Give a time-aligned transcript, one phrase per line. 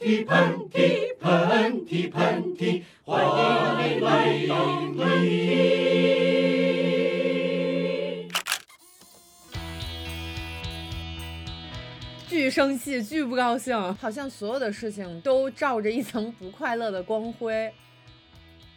[0.00, 4.56] 嚏，喷嚏，喷嚏，喷嚏，欢迎来到
[4.96, 5.28] 喷嚏。
[12.26, 17.70] 巨生气，巨不高兴，好像所有的事情都罩着一层不快乐的光辉。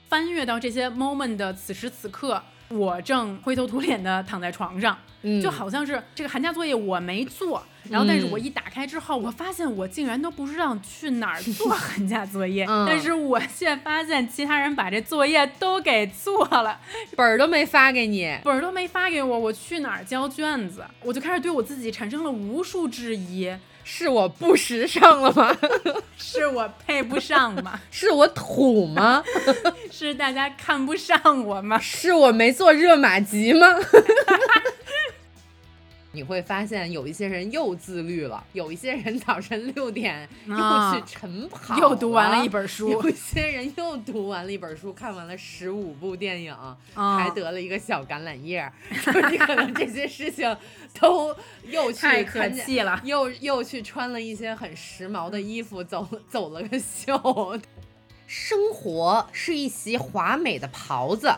[0.09, 2.43] 翻阅到这些 moment 的此时此刻，
[2.77, 5.41] 我正灰头土脸的躺在床上，嗯。
[5.41, 12.85] 就好像是这个寒假作业我没做，然后但是我一打开之后，我发现我竟然都不知道去哪儿做寒假作业，嗯。
[12.87, 16.79] 但是我却发现其他人把这作业都给做了，
[17.15, 20.83] 本儿都没发给你，本儿都没发给我，我去哪儿交卷子？
[21.01, 25.55] 我就开始对我自己产生了无数质疑，是我不时尚了吗？
[26.17, 27.79] 是我配不上吗？
[27.91, 29.23] 是我土吗？
[29.91, 31.77] 是大家看不上我吗？
[31.79, 33.67] 是我没做热玛吉吗？
[36.15, 48.71] 你会发现有一些人又自律了，有一些人早晨六点又啊去晨跑、又读完了一本书有一些人又读完了一本书，看完了十五部电影，啊还得了一个小橄榄叶儿。
[49.03, 50.55] 就是你可能这些事情
[50.99, 57.59] 都又去太可气了又又去穿了一些很时髦的衣服，走走了个秀。
[58.25, 61.31] 生活是一袭华美的袍子，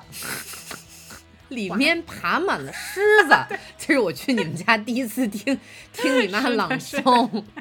[1.49, 3.35] 里面爬满了狮子。
[3.77, 5.57] 这是我去你们家第一次听
[5.93, 7.43] 听你妈朗诵。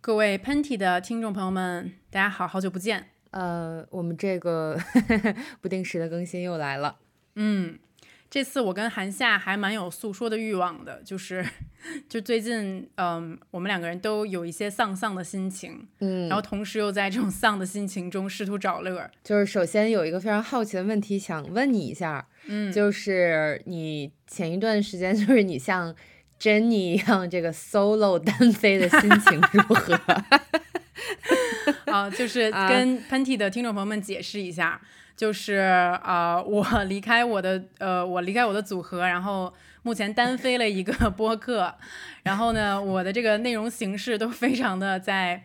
[0.00, 3.10] 各位喷嚏的听众朋友们，大家好，好久不见。
[3.30, 4.78] 呃，我们这个
[5.60, 6.96] 不定时的更新又来了。
[7.34, 7.78] 嗯，
[8.34, 11.46] 这次我跟韩夏还蛮有诉说的欲望的，就是
[12.08, 19.08] 就最近，嗯，我们两个人都有一些丧丧的心情，嗯然后同时又在这种丧的心情中试图找乐儿。
[19.22, 25.94] 就是首先有一个非常好奇的问题想问你一下，嗯，就是你前一段时间 就是你像
[26.40, 29.94] Jenny 一样这个 solo 单飞的心情如何？
[31.86, 34.80] 啊，就是啊跟喷嚏的听众朋友们解释一下，
[35.16, 35.54] 就是
[36.02, 39.52] 啊、我 离开我的呃，我离开我的组合，然后
[39.82, 41.74] 目前单飞了一个 播客，
[42.22, 45.44] 然后呢，我的这个内容形式都非常的在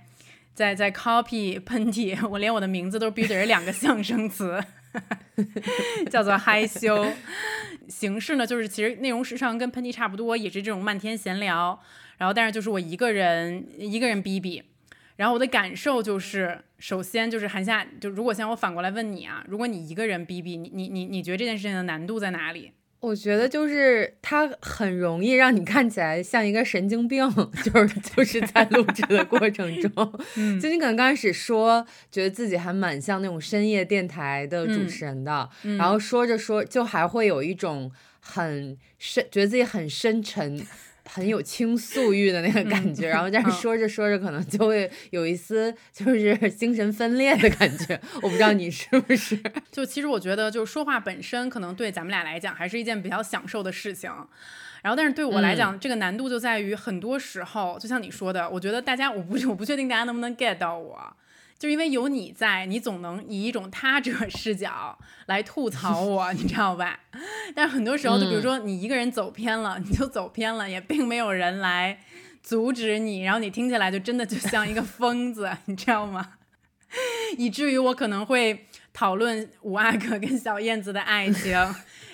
[0.53, 4.63] 在在 copy 喷嚏，我连我的名字都必须得是两个象声词。
[6.09, 7.05] 叫做害羞，
[7.87, 11.79] 形式呢就是其实内容时长跟喷嚏差不多，也是这种漫天闲聊，
[12.17, 14.63] 然后但是就是我一个人一个人逼逼，
[15.15, 22.71] 然后我的感受就是，首先就是韩夏，就如果现在我反过来问你啊，如果你一个人逼逼，你你你你觉得这件事情的难度在哪里？
[23.01, 27.25] 我觉得就是它很容易让你看起来像一个神经病，
[27.63, 40.61] 就是就是在录制的过程中，嗯就你可能刚开始说，觉得自己还蛮像那种深夜电台的主持人的，嗯然后说着说就还会有一种很深，觉得自己很深沉。
[41.11, 47.99] 很有倾诉欲的那个感觉，然后但是嗯说着说着，可能就会有一丝就是 精神分裂的感觉。
[48.21, 49.37] 我不知道你是不是？
[49.71, 54.11] 就其实我觉得，就是说话本身可能对咱们俩来讲还是一件比较享受的事情。
[54.81, 60.97] 然后，但是对我来讲，这个难度就在于很多时候，就像你说的，我觉得大家，我不我不确定大家能不能 get 到我，
[61.59, 66.97] 就因为有你在，你总能以一种他者 视角来吐槽我，你知道吧？
[67.53, 71.99] 但是很多时候，就比如说你一个人走偏了，你就走偏了，也并没有人来
[72.41, 76.35] 阻止你，然后你听起来就真的就像一个疯子，你知道吗？
[77.37, 81.53] 以至于我可能会讨论五阿哥跟小燕子的爱情，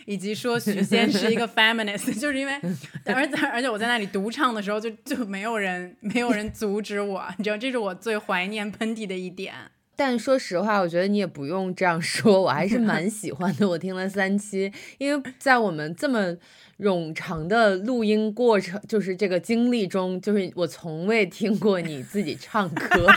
[0.05, 2.53] 以及说许仙是一个 feminist， 就是因为，
[3.05, 9.53] 而且而且我在那里独唱的时候就，就没有人没有人阻止我，你知道，这是我最怀念喷嚏的一点。
[9.97, 13.67] 但说实话，我觉得你也不用这样说，我还是 蛮喜欢的。
[13.67, 16.35] 我听了三期，因为在我们这么
[16.79, 23.07] 冗长的录音过程，就是这个经历中，就是我从未听过你自己唱歌。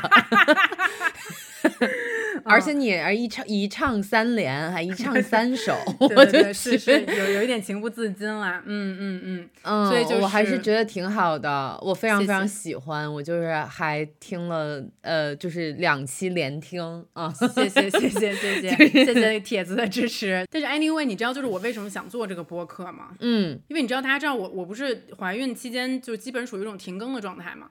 [2.44, 8.62] 而且你还一唱一唱三连，还一唱 三首， 我觉得是是有有一点情不自禁啦。
[8.64, 13.12] 嗯嗯嗯嗯，所以就我还是觉得挺好的，我非常非常喜欢。
[13.12, 20.46] 我就是还听了呃，就是两期连听啊，谢谢谢谢谢谢谢谢铁子的支持。
[20.50, 23.08] 但是 anyway，你知道就是我为什么想做这个播客吗？
[23.18, 27.68] 嗯，因为你知道大家知道我我不是怀孕期间就基本属于一种停更的状态嘛。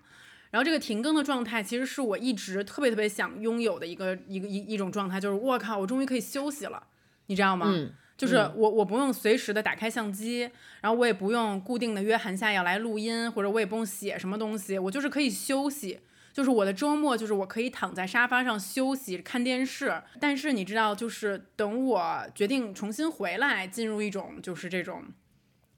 [0.51, 6.81] 然后这个停更的状态，其实是我一直特别特别想拥有的一个一个一一种状态，就是我靠，我终于可以休息了，
[7.27, 7.67] 你知道吗？
[7.69, 10.49] 嗯就是我我不用随时的打开相机，
[10.81, 15.99] 然后我也不用固定的约韩夏要来录音，或者我也不用写什么东西，我就是可以休息。
[16.33, 20.01] 就是我的周末，就是我可以躺在沙发上休息看电视。
[20.19, 25.03] 但是你知道，就是等我决定重新回来，进入一种就是这种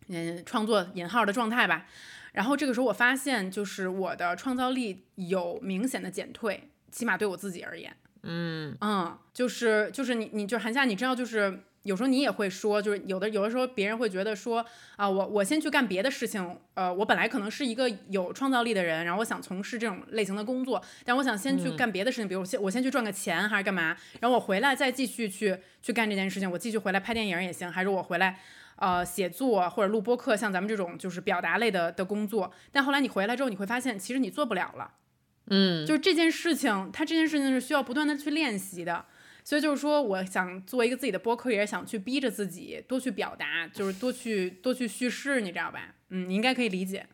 [0.07, 1.88] 嗯创作引号的状态吧。
[2.34, 7.96] 然后这个时候我发现，就是我的创造力有明显的减退，起码对我自己而言。
[8.24, 14.66] 嗯嗯，就是就是你你就韩夏，你知道就是有时候你也会说，就是有的有的时候别人会觉得说
[14.98, 28.38] 啊，我我先去干别的事情，呃，我本来可能是一个有创造力的人，然后我想从事这种类型的工作，但我想先去干别的事情，比如我先我先去赚个钱还是干嘛，然后我回来再继续去去干这件事情，我继续回来拍电影也行，还是我回来
[28.80, 34.96] 呃写作或者录播课，像咱们这种就是表达类的的工作，但后来你回来之后，你会发现其实你做不了了。
[35.52, 39.06] 嗯，就是这件事情，它这件事情是需要不断的去练习的，
[39.44, 45.96] 所以就是说，我想做一个自己的播客，也是想去逼着自己多去表达，就是多去多去叙事，你知道吧？
[46.10, 47.08] 嗯，你应该可以理解。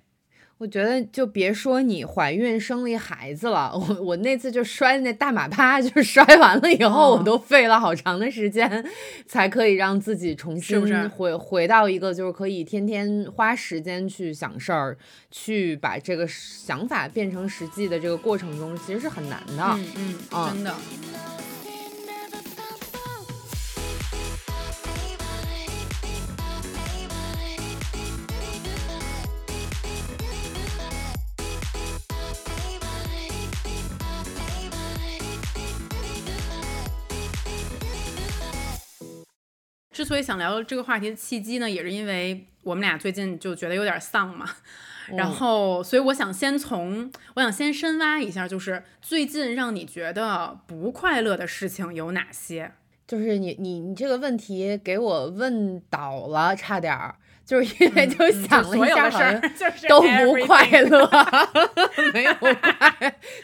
[0.58, 8.86] 我觉得就别说你怀孕生了一孩子了， 我我那次就摔那大马趴，就是 摔完了以后，哦我都费了好长的时间，
[9.28, 14.98] 才可以让自己重新回回到一个就是可以天天花时间去想事儿，
[15.30, 19.64] 去把这个想法变成实际的这个过程中，其实是很难的。
[19.76, 20.74] 嗯嗯，啊真的。
[40.06, 44.48] 之所以想聊这个话题的契机呢，也是因为我们俩最近就觉得有点丧嘛，
[45.18, 52.72] 然后所以我想先从我想先深挖一下，就是最近让你觉得不快乐的事情有哪些？
[53.08, 59.42] 就是你你你这个问题给我问倒了，差点儿，就是因为就想了一下，好像
[59.90, 61.10] 都不快乐，
[62.14, 62.54] 没有快，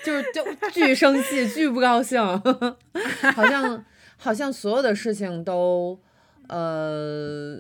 [0.06, 2.22] 就是就 巨生气，巨不高兴，
[3.34, 3.84] 好像
[4.18, 6.00] 好像所有的事情都，
[6.52, 7.58] 呃，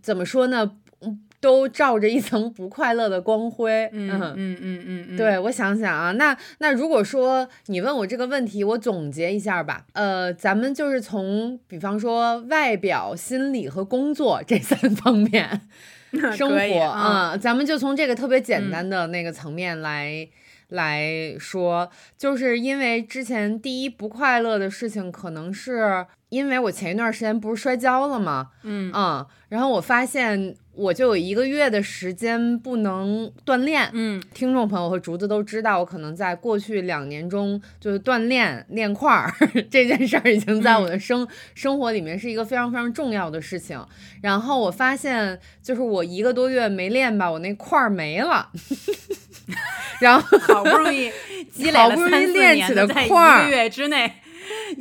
[0.00, 0.70] 怎么说呢，
[1.00, 9.86] 嗯都罩着一层不快乐的光辉，嗯嗯嗯嗯嗯，对，我想想啊，那那如果说你问我这个问题，我总结一下吧。
[9.92, 15.60] 呃，咱们就是从比方说外表、心理和工作这三方面
[16.36, 20.28] 生活啊啊、咱们就从这个特别简单的那个层面来。
[20.68, 28.50] 来说，就是因为之前第一不快乐的事情，可能是因为我前一段时间不是摔跤了吗？
[28.62, 39.32] 嗯嗯，然后我发现我就有一个月的时间不能锻炼，嗯听众朋友和竹子都知道，我可能在过去两年中，就是锻炼练块儿
[39.70, 43.82] 这件事儿，已经在我的生、生活里面是一个非常非常重要的事情。
[44.20, 48.50] 然后我发现，就是我一个多月没练吧，我那块儿没了。
[50.00, 51.10] 然后好不容易
[51.52, 54.12] 积累了好不容易三四练起的块在一个月之内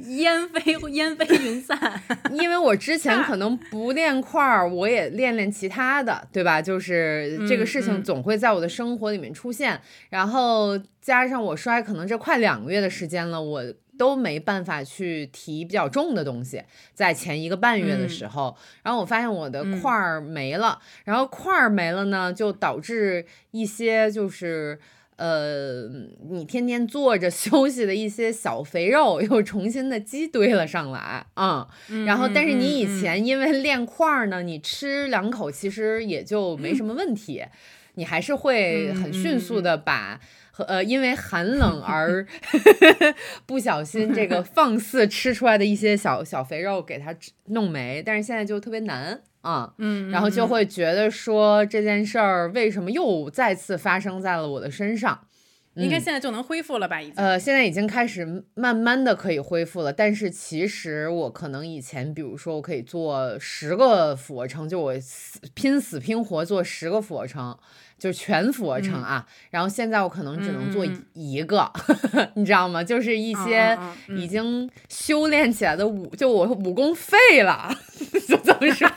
[0.07, 1.77] 烟飞烟飞云散。
[2.33, 6.61] 因为我之前可能不练块儿，我也练练其他的，对吧？
[6.61, 9.79] 就是这个事情嗯总会在我的生活里面出现，
[10.09, 13.63] 然后加上我摔，可能这快两个月的时间了，我
[13.97, 16.63] 都没办法去提比较重的东西，
[16.94, 24.79] 在前一个半月的时候，然后我发现我的块儿没了，然后块儿没了呢，就导致一些就是。
[25.17, 25.89] 呃，
[26.29, 37.43] 你天天坐着 休息的一些小肥肉又重新的积堆了上来，嗯，然后但是你以前因为练块儿呢，你吃两口其实也就没什么问题，
[37.95, 42.25] 你还是会很迅速的把和呃因为寒冷 而
[43.46, 47.13] 不小心这个 放肆吃出来的一些小小肥肉给它
[47.48, 49.74] 弄没，但是现在就特别难啊。
[49.77, 55.20] 嗯，然后就嗯会觉得说这件事儿为什么又再次发生在了我的身上？
[55.77, 57.01] 应该嗯现在就能恢复了吧？
[57.01, 57.13] 已经。
[57.15, 67.57] 呃，现在已经开始慢慢的可以恢复了，但是其实我可能以前，比如说我可以做十个俯卧撑，就我死拼死拼活做十个俯卧撑，
[67.98, 69.25] 就全俯卧撑啊。
[69.51, 71.72] 然后现在我可能只能做一个，
[72.36, 72.84] 你知道吗？
[72.84, 73.79] 就是一嗯些
[74.15, 77.69] 已经修炼起来的武，就我武功废了，
[78.27, 78.88] 就这么说。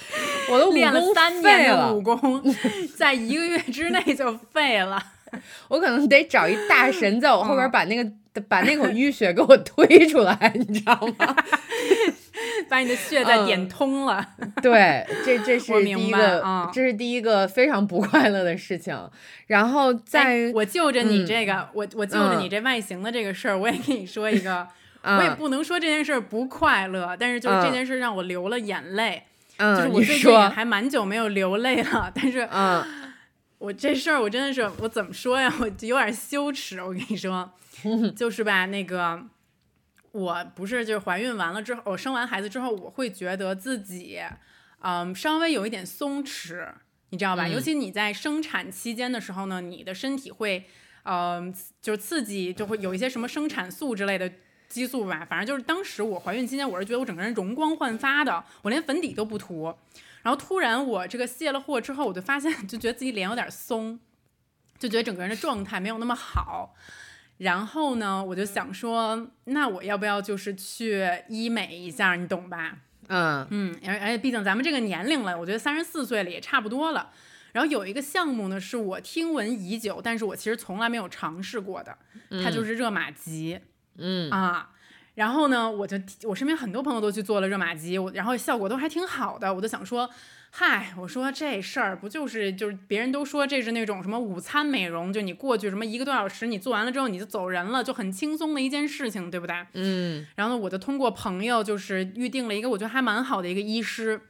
[0.50, 2.42] 我的武练了功三年的武功，
[2.96, 5.02] 在一个月之内就废了。
[5.68, 8.10] 我可能得找一大神在我后边嗯把那个、
[8.48, 11.36] 把那口淤血给我推出来，你知道吗？
[12.68, 14.26] 把你的血再点通了。
[14.62, 18.98] 对，这这是第一个，啊这是第一个非常不快乐的事情。
[19.46, 24.66] 然后在、哎我就着你嗯这个，我我就着你这外形的这个事儿，我也跟你说一个，
[25.02, 29.24] 嗯我也不能说这件事儿不快乐，但是就是这嗯件事让我流了眼泪，
[29.58, 32.84] 嗯，就是我最近也，还蛮久没有流泪了，但是嗯
[33.58, 37.52] 我这事儿我真的是我怎么说呀，我就有点羞耻，我跟你说，
[38.16, 39.20] 就是吧，那个
[40.12, 44.20] 我不是就是怀孕完了之后，我生完孩子之后，我会觉得自己，
[44.80, 46.66] 嗯，稍微有一点松弛。
[47.10, 47.46] 你知道吧？
[47.46, 50.66] 嗯尤其你在生产期间的时候呢，你的身体会，
[51.04, 51.42] 呃，
[51.80, 54.30] 就是刺激，就会有一些什么生产素之类的
[54.68, 55.26] 激素吧。
[55.28, 59.74] 反正就是当时我怀孕期间，我是觉得我整个人容光焕发的，我连粉底都不涂。
[60.22, 63.98] 然后突然我这个卸了货之后，我就发现，就觉得自己脸有点松，
[64.78, 66.74] 就觉得整个人的状态没有那么好。
[67.38, 72.78] 然后呢，我就想说，那我要不要就是去医美一下，你懂吧？
[73.06, 77.10] 嗯嗯，而而且毕竟咱们这个年龄了，我觉得三十四岁了也差不多了。
[77.52, 81.96] 然后有一个项目呢，是我听闻已久，但是我其实从来没有尝试过的，
[82.42, 83.67] 它就是热玛吉、嗯
[84.30, 84.70] 啊。
[85.14, 90.08] 然后呢，我就我身边很多朋友都去做了热玛吉，我然后效果都还挺好的，我就想说，
[90.50, 99.56] 嗨，我说这事儿不就是就是别人都说这是那种什么午餐美容，就你过去什么一个多小时，你做完了之后你就走人了，就很轻松的一件事情，对不对？
[99.72, 104.20] 嗯然后呢，我就通过朋友就是预定了一个我觉得还蛮好的一个医师，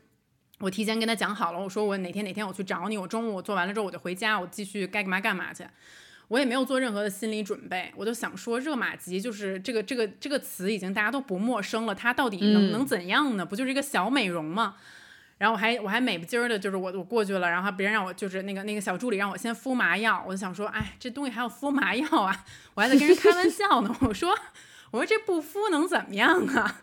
[0.60, 5.64] 我提前跟他讲好了，我说我哪天哪天我去找你，我中午我做完了之后我就回家，我继续该干嘛干嘛去。
[6.28, 13.44] 我也没有做任何的心理准备，我就想说热玛吉就是这个这个这个词已经大家都不陌生了，它到底能、嗯能怎样呢？
[13.44, 14.76] 不就是一个小美容吗？
[15.38, 22.44] 然后我还我还美不劲儿的，就是我我过去了，然后别人让我就是那个那个小助理让我先敷麻药，我就想说，哎，这东西还要敷麻药啊？
[22.74, 24.36] 我还在跟人开玩笑呢，我说
[24.90, 26.80] 我说这不敷能怎么样啊？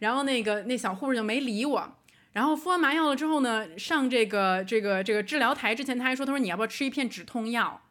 [0.00, 1.96] 然后那个那小护士就没理我。
[2.32, 7.82] 然后敷完麻药了之后呢，上这个这个这个治疗台之前，他还说，他说你要不要吃一片止痛药？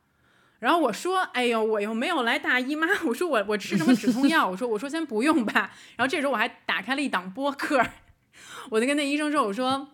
[0.60, 4.48] 然后我说，哎呦，我又没有来大姨妈， 我说我我吃什么止痛药？
[4.48, 5.72] 我说我说先不用吧。
[5.96, 7.82] 然后这时候我还打开了一档播客，
[8.70, 9.88] 我就跟那医生说，我说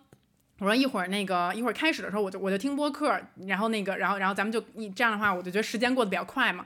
[0.59, 6.65] 我说一会儿那个一会儿开始的时候我就我就听播客，然后那个然后然后咱们就一这样的话，我就觉得时间过得比较快嘛。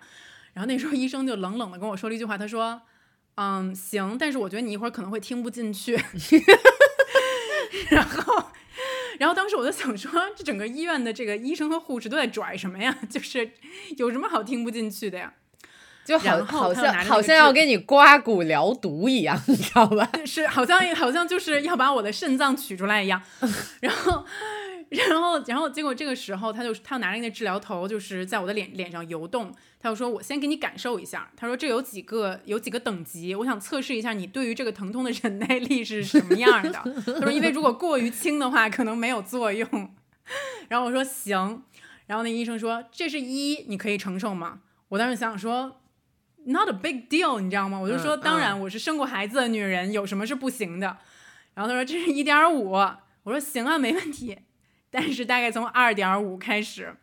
[0.53, 2.81] 然后那时候医生就冷冷的跟我说了一句话，他说，
[3.35, 5.95] 嗯，行，但是我觉得你一会儿可能会听不进去。
[7.89, 8.51] 然后，
[9.19, 12.97] 然后当时我就想说，这整个医院的这个医生和护士都在拽什么呀？
[13.07, 13.51] 就是
[13.97, 15.31] 有什么好听不进去的呀？
[16.03, 20.09] 就好好像好像要给你刮骨疗毒一样，你知道吧？
[20.25, 23.21] 是好像好像就是要把我的肾脏取出来一样，
[23.81, 24.25] 然后。
[24.89, 29.53] 然后，然后结果这个时候，他就他拿着那治疗头，就是在我的脸脸上游动。
[29.79, 36.71] 他就说：“我先给你感受一下。”他说：“这有几个有几个等级，我想测试一下你对于这个疼痛的忍耐力是什么样的。”
[37.05, 39.69] 他说：“因为如果过于轻的话，可能没有作用。
[40.67, 41.63] ”然后我说：“行。”
[42.07, 45.79] 然后那医生说：“这是一，你可以承受吗？”我当时想说
[46.45, 47.79] ，not a big deal，你知道吗？
[47.79, 50.97] 我就说，嗯当然，我是生过孩子的女人，有什么是不行的？
[51.53, 54.37] 然后他说这是一点五，我说行啊，没问题。
[54.91, 56.95] 但是大概从二点五开始，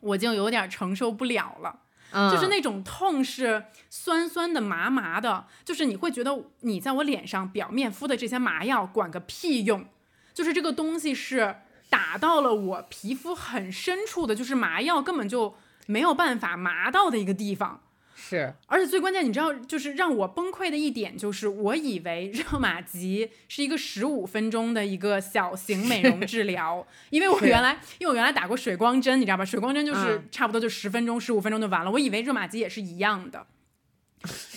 [0.00, 1.80] 我就有点承受不了了。
[2.12, 9.86] 嗯，就是那种痛是酸酸的、麻麻的，就是你会觉得你在我脸上表面敷的这些麻药管个屁用，
[10.34, 11.56] 就是这个东西是
[11.88, 15.54] 打到了我皮肤很深处的，就是麻药根本就
[15.86, 17.82] 没有办法麻到的一个地方。
[18.30, 29.44] 是而且最关键，你知道，就是让我崩溃的一点，就是我以为热玛吉是一个十五分钟的一个小型美容治疗，因为我原来，因为我原来打过水光针，你知道吧？
[29.44, 33.44] 水光针就是嗯差不多就十分钟、十五分钟就完了，我以为热玛吉也是一样的。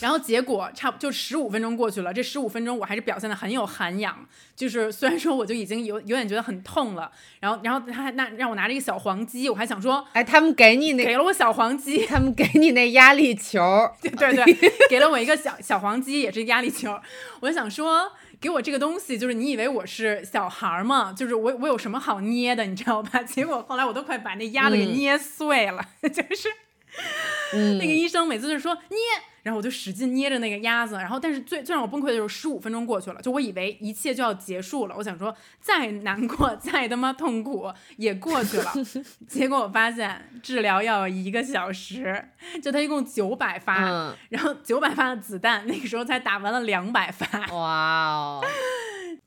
[0.02, 13.62] 然后结果差不就十五分钟过去了，这十五分钟我还是表现的很有涵养，就是虽然说我就已经有有点觉得很痛了，然后然后他还那让我拿着一个小黄鸡，我还想说哎，他们给你那给了我小黄鸡，他们给你那压力球，
[14.02, 17.00] 对对对， 给了我一个小小黄鸡，也是压力球。
[17.40, 21.14] 我就想说，给我这个东西，就是你以为我是小孩儿吗？
[21.18, 23.24] 就是我我有什么好捏的，你知道吧？
[23.24, 26.50] 结果后来我都快把那鸭子给嗯捏碎了，就是
[27.54, 28.98] 嗯，那个医生每次就说捏，
[29.44, 38.74] 然后我就使劲捏着那个鸭子，然后但是最最让我崩溃的就是十五分钟过去了，就我以为一切就要结束了，我想说再难过再他妈痛苦也过去了，
[39.28, 42.30] 结果我发现治疗要一个小时，
[42.62, 47.46] 就他一共九百发，嗯，然后九百发的子弹，那个时候才打完了两百发。
[47.56, 48.46] 哇哦，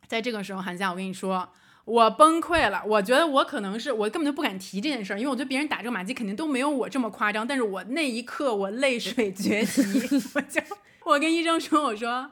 [0.08, 1.48] 在这个时候，寒假，我跟你说，
[1.86, 2.82] 我崩溃了。
[2.86, 7.46] 我觉得我可能是我根本就不敢提这件事儿，因为我觉得别人打这个马季肯定都没有我这么夸张。
[7.46, 9.86] 但是我那一刻我泪水决堤，
[10.34, 10.60] 我就
[11.04, 12.30] 我跟医生说，我说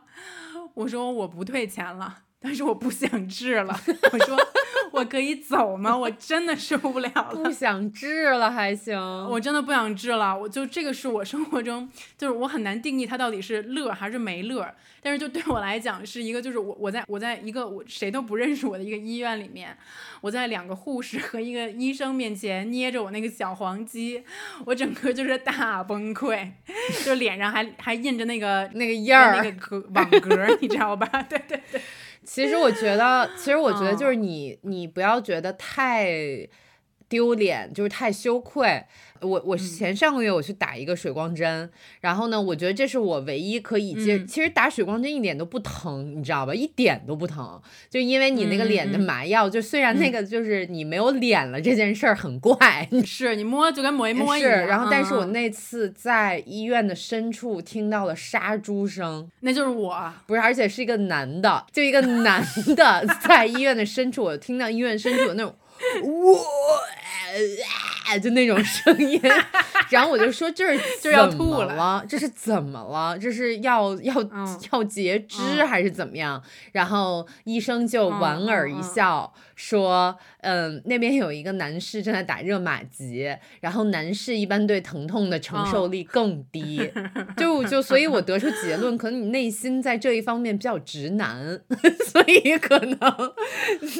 [0.75, 2.19] 我说我不退钱了。
[2.41, 3.81] 但是我不想治了，
[4.13, 4.37] 我说
[4.95, 5.97] 我可以走吗？
[5.97, 7.35] 我真的受不了了。
[7.43, 8.97] 不想治了还行，
[9.29, 14.73] 我真的不想治了，我就这个是我生活中，就是我很难定义它到底是乐还是没乐。
[15.03, 19.77] 但是就对我来讲，是一个就是我我在我在一个我谁都不认识我的一个医院里面，
[20.23, 24.23] 我在两个护士和一个医生面前捏着我那个小黄鸡，
[24.65, 26.49] 我整个就是大崩溃，
[27.05, 31.07] 就脸上还还印着那个那个印儿，那个格网格，你知道吧？
[31.29, 31.83] 对 对对。
[32.27, 36.09] 其实我觉得，其实我觉得嗯就是你，你不要觉得太
[37.09, 38.85] 丢脸，就是太羞愧。
[39.21, 41.71] 我我前上个月我去打一个水光针，
[42.03, 44.23] 然后呢，我觉得这是我唯一可以接。
[44.27, 46.53] 其实打水光针一点都不疼，你知道吧？
[46.53, 47.59] 一点都不疼，
[47.89, 54.51] 就因为你那个脸的麻药，就虽然那个就是你没有脸了这件事儿很怪， 是你摸就跟摸一摸一样。
[54.51, 62.45] 是，然后但是我那次在医院的深处听到了杀猪声，那就是我，不是，而且是一个男的，就一个男
[62.77, 65.55] 的 在医院的深处，我听到医院深处的那种。
[66.03, 66.39] 我
[68.07, 69.21] 啊，就那种声音，
[69.91, 73.19] 然后我就说这是就要吐了，这是怎么了？
[73.19, 74.15] 这是要要
[74.71, 76.43] 要截肢还是怎么样？
[76.73, 79.33] 然后医生就莞尔一笑。
[79.55, 83.29] 说，嗯，那边有一个男士正在打热玛吉，
[83.61, 86.91] 然后男士一般对疼痛的承受力更低，
[87.37, 91.61] 就就，所以我得出结论，可能你内心在这一方面比较直男，
[92.07, 92.99] 所以可能，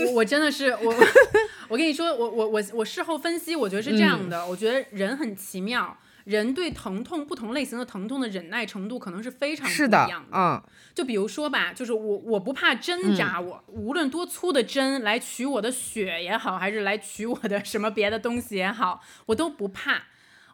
[0.07, 0.95] 我我真的是我，
[1.69, 5.97] 我跟你说，我我我我事后分析，我觉得是这样的，我觉得人很奇妙。
[6.25, 10.37] 人对疼痛不同类型的疼痛的忍耐程度可能是非常不一样的。
[10.37, 10.63] 嗯，
[10.95, 20.05] 就比如说吧，就是我我不怕针扎我，无论多粗的针来取我的血也好，还是来取我的什么别的东西也好，我都不怕。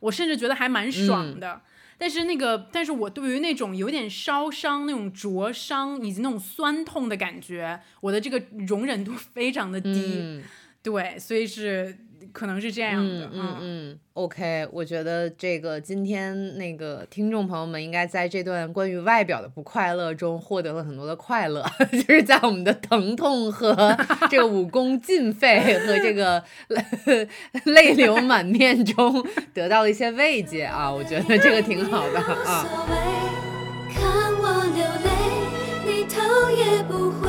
[0.01, 1.61] 我甚至觉得还蛮爽的。
[1.97, 10.43] 但是那个，但是我对于那种有点烧伤、那种灼伤以及那种酸痛的感觉，我的这个容忍度非常的低。
[10.83, 11.97] 对，所以是。
[12.33, 23.97] 可能是这样的，嗯嗯，OK，我觉得这个今天那个听众朋友们应该在这段关于外表的不快乐中获得了很多的快乐， 就是在我们的疼痛和
[24.31, 26.43] 这个武功尽废和这个
[27.65, 32.67] 泪流满面中得到了一些慰藉啊，我觉得这个挺好的啊。
[33.93, 35.11] 看我流泪，
[35.87, 37.29] 你头也不回，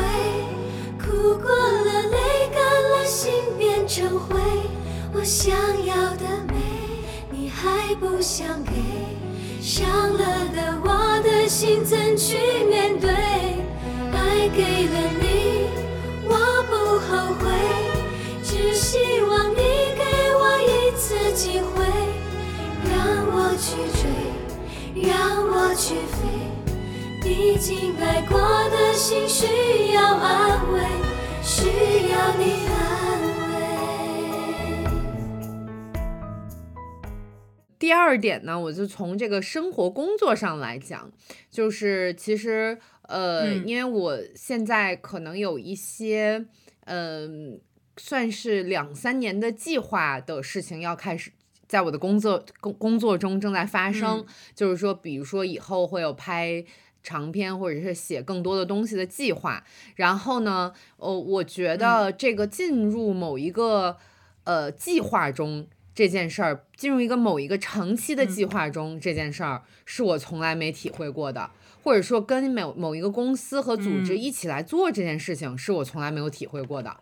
[1.00, 2.18] 哭过了，泪
[2.54, 4.40] 干了，心变成灰。
[5.14, 5.54] 我想
[5.86, 6.56] 要的美，
[7.30, 8.72] 你还不想给，
[9.62, 10.20] 伤了
[10.56, 12.38] 的我的心怎去
[12.70, 13.10] 面对？
[13.12, 15.68] 爱给了你，
[16.28, 16.34] 我
[16.70, 17.52] 不后悔，
[18.42, 19.58] 只希望你
[19.96, 20.02] 给
[20.34, 21.84] 我一次机会，
[22.90, 22.96] 让
[23.28, 25.12] 我去追，让
[25.46, 26.20] 我去飞，
[27.22, 30.80] 毕竟爱过的心需要安慰，
[31.44, 31.68] 需
[32.10, 33.31] 要你安慰。
[37.82, 41.12] 第二点呢，我就从这个生活工作上来讲，
[41.50, 46.46] 就是其实呃，因为我现在可能有一些
[46.86, 47.60] 嗯，
[47.98, 51.32] 算是两三年的计划的事情要开始
[51.68, 56.64] 在我的工作工工作中正在发生，就是说，比如说以后会有拍
[57.02, 59.64] 长篇或者是写更多的东西的计划，
[59.96, 63.98] 然后呢，呃，我觉得这个进入某一个
[64.44, 65.66] 呃计划中。
[65.94, 71.52] 这件事儿进入一个某一个长期的计划中，这件事儿是我从来没体会过的，
[71.84, 76.98] 或者说跟某某一个公司和组织一起来做这件事情，是我从来没有体会过的。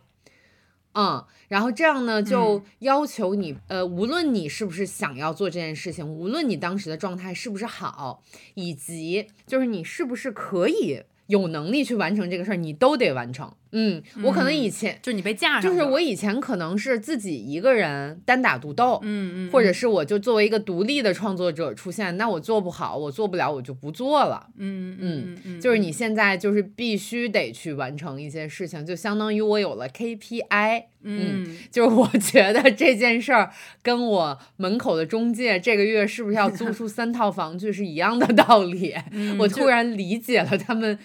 [0.92, 8.24] 嗯，然后这样呢，就要求你，呃，无论你是不是想要做这件事情，无论你当时的状态是不是好，
[8.54, 13.54] 以及就是你是不是可以有能力去完成这个事儿，你都得完成。
[13.72, 33.50] 嗯，我可能以前就是你被架上，就是我以前可能是自己一个人单打独斗，嗯嗯，或者是我就作为一个独立的创作者出现，那我做不好，我做不了，我就不做了，嗯嗯嗯，就是你现在就是必须得去完成一些事情，就相当于我有了 KPI，嗯，就是我 觉得这件事儿
[33.82, 38.94] 跟我门口的中介这个月是不是要租出三套房去是一样的道理，
[39.38, 40.98] 我突然理解了他们。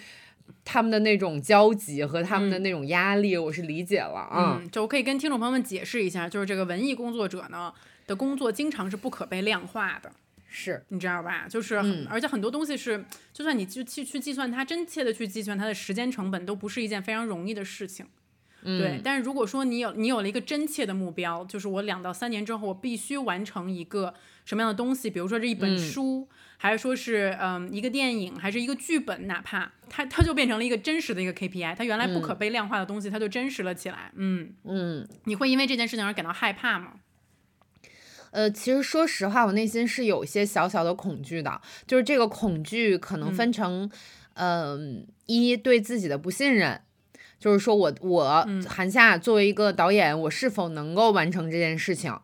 [0.66, 4.60] 他们的那种焦急和他们的那种压力，我是理解了啊。
[4.72, 7.72] 就我可以跟听众朋友们解释一下，就是这个文艺工作者呢
[8.08, 10.10] 的工作经常是不可被量化的，
[10.48, 11.46] 是你知道吧？
[11.48, 11.76] 就是，
[12.10, 18.04] 而且很多东西是，就算你去去去计算它，真切的去计算它的时间成本，都不是一件非常容易的事情。
[18.64, 24.12] 对，但是如果说你有你有了一个真切的目标，就是我两到三年之后我必须完成一个
[24.44, 26.26] 什么样的东西，比如说这一本书。
[26.58, 34.10] 还是说是嗯一个电影，还是一个剧本，哪怕它它就变成了一个真实的一个 KPI，它原来不可被量化的东西，它就真实了起来。
[34.14, 36.94] 嗯嗯，你会因为这件事情而感到害怕吗？
[38.32, 43.90] 呃，其实说实话，我内心是有一些小小的恐惧的，就是这个恐惧可能分成，
[44.34, 46.82] 嗯，一对自己的不信任，
[47.38, 52.14] 就是说我我韩夏作为一个导演，我是否能够完成这件事情？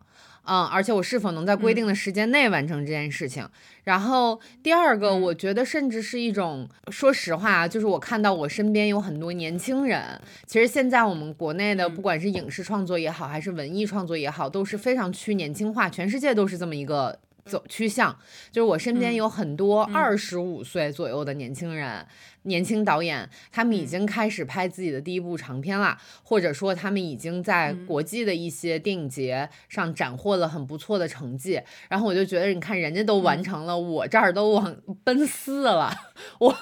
[0.45, 3.47] 嗯，而且我是否能在规定的时间内完成这件事情。
[3.85, 18.17] 然后第二个，我觉得甚至是一种，说实话，就是我看到我身边有很多年轻人，其实现在我们国内的不管是影视创作也好，还是文艺创作也好，都是非常趋年轻化，全世界都是这么一个走趋向。
[18.51, 22.05] 就是我身边有很多二十五岁左右的年轻人。
[22.43, 31.61] 年轻导演，他们已经开始拍自己的第一部长片了，或者说他们已经在国际的一些电影节上斩获了很不错的成绩。
[31.89, 35.93] 然后我就觉得，你看人家都完成了，我这儿都往奔四了，
[36.39, 36.55] 我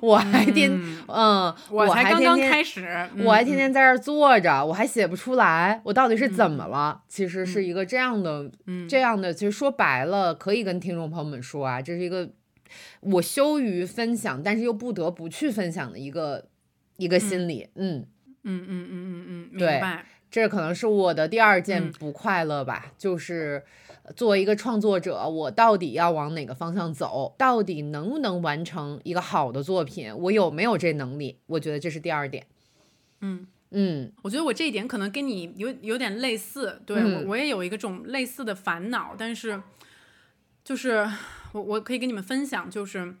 [0.00, 0.70] 我还天
[1.06, 7.02] 嗯，我还刚刚开始，我还天天在这儿坐着，我还写不出来，我到底是怎么了？
[7.08, 8.50] 其实是一个这样的，
[8.88, 12.30] 这样的，其实说白了，可以跟听众朋友们说啊，这是一个。
[13.00, 16.46] 我羞于分享，但是又不得不去分享的一个
[16.96, 18.06] 一个心理，嗯
[18.44, 20.04] 嗯嗯嗯嗯嗯，明白。
[20.30, 23.64] 这可能是我的第二件不快乐吧，就是
[24.14, 27.34] 作为一个创作者，我到底要往哪个方向走？
[27.38, 30.14] 到底能不能完成一个好的作品？
[30.14, 31.38] 我有没有这能力？
[31.46, 32.46] 我觉得这是第二点。
[33.20, 39.60] 嗯嗯，我觉得我这一点可能跟你有有点类似，对我我也有一个这种类似的烦恼，但是
[40.68, 41.08] 就是。
[41.52, 43.14] 我我可以跟你们分享，就是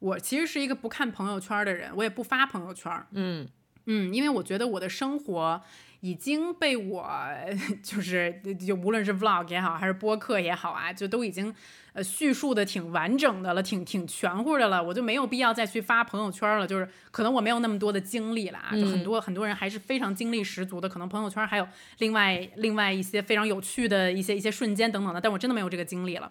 [0.00, 2.92] 我其实是一个不看朋友圈的人，我也不发朋友圈。
[3.12, 3.48] 嗯
[3.86, 5.62] 嗯，因为我觉得我的生活
[6.00, 7.10] 已经被我
[7.82, 11.54] 就是就无论是 vlog 也好，还是播客也好啊，就都已经
[11.94, 16.66] 呃叙述的挺完整的了，挺挺全乎的了，我就没有必要再去发朋友圈了。
[16.66, 26.30] 就是可能我没有那么多的精力了啊，就很多很多人还是非常精力十足的，可能朋友圈还有另外另外一些非常有趣的一些一些瞬间等等的，但我真的没有这个精力了。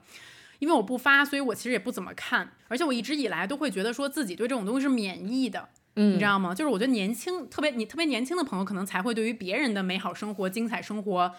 [0.59, 6.53] 因为我不发，所以我其实也不怎么看，而且我一直以来都会觉得说自己对这种东西是免疫的，嗯你知道吗？
[6.53, 11.33] 就是我觉得年轻，特别你特别年轻的朋友，可能才会对于别人的美好生活、精彩生活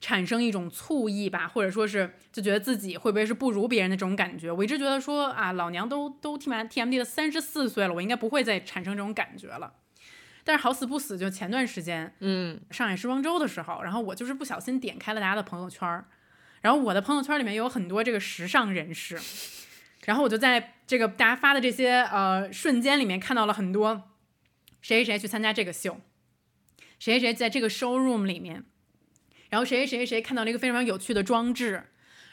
[0.00, 4.52] 产生一种醋意吧，或者说是就觉得自己会不会是不如别人的这种感觉。
[4.52, 9.72] 我一直觉得说啊，老娘都都 T M T M D 的三十四岁了，我应该不会再产生这种感觉了。
[10.44, 16.04] 但是好死不死，就前段时间，嗯，上海时装周的时候，然后我就是不小心点开了大家的朋友圈。
[16.60, 19.18] 然后我的朋友圈里面有很多这个时尚人士，
[20.06, 24.10] 然后我就在这个大家发的这些呃瞬间里面看到了很多
[24.80, 26.00] 谁谁谁去参加这个秀，
[26.98, 28.64] 谁谁谁在这个 showroom 里面，
[29.50, 31.84] 然后谁谁谁谁看到了一个非常有趣的装置，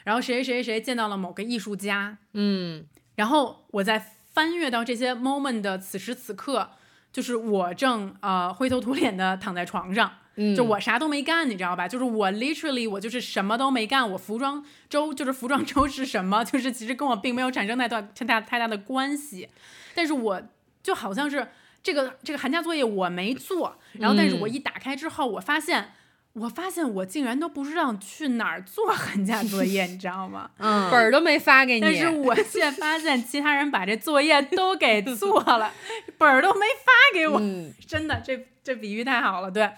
[0.04, 3.98] 然后谁谁谁谁见到了某个艺术家，嗯，然后我在
[4.32, 6.72] 翻阅到这些 moment 的此时此刻，
[7.12, 10.18] 就是我正呃灰头土脸的躺在床上。
[10.54, 11.88] 就我啥都没干，你知道吧？
[11.88, 14.10] 就是我 literally 我就是什么都没干。
[14.10, 16.44] 我服装周就是服装周是什么？
[16.46, 19.48] 就是其实跟我并没有产生太大太大太大的关系。
[19.94, 20.42] 但是我
[20.82, 21.48] 就好像是
[21.82, 25.92] 这个这个寒假作业我没做，然后但是我一打开之后，我发现
[26.34, 30.50] 我发现我竟然都不知道去哪儿做寒假作业，你知道吗？
[30.58, 31.80] 嗯，本儿都没发给你。
[31.80, 35.72] 但是我 现在发现其他人把这作业都给做了，
[36.18, 37.40] 本儿都没发给我。
[37.86, 39.70] 真的，这这比喻太好了，对。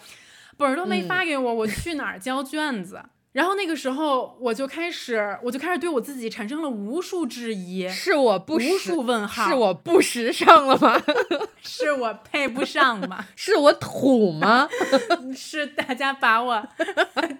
[0.59, 3.01] 本儿都没发给我，我去哪儿交卷子？
[3.33, 9.47] 然后那个时候我就开始，我就开始对我自己产生了无数质疑：是我不无数问号？
[9.47, 11.01] 是我不时尚了吗？
[11.63, 13.25] 是我配不上吗？
[13.37, 14.69] 是我土吗？
[15.37, 16.67] 是大家把我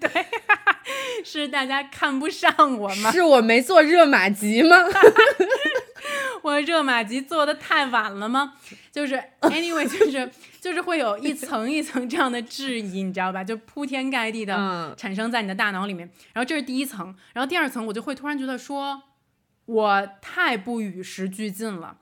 [0.01, 0.27] 对，
[1.25, 3.11] 是大家看不上我吗？
[3.13, 4.77] 是我没做热玛吉吗？
[6.43, 8.55] 我热玛吉做的太晚了吗？
[8.93, 13.43] 就是 anyway，就是就是会有一层一层这样的质疑，你知道吧？
[13.45, 16.09] 就铺天盖地的产生在你的大脑里面。
[16.33, 19.03] 然后这是第一层，然后第二层我就会突然觉得说，
[19.67, 21.99] 我太不与时俱进了，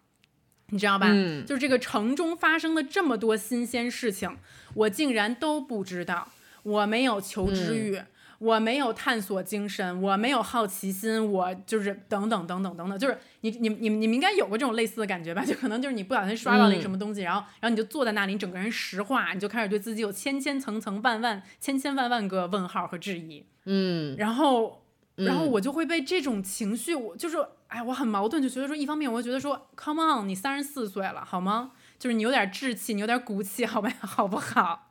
[0.68, 1.08] 你知道吧？
[1.46, 4.36] 就是这个城中发生的这么多新鲜事情，
[4.74, 6.28] 我竟然都不知道，
[6.62, 8.00] 我没有求知欲。
[8.38, 15.42] 我没有探索精神，我没有好奇心，我就是等等等等等等，就是你你你你们应该有过这种类似的感觉吧？
[15.46, 23.44] 就可能就是你不小心刷到了一个什么东西，然后然后你就坐在那里，你整个人石化，你就开始对自己有千千层层万万千千万万个问号和质疑。
[23.64, 24.82] 嗯，然后
[25.14, 31.72] 然后我就会被这种情绪，我就是哎，我很矛盾，就觉得说，一方面我会觉得说，Come on，你三十四岁了，好吗？
[31.98, 34.90] 就是你有点志气，你有点骨气，好吧， 好不好？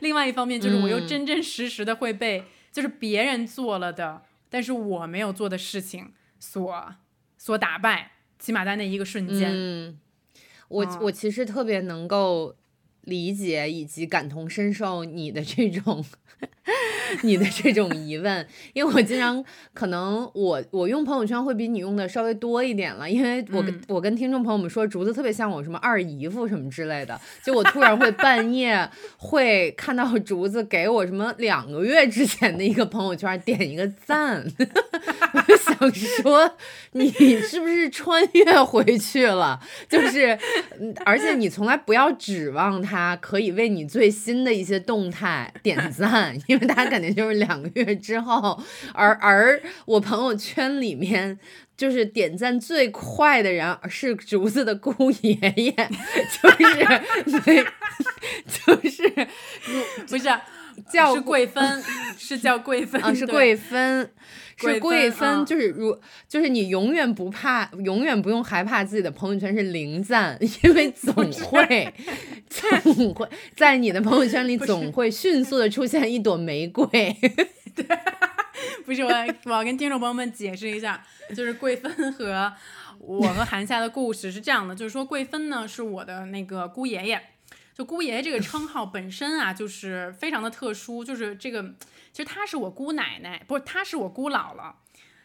[0.00, 2.42] 另外一方面就是我又真真实实的会被。
[2.72, 6.94] 就是别人做了的，但是我没有做的事情，所
[7.36, 9.50] 所打败，起码在那一个瞬间。
[9.52, 10.00] 嗯，
[10.68, 12.56] 我我其实特别能够
[13.02, 16.04] 理解以及感同身受你的这种。
[17.22, 28.88] 你的这种疑问，因为我经常可能我我用朋友圈会比你用的稍微多一点了，因为我跟我跟听众朋友们说，竹子特别像我什么二姨夫什么之类的，就我突然会半夜
[29.18, 34.44] 会看到竹子给我什么两个月之前的一个朋友圈点一个赞，
[35.34, 36.56] 我就想说
[36.92, 39.60] 你是不是穿越回去了？
[39.88, 40.36] 就是
[41.04, 48.60] 而且你从来不要指望他他可以为你最新的一些动态点赞， 因为他肯定就是两个月之后，
[48.92, 51.38] 而而我朋友圈里面
[51.74, 55.72] 就是点赞最快的人是竹子的姑爷爷，
[56.42, 56.50] 就
[57.40, 57.66] 是
[58.66, 59.28] 就是
[60.06, 60.28] 不是
[60.90, 61.82] 叫是贵芬，
[62.16, 64.10] 是叫贵芬啊，是贵芬。
[64.54, 71.92] 是贵芬，就是如就是你永远不怕，永远不用害怕自己的朋友圈是零赞， 因为 总会
[72.48, 76.86] 总会在你的朋友圈里总会迅速的出现一朵玫瑰。
[77.74, 77.84] 对，
[78.84, 79.10] 不是我
[79.46, 81.02] 我要跟听众朋友们解释一下，
[81.34, 82.52] 就是贵芬和
[83.00, 87.20] 我和韩夏的故事是这样的，就是说贵芬呢是我的那个姑爷爷，
[87.82, 91.74] 就姑爷爷这个称号本身啊就是非常的特殊，就是这个。
[92.12, 94.74] 其实她是我姑奶奶，不是她是我姑姥姥，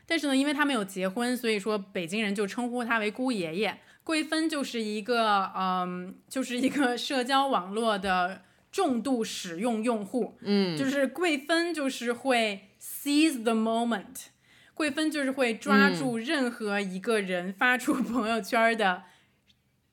[0.08, 3.80] 但是呢，因为她没有结婚，所以说北京人就称呼她为姑爷爷。
[4.04, 8.42] 桂芬就是一个，嗯，就是一个社交网络的
[8.72, 14.28] 重度使用用户，嗯，就是桂芬就是会 seize the moment，
[14.74, 19.04] 桂芬就是会抓住任何一个人发出朋友圈的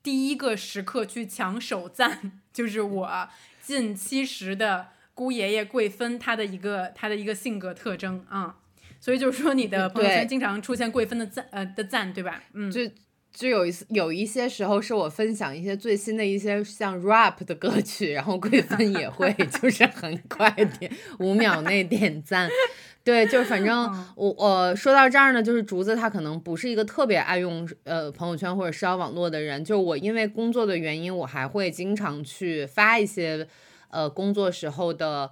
[0.05, 3.29] 第一个时刻去抢首赞， 就是我
[3.61, 4.89] 近七十的。
[5.15, 8.57] 姑爷爷贵芬，他的一个他的一个性格特征啊，
[8.99, 12.43] 所以就是说你的朋友圈经常出现贵芬的赞呃的赞，对吧？
[12.53, 12.81] 嗯，就
[13.31, 22.49] 就有一次有一些时候是我分享一些最新的一些像 rap 的歌曲，然后贵芬也会 就是很快点五秒内点赞，
[23.05, 33.47] 对，就是反正我我说到这儿呢，就是竹子他可能不是一个特别爱用呃朋友圈或者社交网络的人，就我因为工作的原因，我还会经常去发一些。
[33.91, 35.31] 呃，工作时候的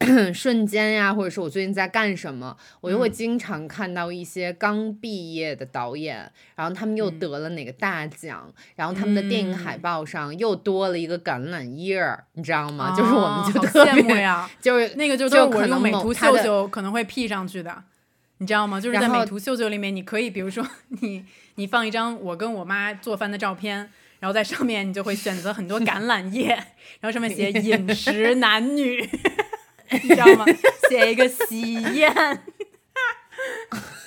[0.34, 12.94] 瞬间呀，或者是我最近在干什么，我就会经常看到一些刚毕业的导演，然后他们又得了哪个大奖，然后他们的电影海报上又多了一个橄榄叶儿，你知道吗？
[12.96, 17.84] 就是我们就特别呀， 就是那个就是我用美图秀秀可能会 P 上去的，
[18.38, 18.80] 你知道吗？
[18.80, 20.66] 就是在美图秀秀里面，你可以比如说
[21.00, 23.90] 你你放一张我跟我妈做饭的照片。
[24.20, 29.06] 然后在上面你就会选择很多橄榄叶，然后上面写 饮食男女，
[29.90, 30.44] 你知道吗？
[30.88, 32.12] 写一个喜宴，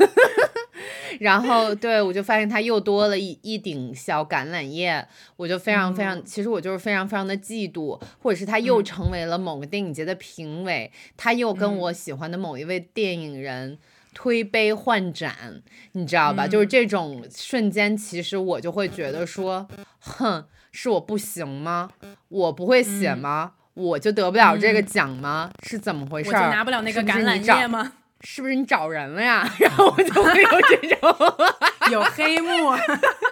[1.19, 13.79] 然后对我就发现它又多了一一顶小橄榄叶，我就非常非常，其实我就是非常非常的嫉妒，或者是他又成为了某个电影节的评委，他又跟我喜欢的某一位电影人。
[14.13, 15.61] 推杯换盏，
[15.91, 16.47] 你知道吧？
[16.47, 19.67] 就是这种瞬间，其实我就会觉得说，
[19.99, 21.91] 哼，是我不行吗？
[22.29, 23.51] 我不会写吗？
[23.77, 25.51] 我就得不了这个奖吗？
[25.63, 26.29] 是怎么回事？
[26.29, 27.91] 我就拿不了那个橄榄叶吗？
[28.21, 29.47] 是不是你找人了呀？
[29.59, 31.15] 然后我就会有这种
[31.91, 32.75] 有黑幕。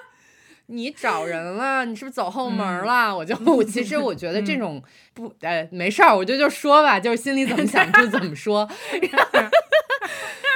[0.68, 1.86] 你找人了？
[1.86, 3.16] 你是不是走后门了？
[3.16, 4.82] 我就我其实我觉得这种
[5.14, 8.68] 不呃没事儿，我就就说吧，就是心里怎么想就怎么说。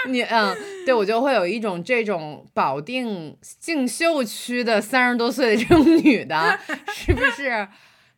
[0.08, 6.58] 你嗯，对我就会有一种这种保定竞秀区的三十多岁的这种女的，
[6.93, 7.67] 是不是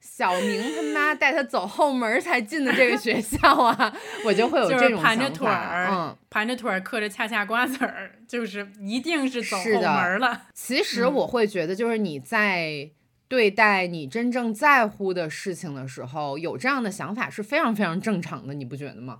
[0.01, 3.95] 小明他妈带他走后门才进的这个学校啊？
[4.25, 10.47] 我就会有这种盘着腿儿，嗯，盘着腿儿嗑着恰恰瓜子儿，就是一定是走后门了。
[10.53, 12.89] 其实我会觉得，就是你在
[13.27, 19.19] 对待你真正在乎的事情的时候，有这样的想法是非常非常正常的，你不觉得吗？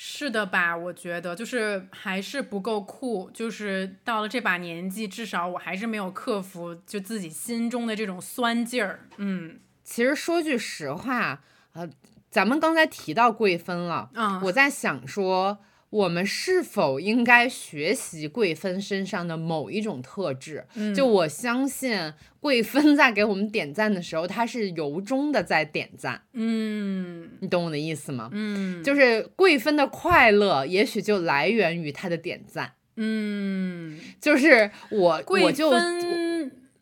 [0.00, 0.76] 是的吧？
[0.76, 9.08] 我觉得就是还是不够酷，就是到了这把年纪，至少我还是没有克服就自己心中的这种酸劲儿。
[9.16, 11.40] 嗯，其实说句实话，
[11.72, 11.88] 呃，
[12.30, 15.58] 咱们刚才提到贵芬了，嗯，我在想说。
[15.90, 20.66] 我们是否应该学习贵芬身上的某一种特质？
[20.94, 26.20] 就我相信贵芬在给我们点赞的时候，他是由衷的在点赞。
[26.34, 28.28] 嗯，你懂我的意思吗？
[28.32, 32.74] 嗯，就是贵芬的快乐，也许就来源于他的点赞。
[32.96, 35.70] 嗯，就是我，我就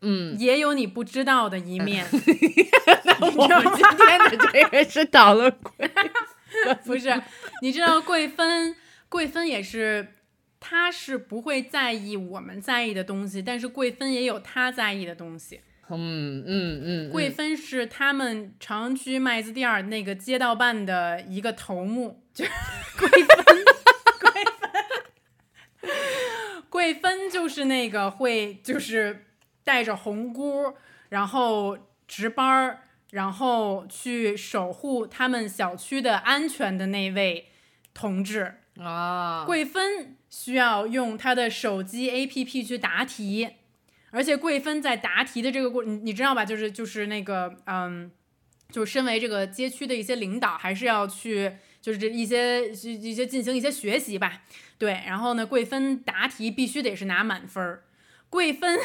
[0.08, 2.06] 嗯，也有你不知道的一面。
[2.12, 5.90] 我们今天的这个是倒了鬼，
[6.86, 7.20] 不是？
[7.60, 8.76] 你知道贵芬？
[9.08, 10.14] 贵芬也是，
[10.60, 15.60] 他是不会在意我们在意的东西，但是贵芬也有他在意的东西。
[15.88, 22.50] 嗯嗯嗯，桂芬是他们朝阳区麦子店儿那个街道办的一个头目， 就是
[22.98, 23.64] 桂芬，
[24.20, 25.92] 桂芬，
[26.68, 29.24] 桂芬就是那个会就是
[29.66, 30.74] 带着红箍，
[31.08, 31.76] 然后
[32.06, 37.48] 值班儿，然后去守护他们小区的安全的那位
[37.92, 38.60] 同志。
[38.78, 43.48] 啊，桂芬需要用她的手机 APP 去答题，
[44.12, 46.44] 而且桂芬在答题的这个过，你你知道吧？
[46.44, 48.08] 就是就是那个嗯，
[48.70, 54.42] 就是身为这个街区的一些领导，还是要去就是这一些一些进行一些学习吧。
[54.78, 57.82] 对，然后呢，桂芬答题必须得是拿满分儿。
[58.28, 58.78] 桂芬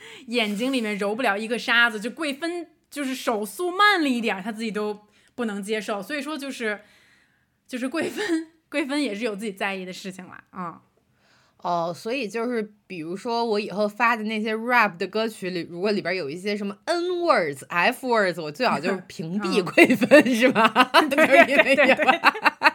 [0.28, 5.00] 眼睛里面揉不了一个沙子，就桂芬就是手速慢了一点儿，她自己都
[5.34, 6.02] 不能接受。
[6.02, 6.80] 所以说就是
[7.66, 8.48] 就是桂芬。
[8.70, 10.82] 桂芬也是有自己在意的事情了，啊、
[11.62, 20.68] 哦，所以就是比如说我以后发的那些 rap 的歌曲里，如果里边有一些什么 n words、f words，我最好就是屏蔽 嗯桂芬，是吧？
[21.08, 22.20] 对对这个桂芬
[22.60, 22.67] 嗯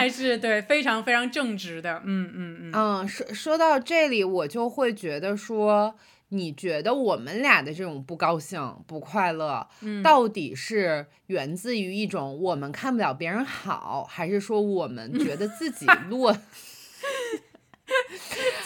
[0.00, 5.94] 还是对非常非常正直的，嗯嗯嗯，嗯，说说到这里，我就会觉得说，
[6.30, 16.36] 你觉得我们俩的这种不高兴、不快乐，嗯到底是源自于一种我们看不了别人好，还是说我们觉得自己 落？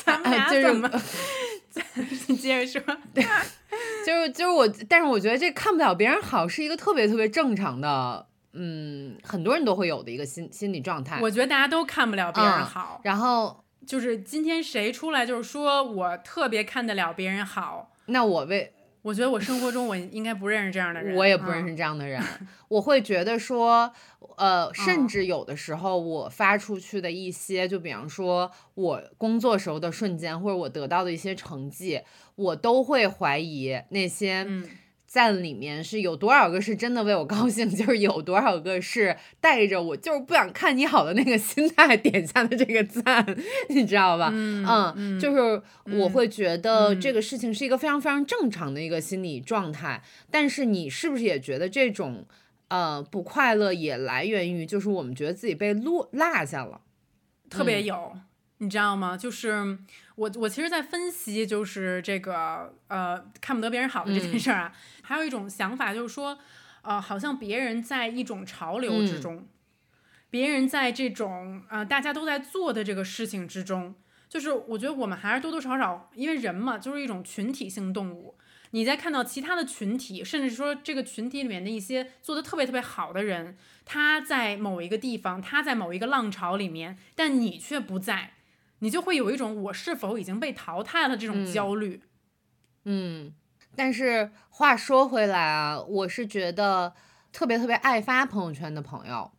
[0.04, 0.90] 咱们俩 就是怎么？
[2.28, 2.96] 你接着说，
[4.06, 11.20] 就是就是我，但是我觉得这看不了别人好是一个特别特别正常的，嗯，很多人都会有的一个心心理状态。
[11.20, 22.22] 我觉得大家都看不了别人嗯好，然后，就是今天谁出来就是说我特别看得了别人好，那我为我觉得我生活中我应该不认识这样的人， 我也不认嗯识这样的人，
[22.68, 23.92] 我会觉得说，
[24.38, 32.00] 呃，甚嗯至有的时候我发出去的一些，就比方说我工作时候的瞬间，或者我得到的一些成绩，
[32.36, 34.66] 我都会怀疑那些嗯
[35.14, 43.24] 赞里面是有多少个是真的为我高兴， 就是有多少个是带着我就是不想看你好的那个心态点下的这个赞，
[43.68, 44.30] 你知道吧？
[44.32, 45.62] 嗯嗯，就是
[45.96, 52.26] 我会觉得嗯这个事情是一个非常非常正常的一个心理状态，但是你是不是也觉得这种
[52.66, 56.80] 呃不快乐也来源于就是我们觉得自己被落落下了？
[57.48, 58.16] 特别嗯有，
[58.58, 59.16] 你知道吗？
[59.16, 59.78] 就是
[60.16, 64.72] 我我其实，在分析就是这个呃看不得别人好的这件嗯事儿啊，
[65.04, 66.38] 还有一种想法就是说，
[66.82, 69.48] 呃，好像别人在一种潮流之嗯中，
[70.30, 73.94] 别人在这种呃大家都在做的这个事情之中，
[74.28, 78.36] 就是我觉得我们还是多多少少，因为人嘛，就是一种群体性动物。
[78.70, 88.32] 你在看到其他的群体，甚至说这个群体里面的一些做的特别特别好的人，他在某一个地方，他在某一个浪潮里面，但你却不在，
[88.80, 92.02] 你就会有一种我是否已经被淘汰了这种嗯焦虑。
[92.86, 93.32] 嗯，
[93.76, 96.94] 但是话说回来啊，我是觉得
[97.32, 99.30] 特别特别爱发朋友圈的朋友，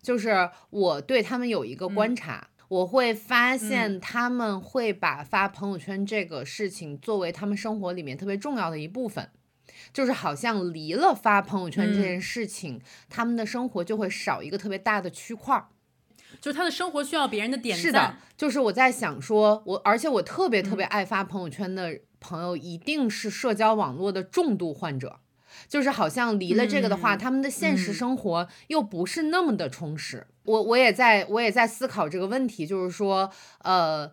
[0.00, 2.48] 就是我对他们有一个观察。
[2.68, 9.28] 我会发现他们会把发朋友圈这个事情作为他们生活里面特别重要的一部分，
[9.92, 15.68] 就是好像离了发朋友圈这件事情，他们的生活就会少一个特别大的区块儿。
[16.40, 17.82] 就是他的生活需要别人的点赞。
[17.82, 25.18] 是的，就是我在想说，我而且我特别特别爱发朋友圈的朋友，一定是社交网络的重度患者。
[25.68, 30.26] 就是好像离了这个的话，嗯他们的现实嗯生活又不是那么的充实。
[30.44, 34.10] 我我也在我也在思考这个问题，就是说，呃，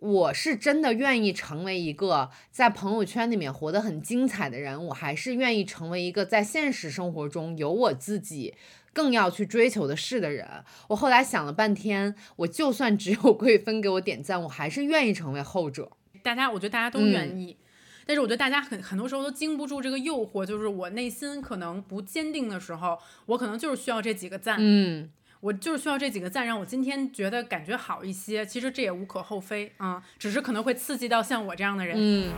[0.00, 8.56] 我是真的愿意成为一个在朋友圈里面活得很精彩的人，我还是愿意成为一个在现实生活中有我自己
[8.92, 10.64] 更要去追求的事的人。
[10.88, 15.92] 我后来想了半天，我就算只有贵芬给我点赞，我还是愿意成为后者。
[16.22, 17.56] 大家，我觉得大家都愿意。
[18.06, 25.08] 但是我觉得大家很很多时候都经不住这个诱惑，就是我内心可能不坚定的时候，我可能就是需要这几个赞，嗯，
[25.40, 28.44] 我就是需要这几个赞，让我今天觉得感觉好一些。
[28.44, 31.96] 其实这也无可厚非啊、只是可能会刺激到像我这样的人。
[31.96, 32.32] 嗯，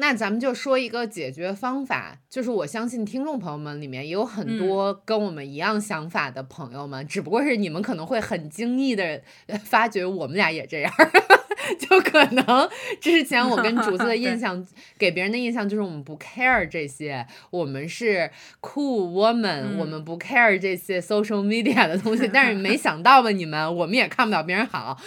[0.00, 9.20] 那咱们就说一个解决方法，就是我相信听众朋友们里面也有很多跟我们一样想法的朋友们，只不过是你们可能会很惊异的
[9.62, 10.92] 发觉我们俩也这样。
[11.78, 12.68] 就可能
[13.00, 14.66] 之前我跟竹子的 印象，
[14.98, 18.30] 给别人的印象就是我们不 care 这些，我们是
[18.60, 22.28] cool woman，、我们不 care 这些 social media 的东西。
[22.32, 24.98] 但是没 想到吧，你们我们也看不了别人好，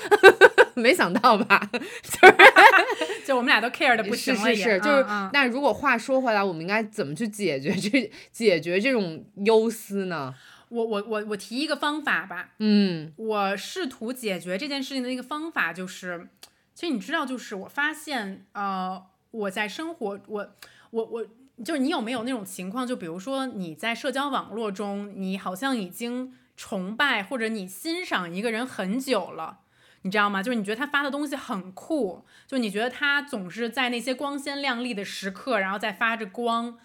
[0.76, 1.70] 没想到吧？
[1.72, 5.30] 就 是就我们俩都 care 的不行了也，是是是，就是嗯嗯。
[5.34, 10.34] 那如果话说回来，我们应该怎么去解决这解决这种忧思呢？
[10.70, 16.28] 我我我我提一个方法吧，嗯我试图解决这件事情的一个方法就是，
[16.74, 20.56] 其实你知道，就是我发现，呃，我在生活，我
[20.90, 21.26] 我我，
[21.64, 22.88] 就是你有没有那种情况？
[22.88, 29.60] 就比如说你在社交网络中，你好像已经崇拜或者你欣赏一个人很久了。
[30.04, 30.44] 你知道吗？
[30.44, 36.78] 就是你觉得他发的东西很酷，就你觉得他总是在那些光鲜亮丽的时刻，然后再发着光，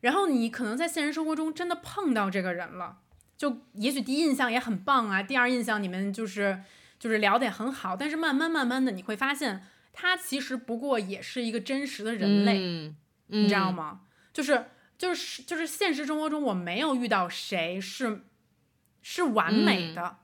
[0.00, 2.98] 然后你可能在现实生活中真的碰到这个人了，
[3.36, 6.62] 就也许第一印象也很棒啊，第二印象你们就是
[6.98, 12.96] 就是聊得也很好，但是慢慢慢慢的你会发现，他其实不过也是一个真实的人类，嗯，
[13.28, 13.74] 你知道嗯？
[13.74, 14.00] 吗？
[14.32, 14.66] 就是
[14.98, 18.22] 就是就是现实生活中我没有遇到谁是
[19.00, 20.18] 是完美的，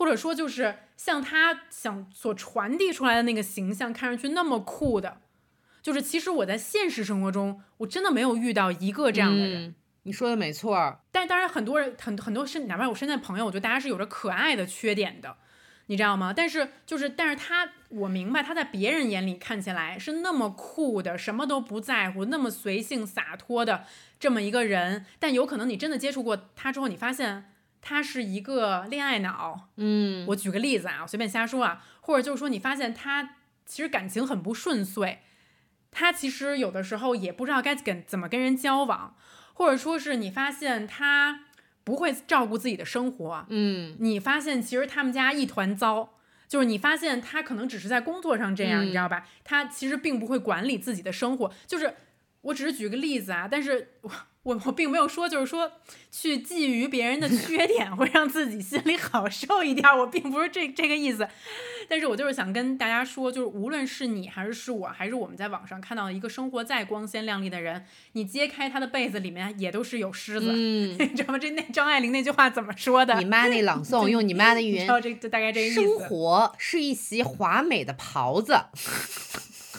[0.00, 5.20] 或者说就是像他想所传递出来的那个形象，看上去那么酷的，
[5.82, 9.64] 就是其实我在现实生活中我真的没有遇到一个这样的人。
[9.66, 9.74] 嗯
[10.04, 10.98] 你说的没错。
[11.12, 15.36] 但当然，很多人很很多身，哪怕我身边的朋友，我觉得大家是有着可爱的缺点的，
[15.86, 16.32] 你知道吗？
[16.34, 23.84] 但是就是，但是他，我明白他在别人眼里看起来是那么酷的，什么都不在乎，那么随性洒脱的
[24.18, 29.68] 这么一个人，但有可能你真的接触过他之后，你发现他是一个恋爱脑。
[29.76, 35.18] 嗯我举个例子啊，我随便瞎说啊，或者就是说你发现他其实感情很不顺遂，
[35.90, 39.16] 他其实有的时候也不知道该跟怎么跟人交往，
[39.54, 41.46] 或者说是你发现他
[41.84, 46.14] 不会照顾自己的生活，嗯你发现其实他们家一团糟。
[46.48, 49.24] 就是你发现他可能只是在工作上这样，嗯你知道吧？
[49.44, 51.52] 他其实并不会管理自己的生活。
[51.64, 51.94] 就是
[52.42, 54.10] 我只是举个例子啊，但是我
[54.42, 55.70] 我我并没有说就是说
[56.10, 61.28] 去觊觎别人的缺 点会让自己心里好受一点儿，我并不是这这个意思。
[61.88, 71.38] 但是我就是想跟大家说，就是无论是你还是是我，还是我们在网上看到一个生活再光鲜亮丽的人，你揭开他的被子里面也都是有虱子，嗯， 你知道吗？
[71.38, 73.18] 这那张爱玲那句话怎么说的？
[73.18, 75.74] 你妈那朗 诵，用你妈的语言你知，道这就大概这个意思。
[75.82, 78.56] 生活是一袭华美的袍子，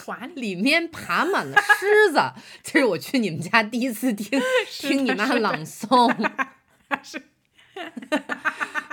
[0.04, 2.20] 华丽里面爬满了虱子。
[2.62, 6.12] 这是我去你们家第一次听 听你妈朗 诵。
[7.02, 7.22] 是，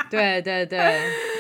[0.09, 0.79] 对对对，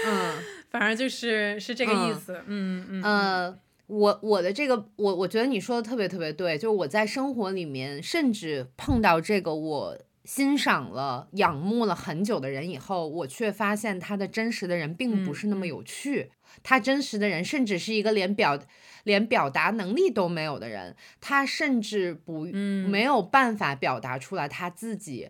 [0.07, 0.33] 嗯。
[0.71, 2.43] 反正就是是这个意思。
[2.45, 16.29] 嗯嗯呃，我我的这个，我我觉得你说的特别特别对，就是我在生活里面，甚至碰到这个我欣赏了、仰慕了很久的人以后，我却发现他的真实的人并不嗯是那么嗯有趣。
[16.61, 18.59] 他真实的人，甚至是一个连表
[19.03, 25.29] 连表达能力都没有的人，他甚至不、嗯没有办法表达出来他自己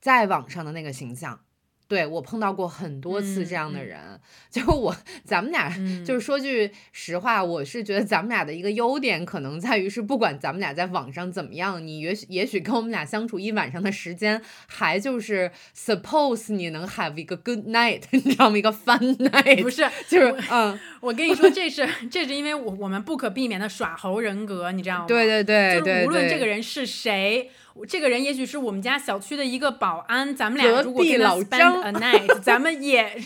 [0.00, 1.44] 在网上的那个形象。
[1.90, 3.98] 对我碰到过很多次这样的人，
[4.48, 18.56] 就是我咱们俩嗯就是说句实话，我是觉得咱们俩的一个优点可能在于是，不管咱们俩在网上怎么样，你也许也许跟我们俩相处一晚上的时间，还就是 suppose 你能 have 一个 good night， 你知道吗？
[18.56, 25.06] 一个 fun night，不是，就是嗯， 我跟你说，这是这是因为我我们不可避免的耍猴人格，你知道吗？
[25.08, 33.16] 对对对就是对无论这个，人是谁，我这个人也许是我们家小区的一个保安，咱们俩如果跟他 spend 张 a night，咱们也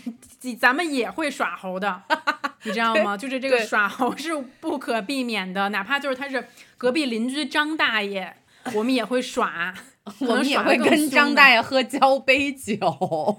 [0.61, 2.03] 咱们也会耍猴的，
[2.65, 3.17] 你知道吗？
[3.17, 8.35] 就是这个耍猴是不可避免的，哪怕就是他是隔壁邻居张大爷，
[8.75, 9.75] 我们也会耍，
[10.05, 13.39] 可我们也会跟张大爷喝交杯酒。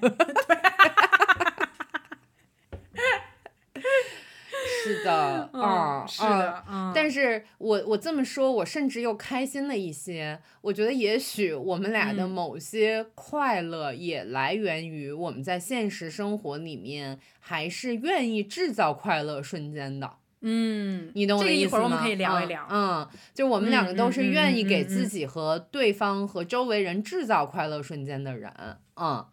[4.85, 10.39] 是的， 嗯，是的，嗯，但是我我这么说，我甚至又开心了一些。
[10.61, 20.11] 我觉得也许我们俩的嗯某些快乐也来源于我们在现实生活里面还是愿意制造快乐瞬间的。
[20.41, 21.67] 嗯，你懂我的意思吗？
[21.67, 28.51] 一会儿我们可以聊一聊，嗯，嗯就我们两个都是愿意给自己和对方和周围人制造快乐瞬间的人，
[28.95, 29.25] 嗯。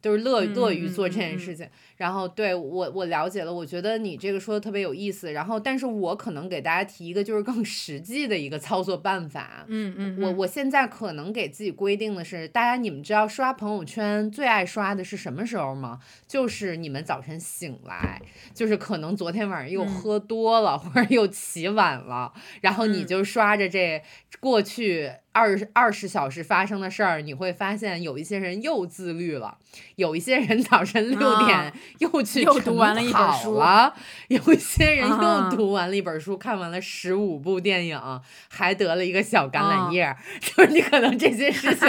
[0.00, 16.00] 就是乐嗯乐于嗯做这件事情，然后对我我了解了，我觉得你这个说的特别有意思，然后但是我可能给大家提一个就是更实际的一个操作办法，嗯嗯，嗯我我现在可能给自己规定的是，大家你们知道刷朋友圈最爱刷的是什么时候吗？
[16.26, 18.20] 就是你们早晨醒来，
[18.54, 19.88] 就是可能昨天晚上又嗯。
[20.00, 22.32] 喝多了，或者又起晚了，
[22.62, 23.06] 然后你嗯。
[23.06, 24.02] 就刷着这
[24.38, 25.10] 过去
[25.40, 29.56] 二十二十小时发生的事儿，你会发现有一些人又自律了，
[29.96, 33.94] 有一些人早晨六点啊又去又读晨完了一本跑书了，
[34.28, 37.98] 有一些人啊又读完了一本书，看完了十五部电影，
[38.50, 41.88] 还得了一个小橄啊榄叶儿， 就是你可能这些事情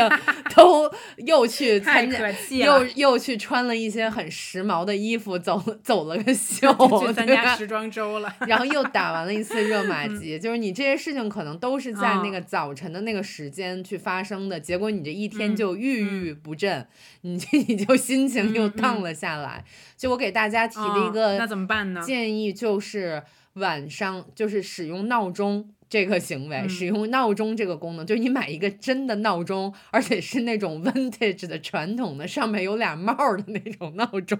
[0.55, 2.85] 都又去 参加，又。
[3.01, 16.87] 又去穿了一些很时髦的衣服，走走了个秀， 去参加时装周了，然后又打完了一次热玛吉，就是你这些事情可能都是在那嗯个早晨的那个时间去发生的，结果你这一天嗯就郁郁不振，
[17.21, 19.63] 你这 你就心情又嗯嗯 down 了下来。
[19.97, 22.01] 就我给大家提了一哦那怎么办呢？
[22.01, 23.23] 建议，就是
[23.53, 25.73] 晚上就是使用闹钟。
[25.91, 34.37] 这个行为，嗯使用闹钟这个功能，就是你买一个真的闹钟，而且是那种 vintage 的传统的，上面有俩帽的那种闹钟，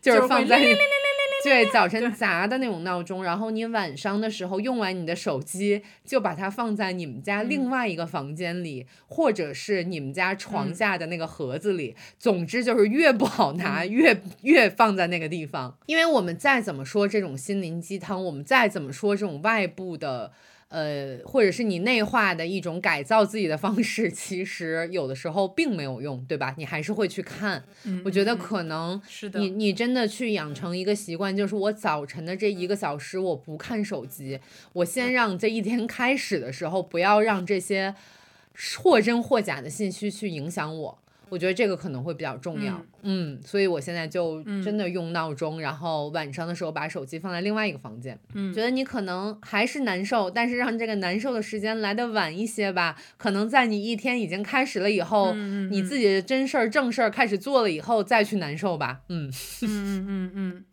[0.00, 0.60] 就 就是放在
[1.46, 11.94] 对， 早晨砸的那种闹钟，然后你晚上的时候用完你的手机，就把它放在你们家嗯另外一个房间里，或者是你们家床嗯下的那个盒子里。
[12.18, 15.78] 总之就是越不好拿，越越放在那个地方。
[15.86, 20.32] 因为我们再怎么说这种心灵鸡汤，我们再怎么说这种外部的。
[20.68, 26.54] 呃，或者是你内化的一种改造自己的方式，其实有的时候并没有用，对吧？
[26.58, 27.62] 你还是会去看。
[27.84, 34.40] 嗯我觉得可能是的你你真的去养成一个习惯，就是我早晨的这一个小时我不看手机，
[34.72, 37.94] 我先让这一天开始的时候不要让这些
[38.78, 40.98] 或真或假的信息去影响我。
[41.28, 48.18] 我觉得这个可能会比较重要，嗯所以我现在就真的用闹钟，然后晚上的时候把手机放在另外一个房间。
[48.34, 52.96] 嗯觉得你可能还是难受，但是让这个难受的时间来的晚一些吧。
[53.16, 55.32] 可能在你一天已经开始了以后，
[55.70, 59.00] 你自己的真事儿、正事儿开始做了以后，再去难受吧。
[59.08, 59.28] 嗯。
[59.62, 60.64] 嗯嗯嗯嗯。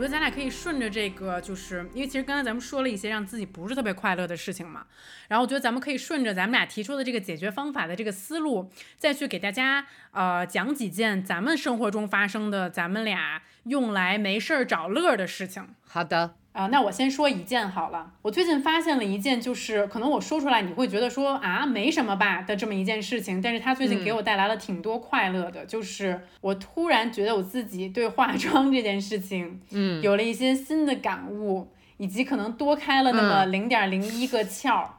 [0.00, 4.86] 我觉得咱俩可以顺着这个，就是因为其实刚才咱们说了一些让自己不是特别快乐的事情嘛，
[5.28, 15.68] 然后我觉得咱们可以顺着咱们俩提出的这个解决方法的这个思路，再去给大家呃讲几件咱们生活中发生的咱们俩用来没事儿找乐儿的事情。
[15.86, 18.12] 好的，啊、那我先说一件好了。
[18.22, 25.64] 我最近发现了一件，就是可能我说出来你会觉得说啊没什么吧的这么一件事情，但是它最近给我带来了挺多快乐的。
[25.64, 34.90] 就是我突然觉得我自己对化妆这件事情，嗯有了一些新的感悟，以及可能多开了那么零点零一个窍儿，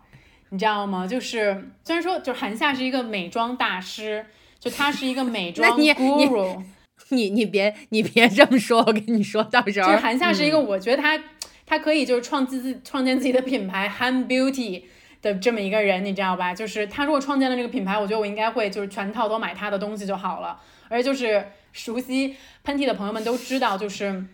[0.49, 1.05] 你知道吗？
[1.05, 4.25] 就是虽然说，就是韩夏是一个美妆大师，
[4.57, 6.63] 就他是一个美 妆 guru。
[7.09, 11.19] 你你别你别这么说，我跟你说，到时候就是韩夏是一个，嗯我觉得他、
[11.65, 14.83] 他可以就是创自自创建自己的品牌 Han Beauty
[15.21, 16.53] 的这么一个人，你知道吧？
[16.53, 20.59] 就是他如果创建了这个品牌，我觉得我应该会就是全套都买他的东西就好了。
[20.89, 24.25] 而且就是熟悉喷嚏的朋友们都知道，就是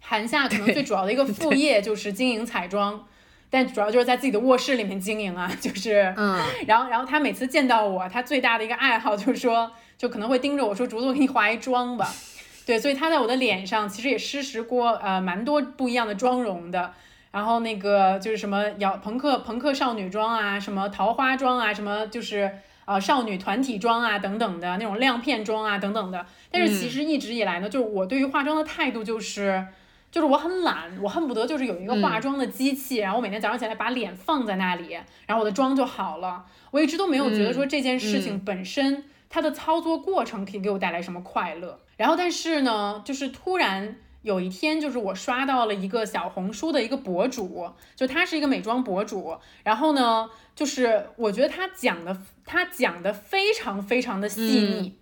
[0.00, 3.06] 韩夏可能最主要的一个副业就是经营彩妆。
[3.50, 12.12] 但主要就是在自己的卧室里面经营啊，就是，嗯，然后，然后他每次见到我，他最大的一个爱好就是说，就可能会盯着我说：“竹子，我给你化一妆吧。
[12.66, 16.92] ”对，所以他在我的脸上其实也施实过呃蛮多不一样的妆容的。
[17.30, 22.50] 然后那个就是什么摇朋克朋克少女妆啊，什么桃花妆啊，什么就是
[22.84, 26.24] 呃少女团体妆啊等等的那种亮片妆啊等等的。
[26.50, 29.66] 但是其实一直以来呢，就是我对于化妆的态度就是。
[30.14, 36.44] 就是我很懒，我恨不得就是有一个化妆的机器，然后我每天早上起来把脸放在那里，然后我的妆就好了。
[36.70, 39.02] 我一直都没有觉得说这件事情本身
[39.34, 41.80] 它的操作过程可以给我带来什么快乐。
[41.96, 54.94] 然后但是呢，就是突然有一天，就是我刷到了一个小红书的一个博主，就他是一个美妆博主，然后呢，就是我觉得他讲的他讲的非常非常的细腻。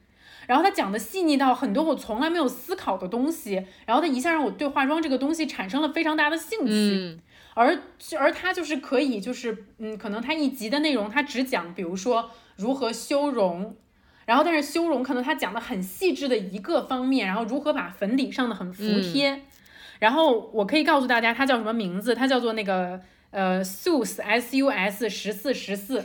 [0.47, 7.21] 然后他讲的细腻到很多我从来没有思考的东西，然后他一下让我对化妆这个东西产生了非常大的兴趣，嗯
[7.55, 7.79] 而
[8.19, 13.77] 而他就是可以就是嗯，可能他一集的内容他只讲，比如说如何修容，
[14.25, 19.43] 然后但是修容可能他讲的很细致的一个方面，然后如何把粉底上的很服帖，
[19.99, 23.01] 然后我可以告诉大家他叫什么名字，他叫做那个
[23.31, 26.05] 呃 Sus S U S 十四十四。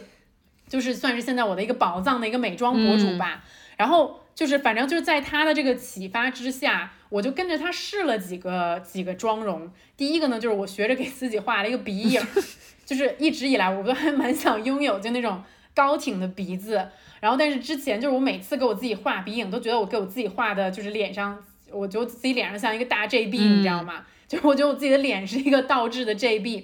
[0.68, 3.42] 就是算是现在我的一个宝藏的一个美妆博主吧。
[3.78, 9.72] 然后就是反正就是在他的这个启发之下，我就跟着他试了几个几个妆容。
[9.96, 12.22] 第一个呢，就是我学着给自己画了一个鼻影，
[12.86, 15.42] 就是一直以来我都还蛮想拥有就那种
[15.74, 16.90] 高挺的鼻子。
[17.20, 21.38] 然后但是之前就是我每次给我自己画鼻影，都觉得我给我自己画的就是脸上，
[21.72, 24.06] 我觉得自己脸上像一个大 JB，、你知道吗？
[24.28, 26.64] 就是我觉得我自己的脸是一个倒置的 JB，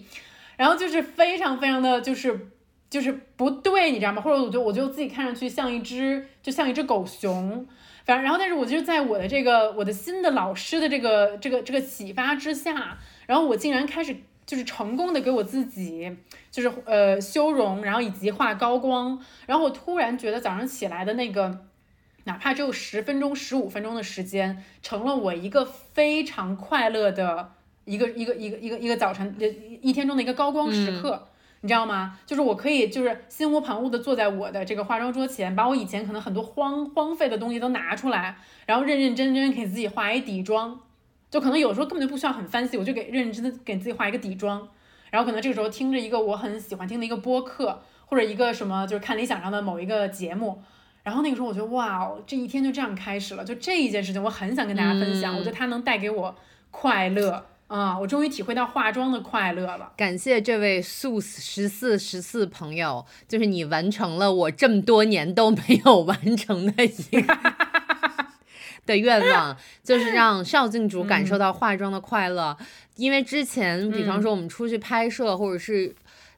[0.58, 2.47] 然后就是非常非常的就是
[2.89, 4.22] 就是不对，你知道吗？
[4.22, 7.66] 或者我觉得我觉得我自己看上去像一只就像一只狗熊，
[8.06, 14.16] 反正然后但是我就是在我的这个我的新的老师的这个这个这个启发之下，然后我竟然开始
[14.46, 16.18] 就是成功的给我自己
[16.52, 21.66] 就是呃修容，然后以及画高光，然后我突然觉得早上起来的那个。
[22.26, 27.52] 哪怕只有十分钟、十五分钟的时间，成了我一个非常快乐的
[27.84, 29.48] 一个一个一个一个一个早晨，呃，
[29.82, 31.28] 一天中的一个高光时刻。
[31.60, 32.18] 你知道吗？
[32.26, 40.80] 就是我可以就是心无旁骛的坐在我的这个化妆桌前，把我以前可能很多荒荒废的东西都拿出来，然后认认真真给自己画一底妆，
[41.34, 44.67] 就可能有时候根本就不需要很 fancy，我就给认认真真给自己画一个底妆，
[45.09, 50.61] 然后可能这个时候听着一个我很喜欢听的一个播客，或者一个什么就是看理想上的某一个节目，
[51.01, 56.36] 然后那个时候我觉得哇哦，这一天就这样开始了，就这一件事情我很想跟大家分享，我觉得它能带给我
[56.69, 59.93] 快乐啊、我终于体会到化妆的快乐了。
[59.97, 67.36] 感谢这位素十四十四朋友，就是你完成了我这么多年都没有完成的一个
[68.88, 72.55] 的愿望， 就是让邵静竹感受到化妆的快乐。
[72.95, 75.93] 因为之前，比方说我们出去拍摄，或者是。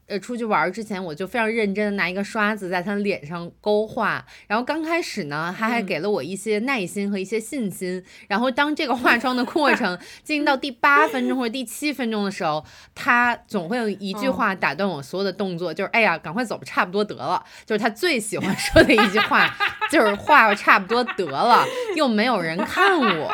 [0.07, 8.03] 呃，出去玩儿之前，我就非常认真的拿一个刷子在他脸上勾画，然后刚开始呢，他还给了我一些耐心和一些信心。
[8.27, 19.51] 然后当这个化妆的过程 进行到第八分钟或者第七分钟的时候，他总会有一句话打断我所有的动作，就是“哎呀，赶快走吧，差不多得了”，就是他最喜欢说的一句话，
[19.89, 21.65] 就是“画吧，差不多得了”，
[21.97, 23.33] 又没有人看我。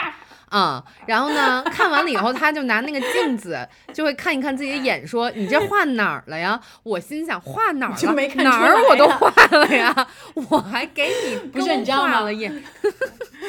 [0.51, 7.95] 啊、然后呢，看完了以后，他就拿那个镜子，就会看一看自己的眼，说：“你这画哪儿了呀？”我心想：画哪儿了？
[7.95, 10.07] 就没看哪儿我都画了呀，
[10.49, 12.63] 我还给你不是你知道吗眼。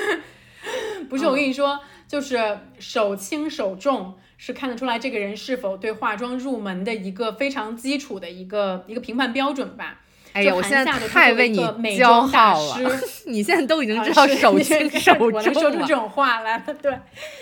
[1.10, 9.98] 不是，我跟你说，就是手轻手重是看得出来这个人是否对化妆入门的一个非常基础的一个一个评判标准吧。
[10.32, 13.06] 哎呀，我现在太为你骄傲了师。
[13.26, 15.70] 你现在都已经啊知道手轻是手我能说。
[15.70, 16.74] 出这种话来了。
[16.80, 16.92] 对，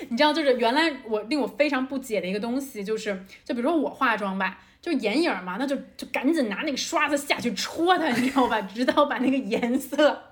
[0.08, 8.60] 你知道，就是原来我令我非常不解的一个东西，就是就比如说我化妆吧，就眼影嘛，那就就赶紧拿那个刷子下去戳它，你知道吧？
[8.74, 10.22] 直到把那个颜色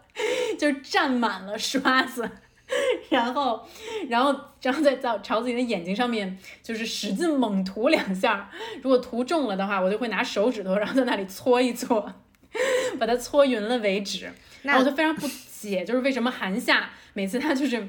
[0.59, 2.29] 就占满了刷子。
[3.09, 3.67] 然后，
[4.11, 8.51] 然后，然后再到朝自己的眼睛上面，就是使劲猛涂两下。
[8.83, 12.13] 如果涂重了的话，我就会拿手指头，然后在那里搓一搓，
[12.99, 14.31] 把它搓匀了为止。
[14.63, 15.29] 然后我就非常不
[15.61, 17.89] 解，就是为什么韩夏每次他就是，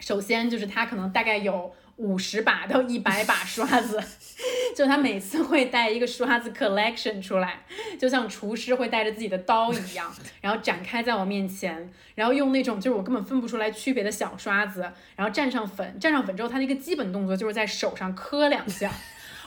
[0.00, 4.02] 首先就是他可能大概有五十把到一百把刷子，
[4.76, 7.64] 就他每次会带一个刷子 collection 出来，
[7.98, 14.80] 就像厨师会带着自己的刀一样，然后展开在我面前，然后用那种就是我根本分不出来区别的小刷子，
[15.16, 18.92] 然后蘸上粉，蘸上粉之后，他的一个基本动作就是在手上磕两下。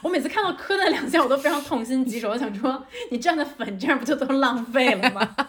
[0.02, 5.36] 我每次看到磕那两下，我都非常痛心疾首，我想说，你蘸的粉这样不就都浪费了吗？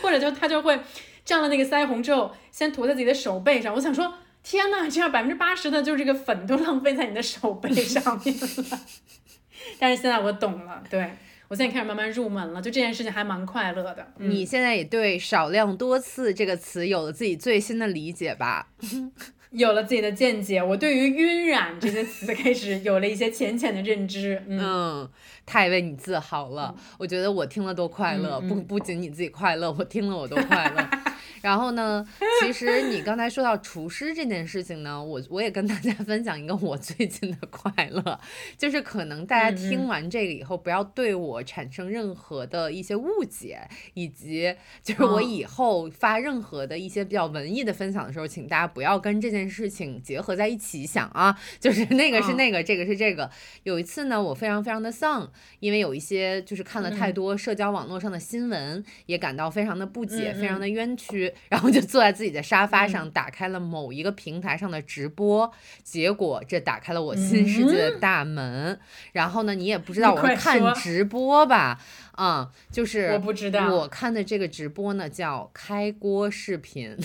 [0.00, 0.78] 或者就他就会
[1.26, 3.74] 蘸了那个腮红之后，先涂在自己的手背上。
[3.74, 8.80] 我想说，天呐，这样百分之八十的就是这个粉都浪费在你的手背上面了。
[9.80, 11.10] 但是现在我懂了，对
[11.48, 14.06] 我现在开始慢慢入门了，就这件事情还蛮快乐的。
[14.18, 18.68] 嗯、你现在也对“少量多次”这个词有了自己最新的理解吧？
[19.54, 24.42] 有了自己的见解，我对于“晕染”这些词 开始有了一些浅浅的认知。
[24.48, 25.08] 嗯，嗯，
[25.46, 26.74] 太为你自豪了。
[26.98, 31.13] 我觉得我听了都快乐，不不仅你自己快乐，我听了我都快乐。
[31.44, 32.02] 然后呢，
[32.40, 38.18] 其实你刚才说到厨师这件事情呢，我我也跟大家分享一个我最近的快乐，
[38.56, 43.60] 就是可能大家嗯听完这个以后，不要对我产生任何的一些误解，
[43.92, 53.30] 以及就是我嗯以后发任何的一些比较文艺的分享的时候，请大家不要跟这件事情结合在一起想啊，就是 那个是嗯那个，这个是这个。
[53.64, 55.30] 有一次呢，我非常非常的丧，
[55.60, 57.14] 因为有一些就是看了太嗯。
[57.14, 65.50] 多社交网络上的新闻，也感到非常的不解，嗯非常的冤屈，然后就坐在自己的沙发嗯上，打开了某一个平台上的直播，
[65.82, 68.78] 结果这打开了我新世界的大门。
[69.12, 71.80] 然后呢，你也不知道我是看直播吧？
[72.12, 76.96] 啊、就是我不知道我看的这个直播呢叫开锅视频。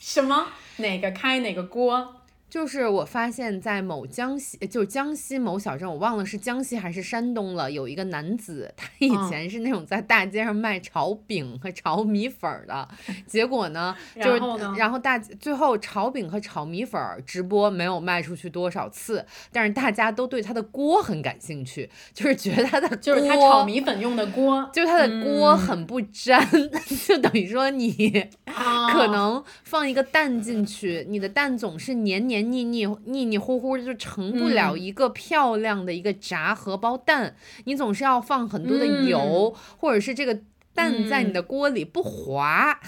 [0.00, 0.46] 什么？
[0.76, 2.21] 哪个开哪个锅？
[2.52, 9.30] 就是我发现，在某江西，就江西某小镇，我忘了是江西还是山东了，有一个男子，他以嗯。
[9.30, 12.86] 前是那种在大街上卖炒饼和炒米粉儿的，
[13.26, 14.38] 结果呢，就是
[14.76, 25.58] 然后大最后炒饼和炒米粉儿直播没有卖出去多少次，但是大家都对他的锅很感兴趣，就是觉得他的就是他炒米粉用的锅，就是他的锅嗯。
[25.58, 26.46] 很不粘，
[27.08, 28.92] 就等于说你啊。
[28.92, 37.36] 可能放一个蛋进去，你的蛋总是黏黏腻腻、腻腻糊糊，就成不了一个漂亮的一个炸荷包蛋。
[37.64, 40.38] 你总是要放很多的油，或者是这个
[40.74, 42.78] 蛋在你的锅里不滑。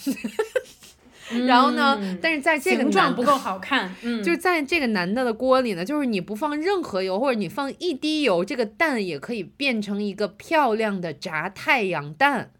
[1.46, 12.50] 然后呢，但是在这个男形状不够好看，就是在这个男的的锅里呢，就是你不放任何油，或者你放一滴油，这个蛋也可以变成一个漂亮的炸太阳蛋。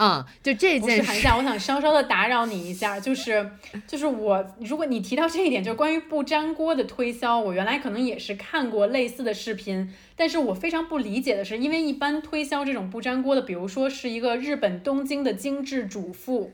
[0.00, 3.50] 啊、就这不是件事，韩夏，我想稍稍的打扰你一下，就是
[3.86, 16.52] 就是我，如果你提到这一点，就是关于不粘锅的推销，我原来可能也是看过类似的视频，但是我非常不理解的是，因为一般推销这种不粘锅的，比如说是一个日本东京的精致主妇。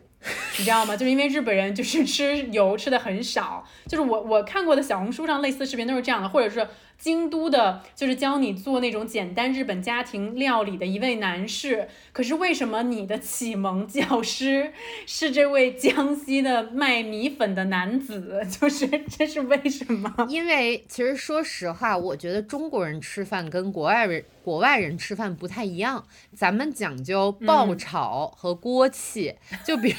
[0.58, 0.96] 你知道吗？
[0.96, 6.66] 就是因为日本人就是吃油吃的很少，就是我我看过的小红书上类似的视频都是这样的，或者是
[6.98, 11.88] 京都的，就是教你做那种简单日本家庭料理的一位男士。
[12.12, 14.72] 可是为什么你的启蒙教师
[15.06, 18.40] 是这位江西的卖米粉的男子？
[18.60, 20.12] 就是这是为什么？
[20.28, 29.34] 因为其实说实话，我觉得中国人吃饭跟国外人国外人吃饭不太一样，咱们讲究爆嗯炒和锅气，
[29.64, 29.94] 就比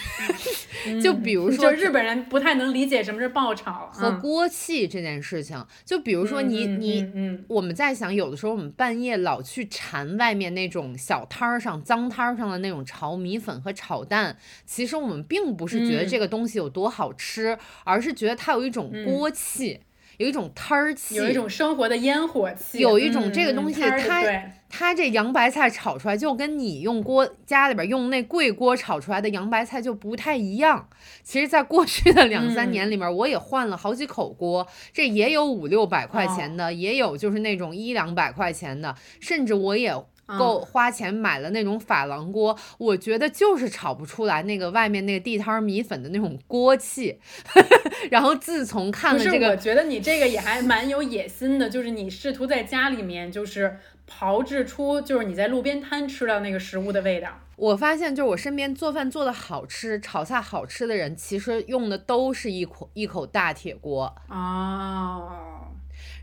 [1.04, 7.02] 就比如说就日本人不太能理解什么是爆炒和嗯锅气这件事情，就比如说你、嗯嗯你。
[7.02, 19.80] 嗯嗯我们在想，有的时候我们半夜老去馋外面那种小摊儿上、脏摊儿上的那种炒米粉和炒蛋，其实我们并不是觉得嗯这个东西有多好吃，而是觉得它有一种锅气，
[20.18, 30.89] 有一种摊儿气，有一种生活的烟火气，有一种嗯这个东西它对它这洋白菜炒出来就跟你用锅家里边用那贵锅炒出来的洋白菜就不太一样。
[31.24, 39.95] 其实，在过去的两三嗯年里面，我也换了好几口锅，这也有五六百块钱哦的，也有就是那种一两百块钱的，甚至我也。
[40.28, 47.20] 嗯够花钱买了那种珐琅锅，我觉得就是炒不出来那个外面那个地摊儿米粉的那种锅气。
[48.12, 57.30] 然后自从看，了这个我觉得你这个也还蛮有野心的，就是你试图在家里面就是炮制出就是你在路边摊吃到那个食物的味道。
[57.56, 65.32] 我发现，就是我身边做饭做的好吃、炒菜好吃的人，其实用的都是一口一口大铁锅，哦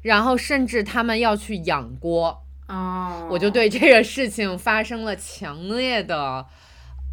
[0.03, 6.47] 然后甚至他们要去养锅，哦，我就对这个事情发生了强烈的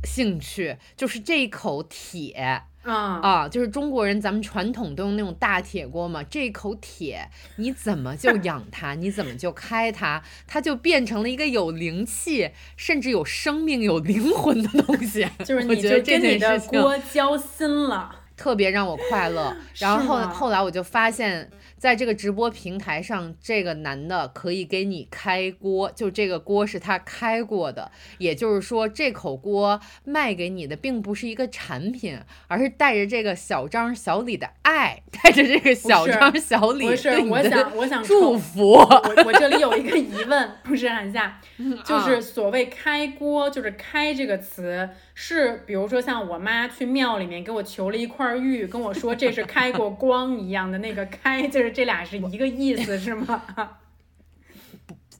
[0.04, 2.64] 兴趣，就是这一口铁。
[2.84, 15.30] 啊啊，就是中国人，咱们传统都用那种大铁锅嘛，这口铁你怎么就 养它，你怎么就开它，它就变成了一个有灵气，甚至有生命、有灵魂的东西。
[15.46, 18.16] 就是我你就跟觉得这件你的锅交心了。
[18.36, 19.56] 特别让我快乐。
[19.78, 38.74] 然后后来我就发现，在这个直播平台上，这个男的可以给你开锅，就这个锅是他开过的，也就是说，这口锅卖给你的并不是一个产品，而是带着这个小张小李的爱，带着这个小张小李不是，对你的我想我想祝福。
[38.74, 44.88] 我我这里有一个疑问，不是韩夏，嗯就是啊所谓开锅，就是开这个词，
[45.24, 53.44] 是比如说像我妈去庙里面给我求了一块玉，跟我说这是开过光一样的那个开，就是这俩是一个意思，是吗？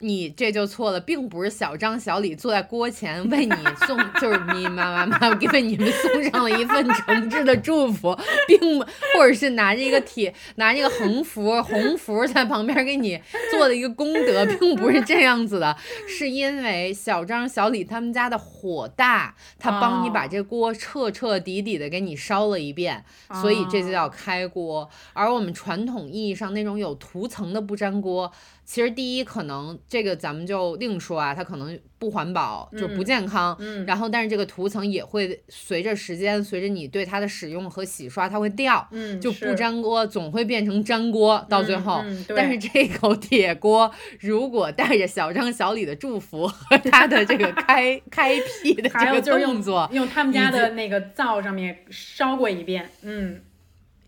[0.02, 3.56] 你这就错了，并不是小张、小李坐在锅前为你
[3.88, 8.86] 送， 就是你妈妈妈给为你们送上了一份诚挚的祝福，并不
[9.16, 13.22] 或者是拿着一个铁，拿着一个横幅、红符在旁边给你
[13.52, 15.76] 做了一个功德，并不是这样子的，
[16.08, 23.04] 是因为小张、小李他们家的火大，他帮你把哦这锅彻彻底底的给你烧了一遍，
[23.42, 24.90] 所以这就叫开锅。
[25.14, 28.32] 而我们传统意义上那种有涂层的不粘锅，
[28.72, 33.54] 其实第一可能这个咱们就另说啊，它可能不环保，就不嗯健康。
[33.60, 38.88] 嗯然后，但是这个涂层也会随着时间，随着你对它的使用和洗刷，它会掉。
[38.92, 42.02] 嗯，就不粘锅总会变成粘锅，到最嗯后。
[42.06, 43.92] 嗯但是这口铁锅，
[44.22, 53.42] 如果带着小张、小李的祝福和他的这个 开开辟的还这个动作，用他们家的那个灶上面烧过一遍，嗯，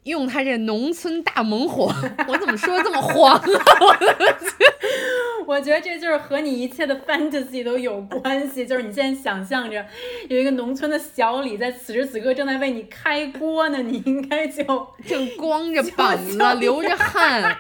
[0.04, 1.94] 用他这农村大猛火，
[2.28, 3.42] 我怎么说这么黄啊？
[5.64, 9.86] 觉得这就是和你一切的 fantasy 都有关系，就是你现在想象着
[10.30, 14.64] 有一个农村的小李在此时此刻正在为你开锅呢，你应该就
[15.08, 17.56] 正光着膀子，流着汗，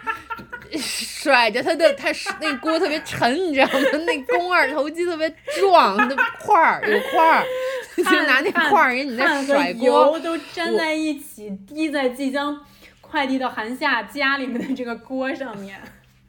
[0.77, 3.79] 甩着他的，他是那锅特别沉，你知道吗？
[4.05, 7.45] 那肱二头肌特别壮，那块儿有块儿，
[7.97, 12.59] 就拿那块儿人你在甩锅油，都粘在一起，滴在即将
[13.01, 15.79] 快递到韩夏家里面的这个锅上面。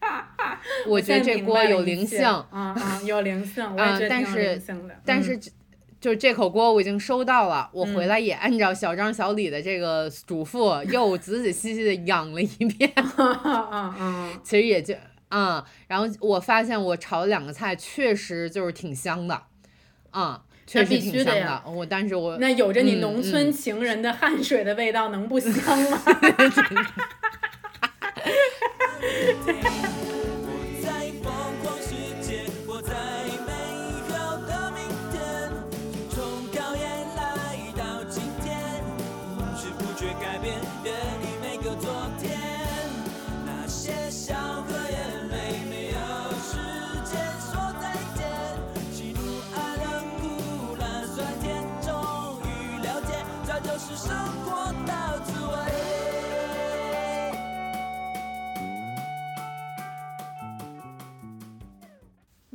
[0.86, 4.94] 我觉得这锅有灵性，性，嗯嗯，有灵性，我也觉得挺有但是灵性的。
[4.94, 5.50] 嗯但是就
[6.00, 12.92] 就这口锅我已经收到了，我回来也按照小张小李的这个嘱咐，又仔仔细细的养了一遍。
[13.16, 14.94] 嗯嗯嗯， 其实也就
[15.30, 19.42] 嗯，然后我发现我炒的两个菜确实就是挺香的，
[20.12, 21.62] 嗯，确实必挺香的。
[21.66, 25.50] 我但是我那有着你嗯农村嗯情人的汗水的味道，能不香
[25.90, 26.02] 吗？
[29.04, 30.03] Day.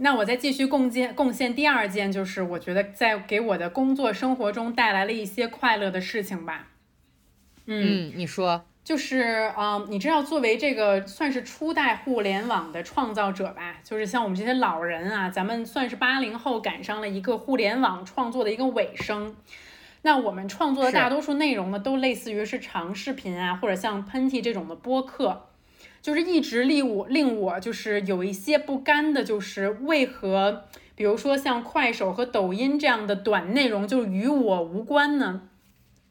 [0.02, 6.68] 那我再继续贡献贡献第二件，就是我觉得在给我的工作生活中带来了一些快乐的事情吧。
[7.66, 19.36] 嗯，你说，就是嗯，你知道，作为这个算是初代互联网的创造者吧，就是像我们这些老人啊，咱们算是八零后赶上了一个互联网创作的一个尾声。
[20.02, 25.49] 那我们创作的大多数内容呢，都类似于是长视频啊，或者像喷嚏这种的播客，
[26.02, 35.41] 就是一直令我令我就是有一些不甘的，就是为何，比如说像快手和抖音这样的短内容就与我无关呢？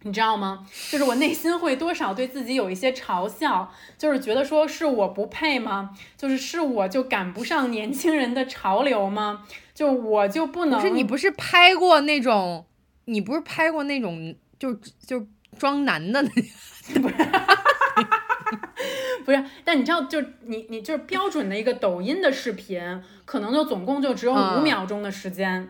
[0.02, 0.64] 你知道吗？
[0.90, 5.90] 就是我内心会多少对自己有一些嘲笑，就是觉得说是我不配吗？
[6.16, 9.44] 就是是我就赶不上年轻人的潮流吗？
[9.74, 10.80] 就我就不能？
[10.80, 12.64] 不是你不是拍过那种，
[13.06, 14.72] 你不是拍过那种就
[15.04, 15.26] 就
[15.58, 17.14] 装男的那不是，
[19.64, 22.80] 但你知道，就你你就是标准的一个抖音的视频，
[23.24, 25.68] 可能就总共就只有五嗯秒钟的时间，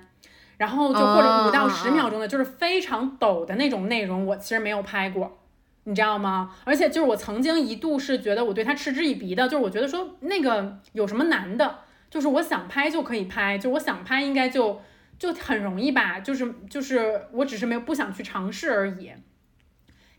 [0.57, 5.39] 然后就或者五到十秒钟的，就是非常抖的那种内容，我其实没有拍过。
[5.85, 6.55] 你知道吗？
[6.65, 11.79] 而且就是我曾经一度是觉得我对他嗤之以鼻的，就是我觉得说那个有什么难的，
[12.11, 14.83] 就是我想拍就可以拍，就我想拍应该就
[15.19, 19.11] 就很容易吧，就是就是我只是没有不想去尝试而已。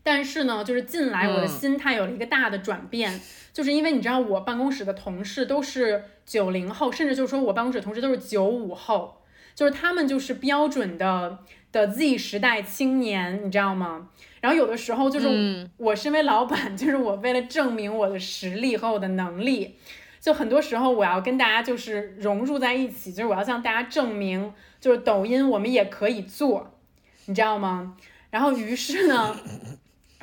[0.02, 3.20] 但是呢，就是近来我的嗯心态有了一个大的转变，
[3.52, 9.22] 就是因为你知道我办公室的同事都是九零后，甚至就是说我办公室的同事都是九五后，
[9.54, 11.38] 就是他们就是标准的
[11.70, 14.08] 的 Z 时代青年，你知道吗？
[14.40, 19.76] 然后有的时候就是嗯我身为老板，就是我为了证明我的实力和我的能力，
[20.18, 26.72] 就很多时候我要跟大家就是融入在一起，就是我要向大家证明，就是抖音我们也可以做，
[27.26, 27.96] 你知道吗？
[28.30, 29.36] 然后于是呢，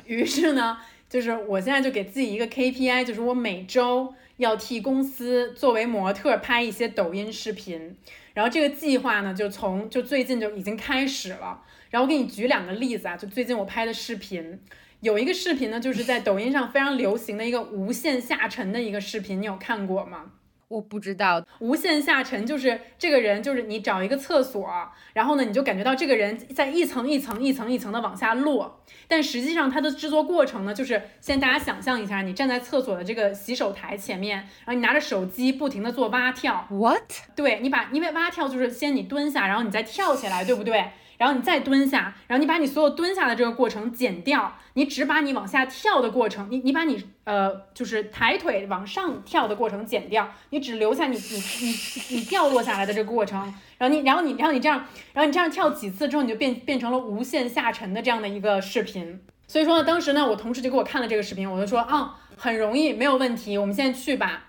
[0.08, 0.78] 于是呢，
[1.08, 7.96] 就是我现在就给自己一个 KPI，就是我每周要替公司作为模特拍一些抖音视频。
[8.32, 11.62] 然后这个计划呢，就从就最近就已经开始了。
[11.90, 14.58] 然后我给你举两个例子啊，就最近我拍的视频，
[15.00, 20.32] 有一个视频呢，就是在抖音上非常流行的一个无限下沉的一个视频，你有看过吗？
[20.68, 24.68] 我不知道，无限下沉就是这个人，就是你找一个厕所，
[25.14, 37.12] 然后呢，你就感觉到这个人在一层一层一层一层的往下落，但实际上它的制作过程呢，就是先大家想象一下，你站在厕所的这个洗手台前面，然后你拿着手机不停的做蛙跳，what？
[37.34, 40.84] 对你把，因为蛙跳就是先你蹲下，然后你再跳起来，对不对？
[41.18, 53.40] 然后你再蹲下，然后你把你所有蹲下的这个过程剪掉，你只把你往下跳的过程，你你把你呃就是抬腿往上跳的过程剪掉，你只留下你你你你掉落下来的这个过程，
[53.76, 54.78] 然后你然后你然后你这样，
[55.12, 59.20] 然后你这样跳几次之后，你就变变成了无限下沉的这样的一个视频。
[59.46, 64.44] 所以说呢，当时呢，我同事就给我看了这个视频，我就说啊，很容易，没有问题，我们现在去吧。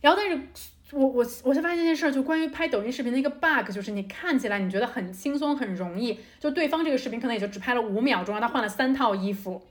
[0.00, 0.48] 然后但是
[0.92, 9.62] 我我我才发现一件事儿，就关于拍抖音视频的一个 bug，就是你看起来你觉得很轻松很容易，就对方这个视频可能也就只拍了五秒钟，让他换了三套衣服，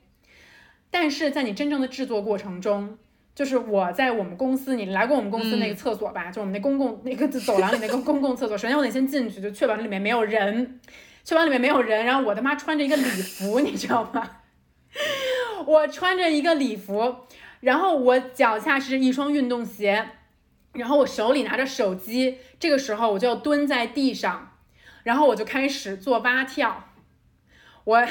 [0.91, 2.99] 但是在你真正的制作过程中，
[3.34, 6.30] 就是我在我们公司，你来过我们公司那个厕所吧？
[6.30, 10.80] 就我们那公共那个走廊里那个公共厕所，首先我得先进去，就确保里面没有人，
[11.24, 14.30] 确保里面没有人，然后我他妈穿着一个礼服，你知道吗？
[15.65, 17.15] 我穿着一个礼服，
[17.61, 20.09] 然后我脚下是一双运动鞋。
[20.78, 24.57] 然后我手里拿着手机，这个时候我就要蹲在地上，
[25.03, 26.89] 然后我就开始做蛙跳，
[27.84, 28.07] 我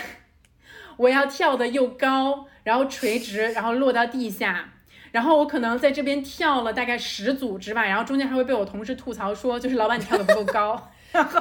[0.96, 4.72] 我要跳的又高，然后垂直，然后落到地下。
[5.12, 10.90] 然后我可能在这边跳了大概十组之吧，然后中间还会被我同事吐槽说，就是老板你跳的不够高。
[11.12, 11.40] 然 后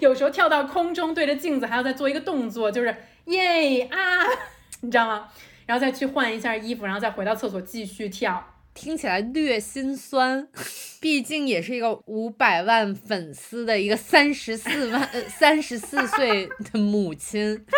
[0.00, 2.94] 有时候跳到空中对着镜子还要再做一个动作，就是
[3.26, 3.98] 耶啊，
[4.82, 5.28] 你知道吗？
[5.64, 8.53] 然后再去换一下衣服，然后再回到厕所继续跳。
[8.74, 10.48] 听起来略心酸，
[11.00, 17.64] 毕竟也是一个五百万粉丝的一个三十四万呃 三十四岁的母亲。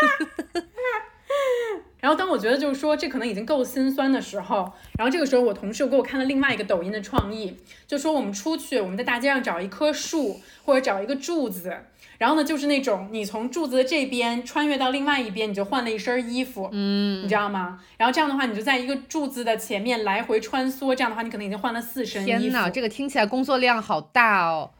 [1.98, 11.76] 然后当我觉得就是说这可能已经够心酸的时候，然后这个时候我同事又给我看了另外一个抖音的创意，就说我们出去，我们在大街上找一棵树或者找一个柱子，
[12.18, 17.80] 然后呢就是那种你从柱子的这边穿越到另外一边，你就换了一身衣服，嗯，你知道吗？
[17.96, 22.38] 然后这样的话，你就在一个柱子的前面来回穿梭，这样的话你可能已经换了四身衣服。
[22.38, 24.70] 天呐，这个听起来工作量好大哦。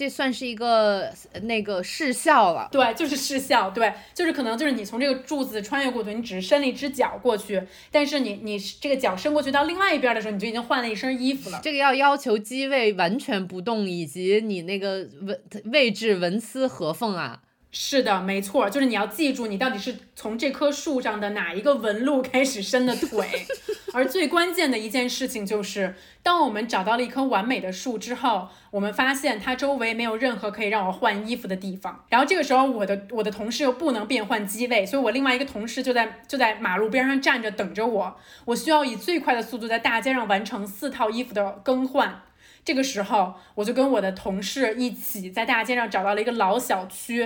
[0.00, 2.66] 这算是一个呃那个视效了。
[2.72, 11.60] 对，就是视效，对，就是可能就是你从这个柱子穿越过去，你只是伸了一只脚过去，但是你你这个脚伸过去到另外一边的时候，你就已经换了一身衣服了。
[11.62, 17.42] 这个要要求机位完全不动，以及你那个纹位置纹丝合缝啊。
[17.72, 23.28] 是的，没错，就是你要记住，你到底是从这棵树上的哪一个纹路开始伸的腿。
[23.92, 32.04] 而最关键的一件事情就是，当我们找到了一棵完美的树之后，我们发现它周围没有任何可以让我换衣服的地方。
[32.08, 38.16] 然后这个时候，我的我的同事又不能变换机位，所以我另外一个同事就在就在马路边上站着等着我。
[38.44, 42.22] 我需要以最快的速度在大街上完成四套衣服的更换。
[42.64, 47.20] 这个时候，我就跟我的同事一起在大街上找到了一个老小区，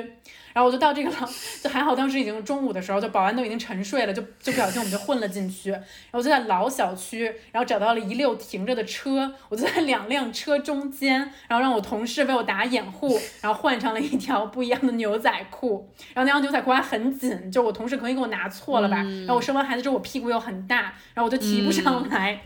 [0.53, 1.29] 然后我就到这个老，
[1.63, 5.83] 就还好当时已经中午的时候，就保安都已经沉睡了，就就不小心我们就混了进去，然
[6.13, 11.19] 后就在老小区，然后找到了一溜停着的车，我就在两辆车中间，
[11.49, 22.41] 然后让我同事为我打掩护，然后换上了一条不一样的牛仔裤，然后那条牛仔裤还很紧，就我同事可能给我拿错了吧，然后我生完孩子之后我屁股又很大，然后我就提不上来。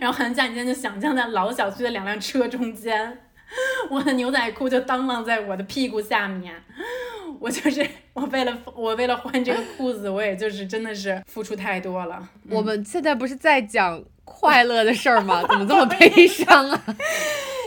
[0.00, 3.18] 然后很简单就想象在老小区的两辆车中间，
[3.90, 6.54] 我的牛仔裤就当啷在我的屁股下面。
[7.40, 12.26] 我就是我为了我为了换这个裤子，我也就是真的是付出太多了。
[12.48, 15.44] 我们现在不是在讲快乐的事儿吗？
[15.46, 16.84] 怎么这么悲伤啊？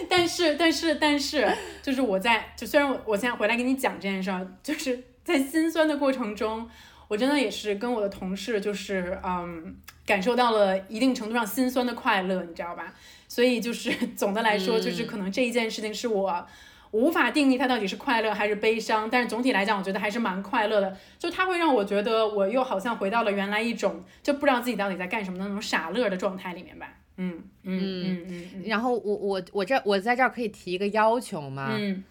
[0.10, 1.48] 但是但是但是，
[1.84, 6.68] 就是我在就虽然我我现在回来跟你讲这件事儿，就是在心酸的过程中，
[7.08, 12.94] 我真的也是跟我的同事就是嗯感受到了一定程度上心酸的快乐，你知道吧？
[13.28, 16.46] 所以就是 总的来说，就是可能这一件事情是我。
[16.92, 20.98] 无法定义它到底是快乐还是悲伤，但是总体来讲，我觉得还是蛮快乐的。
[21.20, 26.88] 就它会让我觉得我又好像回到了原来一种就不知道自己到底在干什么的那种傻乐的状态里面吧。
[27.18, 31.76] 嗯嗯嗯嗯嗯然后我我我这我在这儿可以提一个要求吗？
[31.78, 32.02] 嗯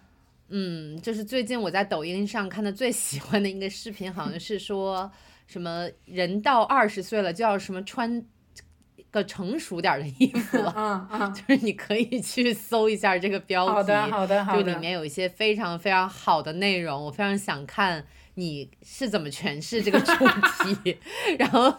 [0.49, 5.11] 嗯，就是最近我在抖音上看的最喜欢的一个视频，好像是说
[5.47, 8.25] 什么人到二十岁了就要什么穿
[9.11, 20.13] 个成熟点儿的衣服了，嗯嗯， 就是你可以去搜一下这个标题，好的好的好的，就里面有一些非常非常好的内容，我非常想看你是怎么诠释这个主
[20.83, 20.99] 题，
[21.39, 21.75] 然后。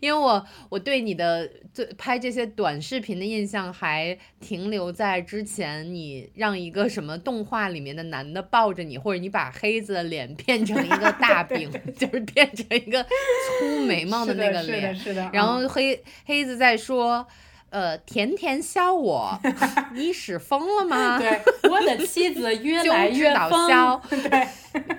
[0.00, 15.30] 因为我我对你的最拍这些短视频的印象还停留在之前，你让一个什么动画里面的男的抱着你，或者你把黑子的脸变成一个大饼，就是变成一个粗眉毛的那个是的，脸，是的。
[15.32, 17.26] 然后黑黑子在说，
[17.70, 19.38] 呃，甜甜笑我，
[19.94, 21.18] 你是疯了吗？
[21.18, 24.48] 嗯对我的妻子 越就来知道越疯，笑，对，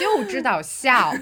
[0.00, 1.12] 就知道笑。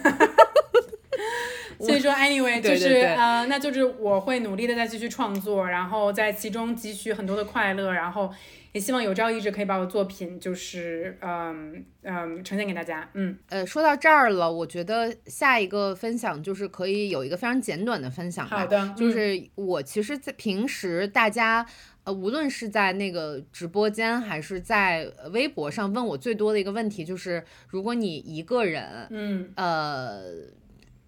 [1.86, 8.32] 所以说，anyway， 就是呃，那就是我会努力的再继续创作，然后在其中汲取很多的快乐，然后
[8.72, 18.58] 也希望有朝一日可以把我作品就是嗯嗯呈现给大家，嗯呃，说到这儿了，我觉得下一个分享就是可以有一个非常简短的分享吧。
[18.60, 21.66] 好的嗯就是我其实，在平时大家。
[22.04, 30.20] 呃，无论是在那个直播间，还是在呃微博上，问我最多的一个问题就是，如果你一个人，嗯呃，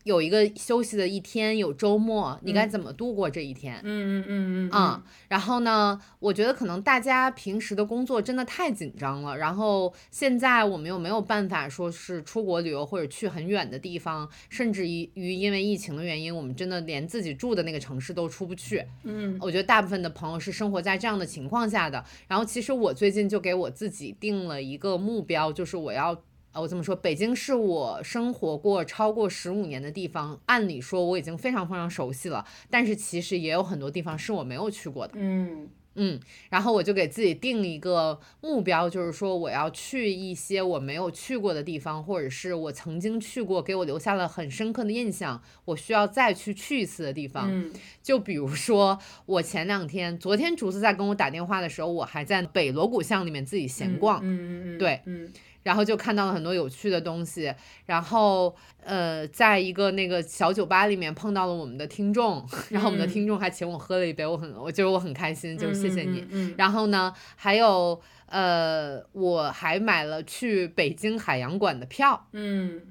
[0.05, 3.81] 有一个休息的一天，有周末，你该怎么度过这一天？
[3.83, 18.85] 嗯嗯嗯嗯啊、然后呢，我觉得可能大家平时的工作真的太紧张了，然后现在我们又没有办法说是出国旅游或者去很远的地方，甚至于于因为疫情的原因，我们真的连自己住的那个城市都出不去。
[19.05, 22.05] 嗯我觉得大部分的朋友是生活在这样的情况下的。
[22.29, 26.15] 然后其实我最近就给我自己定了一个目标，就是我要
[26.55, 35.15] 呃，我这么说，北京是我生活过超过十五年的地方，按理说我已经非常非常熟悉了，但是其实也有很多地方是我没有去过的。
[35.17, 36.19] 嗯嗯，
[36.51, 47.49] 然后我就给自己定一个目标，就是说我要去一些我没有去过的地方，或者是我曾经去过，给我留下了很深刻的印象，我需要再去去一次的地方。
[47.49, 55.33] 嗯就比如说，我前两天，昨天竹子在跟我打电话的时候，我还在北锣鼓巷里面自己闲逛，嗯嗯嗯，对嗯
[55.65, 57.53] 然后就看到了很多有趣的东西，
[57.87, 58.55] 然后
[58.85, 63.09] 呃，在一个那个小酒吧里面碰到了我们的听众，然后我们的嗯。
[63.09, 66.55] 听众还请我喝了一杯，我很我觉得我很开心，就是谢谢你。
[66.57, 72.83] 然后呢，还有呃，我还买了去北京海洋馆的票，嗯。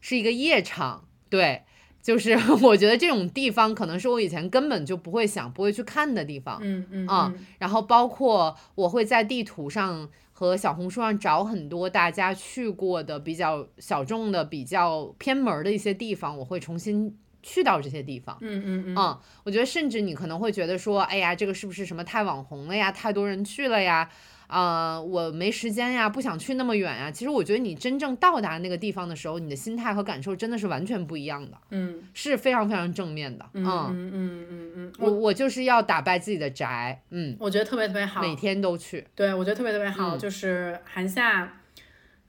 [0.00, 1.62] 是一个夜场，对。
[2.00, 10.08] 就是 我觉得这种地方可能是我以前根本就不会想、不会去看的地方，嗯嗯啊然后包括我会在地图上
[10.38, 18.36] 和小红书上找很多大家去过的比较小众的、比较偏门儿的一些地方，我会重新去到这些地方。
[18.42, 22.92] 嗯嗯嗯嗯，我觉得甚至你可能会觉得说，哎呀，这个是不是什么太网红了呀？
[22.92, 24.10] 太多人去了呀？
[24.46, 27.10] 啊、我没时间呀，不想去那么远呀。
[27.10, 33.44] 其实我觉得你真正到达那个地方的时候，你的心态和感受真的是完全不一样的，嗯是非常非常正面的。
[33.54, 39.06] 嗯嗯嗯嗯嗯，我我就是要打败自己的宅，嗯，我觉得特别特别好，每天都去。
[39.14, 41.60] 对，我觉得特别特别好，嗯就是韩夏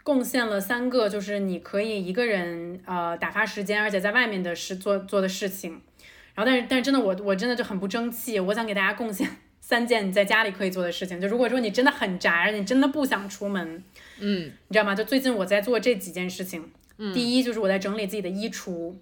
[0.04, 5.82] 贡献了三个，就是你可以一个人呃打发时间，而且在外面的事做做的事情。
[6.34, 9.28] 然后，但是但是真的我我真的就很不争气，我想给大家贡献
[9.68, 11.20] 三件你在家里可以做的事情。
[11.20, 13.84] 就如果说你真的很宅，你真的不想出门，
[14.18, 14.96] 嗯你知道吗？
[14.96, 16.72] 就最近我在做这几件事情。
[17.14, 18.96] 第一就是我在整理自己的衣橱。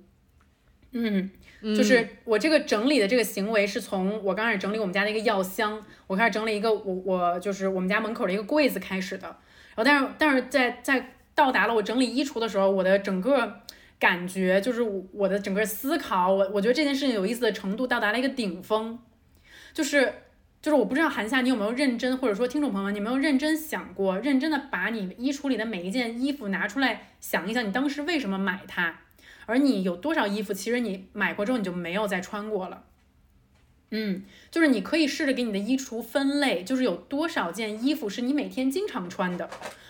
[0.92, 1.30] 嗯，
[1.62, 9.38] 就是我这个整理的这个行为是从我刚开始整理我们家的一个药箱，我开始整理一个我我就是我们家门口的一个柜子开始的。
[9.76, 13.62] 然后但是但是在在到达了我整理衣橱的时候，我的整个
[14.00, 18.98] 感觉就是我我的整个思考，我我觉得这件事情有意思的程度到达了一个顶峰，
[19.72, 20.12] 就是
[20.66, 29.02] 就是我不知道韩夏你有没有认真，或者说听众朋友们，你有没有认真想过，认真的把你衣橱里的每一件衣服拿出来想一想，你当时为什么买它，
[29.46, 32.82] 而你有多少衣服，其实你买过之后你就没有再穿过了。
[33.92, 39.48] 嗯，就是你可以试着给你的衣橱分类，就是有多少件衣服是你每天经常穿的，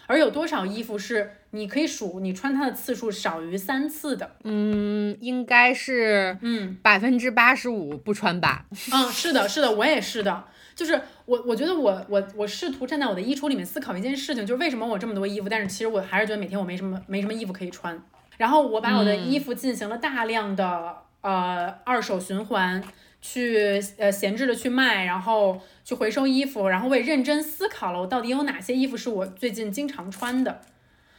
[0.07, 4.35] 而有多少衣服是你可以数你穿它的次数少于三次的。
[4.43, 8.65] 嗯，应该是嗯百分之八十五不穿吧。
[8.91, 10.47] 嗯，是的，是的，我也是的。
[10.75, 17.99] 就是我，我觉得我我我试图站在我的衣橱里面思考一件事情，就是为什么我这么多衣服，但是其实我还是觉得每天我没什么没什么衣服可以穿。
[18.37, 22.83] 然后我把我的衣服进行了大量的、呃二手循环，
[23.21, 30.61] 去呃闲置的去卖，然后去回收衣服，然后我也认真思考了我到底有哪些衣服是我最近经常穿的。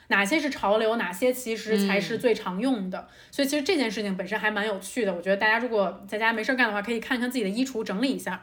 [0.08, 5.12] 哪些是潮流，哪些其实才是最常用的，所以其实这件事情本身还蛮有趣的。
[5.12, 8.40] 我觉得大家如果在家没事儿干的话，可以看看自己的衣橱，整理一下。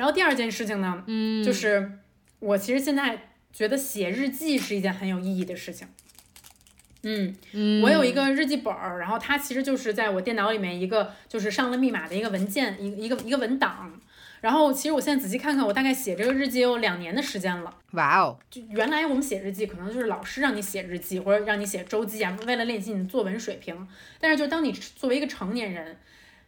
[0.00, 1.98] 然后第二件事情呢，嗯，就是
[2.38, 5.86] 我其实现在觉得写日记是一件很有意义的事情。
[7.02, 7.36] 嗯，
[7.82, 14.00] 我有一个日记本儿，然后它其实就是在我电脑里面一个就是上了密码的一个文件，一个一个一个文档。
[14.40, 17.76] 然后其实我现在仔细看看，我大概写这个日记有两年的时间了。
[17.90, 23.86] 哇哦，就原来我们写日记可能就是老师让你写日记或者让你写周记啊，为了练习你的作文水平。
[24.18, 25.98] 但是就当你作为一个成年人，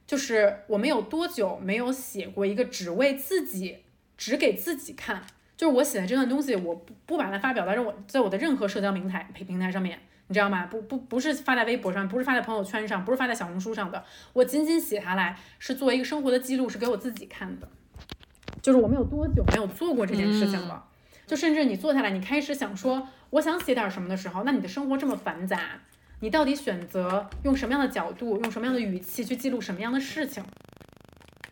[0.07, 3.79] 就是我们有多久没有写过一个只为自己、
[4.17, 5.23] 只给自己看？
[5.57, 10.67] 就是我写的这段东西，我不不把它发表到我在我的任何社交平台平台上面，你知道吗？
[10.67, 17.69] 不不不是发在微博上，不是发在朋友圈上，不是发在小红书上的，我仅仅写下来是作为一个生活的记录，是给我自己看的。
[18.61, 20.85] 就是我们有多久没有做过这件事情了？
[21.27, 25.81] 就甚至你坐下来，你开始想说我想写点什么的时候，那你的生活这么繁杂，
[26.23, 30.43] 你到底选择用什么样的角度，用什么样的语气去记录什么样的事情？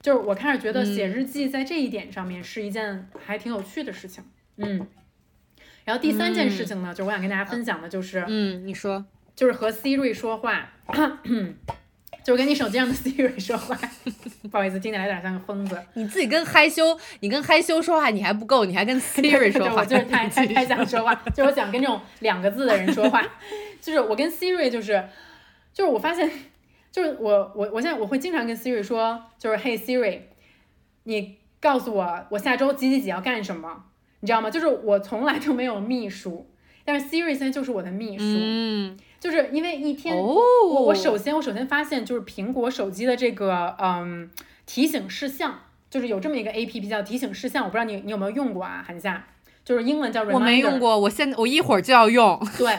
[0.01, 4.23] 就是我开始觉得写日记在这一点上面是一件还挺有趣的事情。
[4.59, 4.87] 嗯，
[5.85, 9.05] 然后第三件事情呢，就是我想跟大家分享的就是，嗯，你说，
[9.35, 10.71] 就是和 Siri 说话，
[12.31, 13.77] 就是跟你手机上的 Siri 说话。
[14.53, 15.77] 不好意思，听起来有点像个疯子。
[15.95, 23.21] 你自己跟害羞，你跟害羞说话你还不够，你还跟 Siri 说 对，话，我就是太太太想说话，就是我想跟这种两个字的人说话，
[23.81, 25.05] 就是我跟 Siri 就是，
[25.75, 26.31] 就是我发现，
[26.93, 30.21] 就是我我我现在我会经常跟 Siri 说，就是 Hey Siri，
[31.03, 33.87] 你告诉我我下周几几几要干什么，
[34.21, 34.49] 你知道吗？
[34.49, 36.49] 就是我从来就没有秘书，
[36.85, 40.35] 但是 Siri 现在就是我的秘书，嗯，就是因为一天哦，
[40.67, 44.29] 我我首先我首先发现就是苹果手机的这个嗯
[44.67, 49.25] 提醒事项，就是有这么一个 A P P 叫提醒事项，我不知道你你有没有用过啊，韩夏。
[49.63, 50.33] 就是英文叫 reminder。
[50.33, 52.41] 我没用过，我现在我一会儿就要用。
[52.57, 52.77] 对，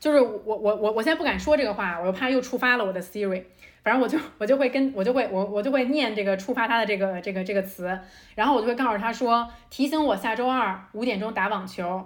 [0.00, 3.44] 就是我我我我现在不敢说这个话，我又怕又触发了我的 Siri。
[3.84, 7.98] 反正我就我就会跟我就会我我就会念这个触发它的这个这个这个词，
[8.34, 12.04] 然后我就会告诉他说，提醒我下周二五点钟打网球，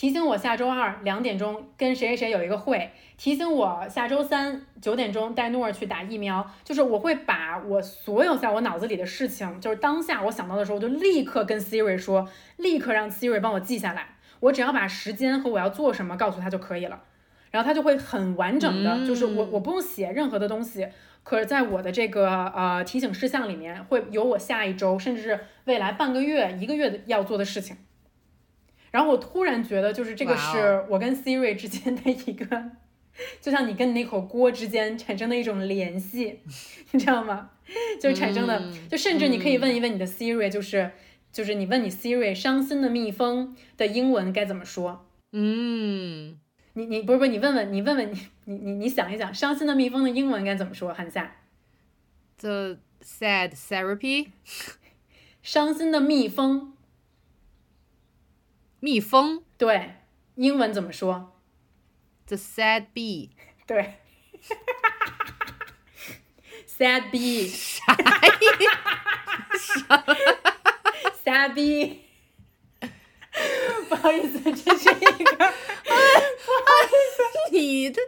[0.00, 6.50] 提醒我下周二两点钟跟谁谁谁有一个会，提醒我下周三九点钟带诺儿去打疫苗。
[6.64, 14.16] 就是我会把我所有在我脑子里的事情，就是当下我想到的时候，我就立刻跟 Siri 说，立刻让 Siri 帮我记下来。
[14.40, 17.02] 我只要把时间和我要做什么告诉他就可以了，
[17.50, 20.88] 然后他就会很完整的，就是我我不用写任何的东西，
[21.22, 27.76] 可是在我的这个呃提醒事项里面会有我下一周甚至是未来半个月、一个月的要做的事情。
[28.90, 32.70] 然后我突然觉得，就是这个是我跟 Siri 之间的一个，
[33.40, 36.40] 就像你跟你那口锅之间产生的一种联系，
[36.92, 37.50] 你知道吗？
[38.00, 40.90] 就产生的，嗯就甚至你可以问一问你的 Siri，就是
[41.32, 45.06] 就是你问你 Siri，伤心的蜜蜂的英文该怎么说？
[45.32, 46.36] 嗯，
[46.72, 50.92] 你你不是不是你问问你问问你你你你想一想，伤心的蜜蜂的英文该怎么说？
[50.92, 51.36] 韩夏
[52.38, 54.30] ，The sad therapy，
[55.42, 56.72] 伤心的蜜蜂，
[58.80, 59.94] 蜜蜂对，
[60.36, 61.40] 英文怎么说
[62.26, 63.30] ？，The sad bee，
[63.66, 63.98] 对
[66.66, 67.98] ，sad bee，啥呀
[71.22, 72.09] ？sad bee。
[73.88, 75.52] 不好意思，这是一个，
[77.50, 78.00] 你的，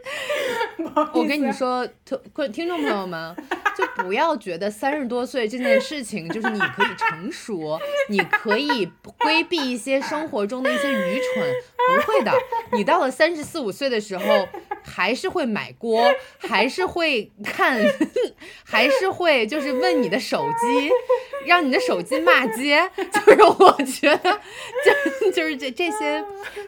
[0.77, 3.35] 不好意思 我跟你说，听听众朋友们，
[3.77, 7.79] 就不要觉得三十多岁这件事情就是你可以成熟，
[8.09, 11.53] 你可以规避一些生活中的一些愚蠢，
[11.97, 12.31] 不会的，
[12.73, 14.47] 你到了三十四五岁的时候，
[14.83, 17.81] 还是会买锅，还是会看，
[18.63, 20.91] 还是会就是问你的手机，
[21.45, 24.39] 让你的手机骂街，就是我觉得
[24.85, 24.91] 就
[25.33, 26.23] 就是这这些，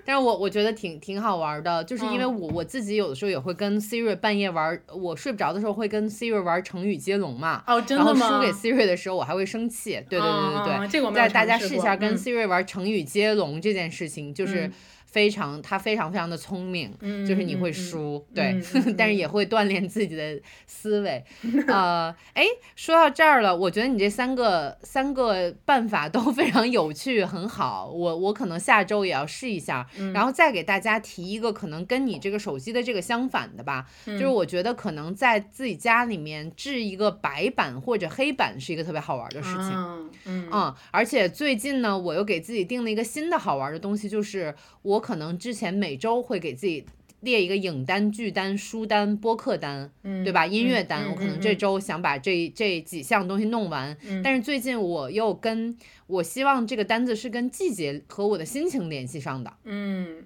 [0.06, 7.64] 但是我我觉得挺挺好玩的，就是因为我我自己有的时候也会跟 Siri 半夜玩，我睡不着的时候会跟 Siri 玩成语接龙嘛。
[7.68, 8.14] 哦，真然后？
[8.16, 9.92] 输给 Siri 的时候，我还会生气。
[10.10, 14.74] 对对对对对，这个我没有在大家试一下跟嗯 Siri 玩成语接龙这件事情，就是嗯
[15.16, 18.62] 非常他非常非常的聪明，嗯就是你会输，对，
[18.98, 20.38] 但是也会锻炼自己的
[20.68, 21.24] 思维。
[21.70, 22.44] 呃，哎，
[22.76, 27.88] 说到这儿了，我觉得你这三个三个办法都 非常有趣，很好。
[27.90, 39.72] 我我可能下周也要试一下，嗯然后再给大家提一个可能跟你这个手机的这个相反的吧，就是我觉得可能在自己家里面置一个白板或者黑板是一个特别好玩的事情。
[39.72, 46.84] 嗯嗯嗯，而且最近呢，我又给自己定了一个新的好玩的东西，就是我可能之前每周会给自己
[47.20, 50.48] 列一个影单、剧单、书单、播客单，嗯对吧？
[50.48, 53.96] 音乐单，嗯我可能这嗯周想把这这几项东西弄完。
[54.08, 55.78] 嗯但是最近我又跟
[56.08, 59.54] 我希望这个单子是跟季节和我的心情联系上的。
[59.66, 60.26] 嗯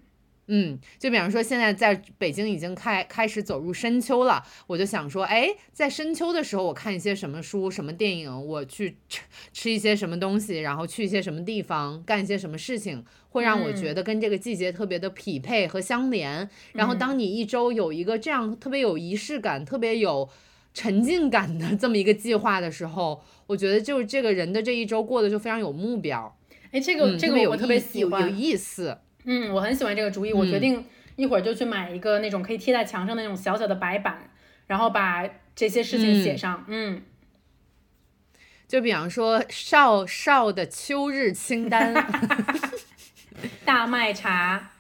[0.51, 9.21] 嗯，就比方说现在在北京已经开开始走入深秋了，我就想说，哎，在深秋的时候，我看一些什么书、什么电影，我去吃
[9.53, 16.49] 吃一些什么东西，然后去一些什么地方，干一些什么事情，会让我觉得跟这个季节特别的匹配和相连。
[16.73, 20.27] 然后当你一周有一个这样特别有仪式感、特别有
[20.73, 26.35] 沉浸感的这么一个计划的时候，我觉得就是这个人的这一周过得就非常有目标，
[26.71, 28.97] 哎，这个、这个我特别喜有有，意思。
[29.26, 30.86] 嗯，我很喜欢这个主意，我决嗯定
[31.16, 34.30] 一会儿就去买一个那种可以贴在墙上的那种小小的白板，
[34.68, 36.66] 然后把这些事情写嗯上。
[36.68, 37.02] 嗯，
[38.68, 41.94] 就比方说少少的秋日清单
[43.66, 44.72] 大麦茶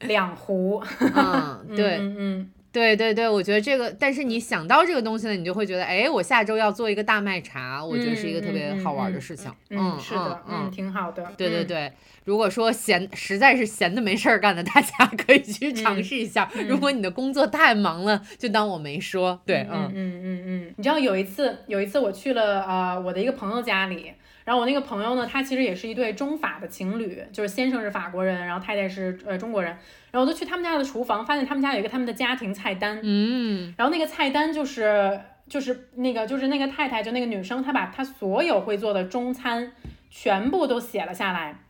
[0.00, 0.82] 两壶。
[1.14, 9.52] 嗯，对嗯嗯对对对，我觉得这个，但是你想到这个东西呢，你就会觉得，哎，我下周要做一个大麦茶，我觉得是一个特别好玩的事情。
[9.68, 11.22] 嗯，是的，嗯，挺好的。
[11.22, 11.92] 嗯，对对对，
[12.24, 16.50] 如果说闲实在是闲的没事儿干的，大家可以去尝试一下。
[16.66, 19.38] 如果你的工作太忙了，就当我没说。
[19.44, 24.12] 对，嗯嗯嗯嗯，你知道有一次，有一次我去了呃我的一个朋友家里，
[24.44, 29.70] 然后我那个朋友呢，他其实也是一对中法的情侣，就是先生是法国人，然后太太是呃中国人，
[30.10, 39.72] 然后我就去他们家的厨房，发现他们家有一个他们的家庭菜单，嗯然后那个菜单就是就是那个就是那个太太就那个女生，她把她所有会做的中餐
[40.10, 41.60] 全部都写了下来，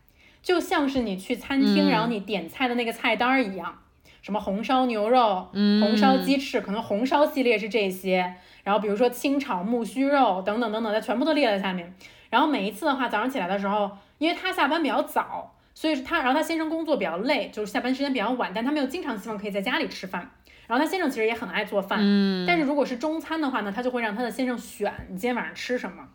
[0.41, 3.77] 就像是你去餐厅，嗯然后你点菜的那个菜单儿一样，
[4.23, 8.33] 什么红烧牛肉、嗯，红烧鸡翅，可能红烧系列是这些，
[8.63, 11.93] 然后比如说清炒木须肉等等等等，它全部都列在下面。
[12.33, 20.31] 然后每一次的话，早上起来的时候，因为他下班比较早，所以是他，然后他先生工作比较累，就是下班时间比较晚，但他没有经常希望可以在家里吃饭。
[20.65, 26.09] 然后他先生其实也很爱做饭，嗯，但是如果是中餐的话呢，他就会让他的先生选你今天晚上吃什么，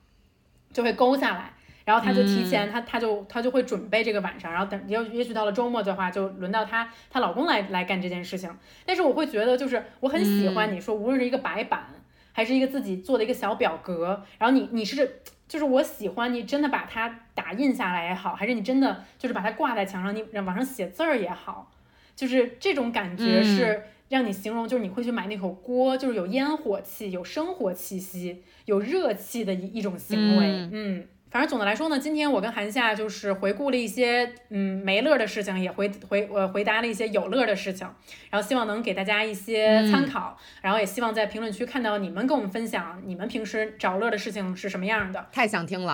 [0.72, 1.52] 就会勾下来。
[1.84, 8.54] 然后她就提前，她她就她就会准备这个晚上，然后等也也许到了周末的话，就轮到她她老公来来干这件事情。
[8.84, 11.86] 但是我会觉得，就是我很喜欢你说，无论是一个白板，
[12.32, 21.72] 还是一个自己做的一个小表格，然后你你是就是我喜欢你真的把它打印下来也好，还是你真的就是把它挂在墙上，你往上写字儿也好，
[22.14, 30.46] 就是这种感觉嗯是让你形容，就是你会去买那口锅，就是有烟火气、有生活气息、有热气的一一种行为。
[30.46, 37.86] 嗯嗯，反正总的来说呢，今天我跟韩夏就是回顾了一些嗯没乐的事情，也回回呃回答了一些有乐的事情，
[38.30, 45.26] 然后希望能给大家一些参考，然后也希望在评论区看到你们跟我们分享你们平时找乐的事情是什么样的。
[45.32, 45.92] 太想听了。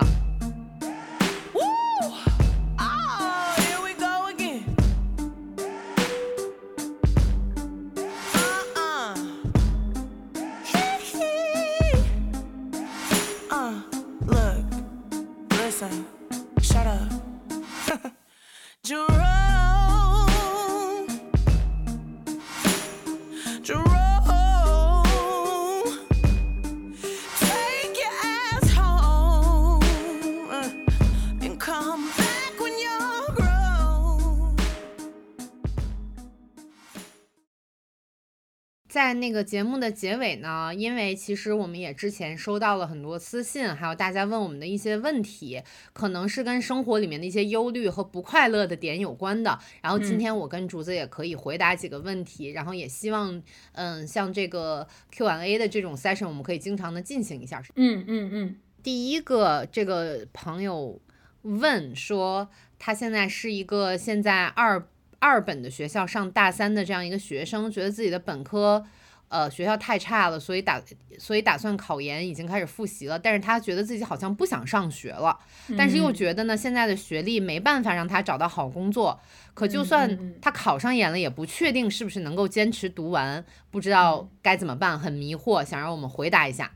[39.19, 45.61] 那个节目的结尾呢，因为其实我们也之前收到了很多私信，还有大家问我们的一些问题，
[45.93, 49.57] 可能是跟生活里面的一些忧虑和不快乐的点有关的。
[49.81, 53.41] 然后今天我跟竹子也可以回答几个问题，然后也希望，
[53.73, 57.63] 嗯，像这个 Q&A 的这种 session，我们可以经常的进行一下。
[57.75, 61.01] 嗯嗯嗯第一个这个朋友
[61.41, 64.87] 问说，他现在是一个现在二
[65.19, 68.85] 二本的学校上大三的这样一个学生，觉得自己的本科。
[69.27, 70.81] 呃，学校太差了，所以打
[71.17, 73.17] 所以打算考研，已经开始复习了。
[73.17, 75.37] 但是他觉得自己好像不想上学了，
[75.77, 79.19] 但是又觉得呢，现在的学历没办法让他找到好工作。
[79.53, 86.71] 可就嗯算嗯他考上研了，也不确定是不是能够坚持读完，不知道该怎么办，很迷惑，想让我们回答一下。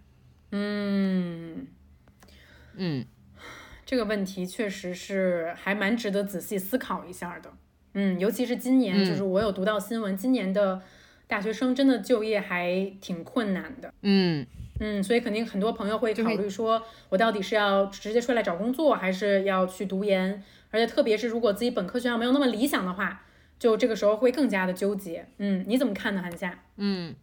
[0.52, 1.68] 嗯，
[2.76, 3.06] 嗯
[3.86, 7.52] 这个问题确实是还蛮值得仔细思考一下的。
[7.94, 10.82] 嗯，尤其是今年，嗯就是我有读到新闻，今年的
[11.30, 13.94] 大学生真的就业还挺困难的。
[14.02, 14.46] 嗯
[14.80, 20.44] 嗯，所以肯定很多朋友会考虑说，我到底是要直接出来找工作，还是要去读研？
[20.72, 23.22] 而且特别是如果自己本科学校没有那么理想的话，
[23.60, 25.28] 就这个时候会更加的纠结。
[25.38, 26.64] 嗯，你怎么看呢，韩夏？
[26.78, 27.14] 嗯，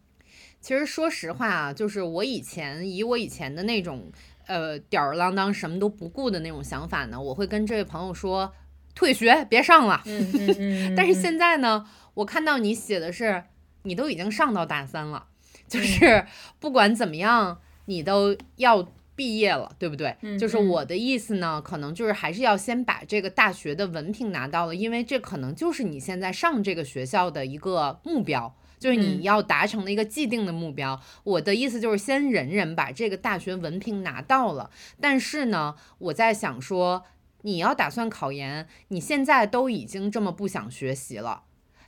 [0.61, 4.09] 其实说实话啊，就是我以前以我以前的那种
[4.45, 8.53] 呃吊儿郎当、什么都不顾的那种想法呢，我会跟这位朋友说
[8.95, 10.01] 退学，别上了。
[10.05, 13.43] 嗯嗯嗯 但是现在呢，我看到你写的是
[13.87, 15.25] 你都已经上到大三了，
[15.67, 16.25] 就是
[16.59, 20.15] 不管怎么样，你都要毕业了，对不对？
[20.21, 28.53] 嗯就是嗯我的意思呢，可能就是还是要先把这个大学的文凭拿到了，因为这可能就是你现在上这个学校的一个目标。
[28.79, 34.69] 就是你嗯要达成的一个既定的目标，我的意思就是先忍忍，把这个大学文凭拿到了。
[35.01, 37.03] 但是呢，我在想说，
[37.41, 41.41] 你要打算考研，你现在都已经这么不想学习了，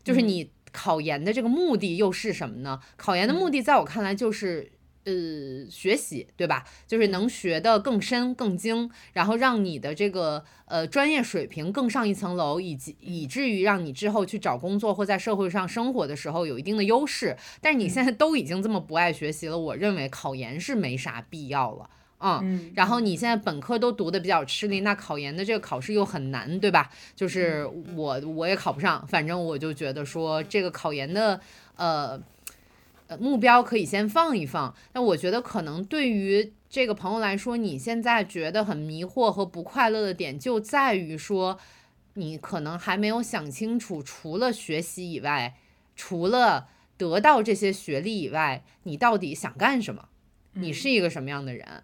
[0.04, 2.80] 就是嗯你考研的这个目的又是什么呢？
[2.96, 4.72] 考研的目的在我看来就是。
[5.06, 6.66] 呃，学习对吧？
[6.86, 17.38] 就是能学得更深更精，然后让你的这个呃专业水平更上一层楼，以及以至于让你之后去找工作或在社会上生活的时候有一定的优势。
[17.62, 21.90] 但是你现在都已经这么不爱学习了，我认为考研是没啥必要了。
[22.20, 26.90] 嗯，嗯，然后你现在本科都读的比较吃力，那考研的这个考试又很难，对吧？
[27.16, 27.66] 就是
[27.96, 31.40] 我我也考不上，反正我就觉得说这个考研的
[31.76, 32.22] 呃
[33.08, 34.76] 呃目标可以先放一放。
[34.94, 41.58] 那我觉得可能对于这个朋友来说，你现在觉得很迷惑和不快乐的点就在于说，
[42.16, 45.56] 你可能还没有想清楚，除了学习以外，
[45.96, 46.68] 除了
[46.98, 50.10] 得到这些学历以外，你到底想干什么？
[50.54, 51.66] 你是一个什么样的人？
[51.66, 51.84] 嗯，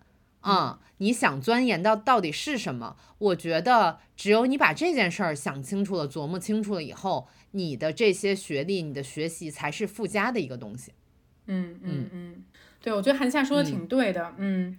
[0.97, 2.95] 你想钻研到到底是什么？
[3.17, 10.93] 我觉得只有你把这件事儿想清楚了、琢磨清楚了以后，你的这些学历、你的学习才是附加的一个东西。
[11.47, 12.43] 嗯嗯嗯，
[12.81, 14.33] 对，我觉得韩夏说的挺对的。
[14.37, 14.77] 嗯，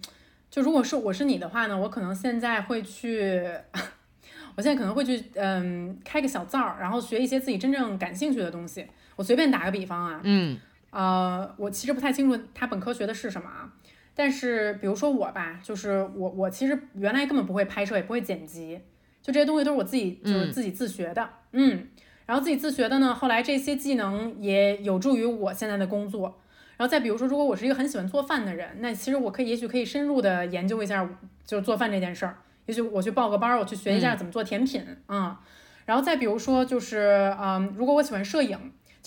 [0.49, 3.41] 就如果是我是你的话呢，我可能现在会去，
[4.55, 8.85] 我现在可能会去，嗯，开个小灶儿，然后学一些自己真正感兴趣的东西。
[9.15, 13.71] 我随便打个比方啊，嗯呃，我其实不太清楚他本科学的是什么啊，
[14.17, 18.81] 但是比如说我吧，就是我我其实原来根本不会拍摄，也不会剪辑，
[19.21, 20.51] 就这些东西都是我自己就是嗯。
[20.51, 21.87] 自己自学的，嗯，
[22.25, 26.39] 然后自己自学的呢，后来这些技能也有助于我现在的工作。
[26.77, 31.07] 然后再比如说，如果我是一个很喜欢做饭的人，那其实我可以也许可以深入的研究一下，
[31.45, 35.39] 就是做饭这件事儿，也许我去报个班儿，我去学一下怎么做甜品啊、
[35.85, 38.57] 然后再比如说就是，嗯，如果我喜欢摄影，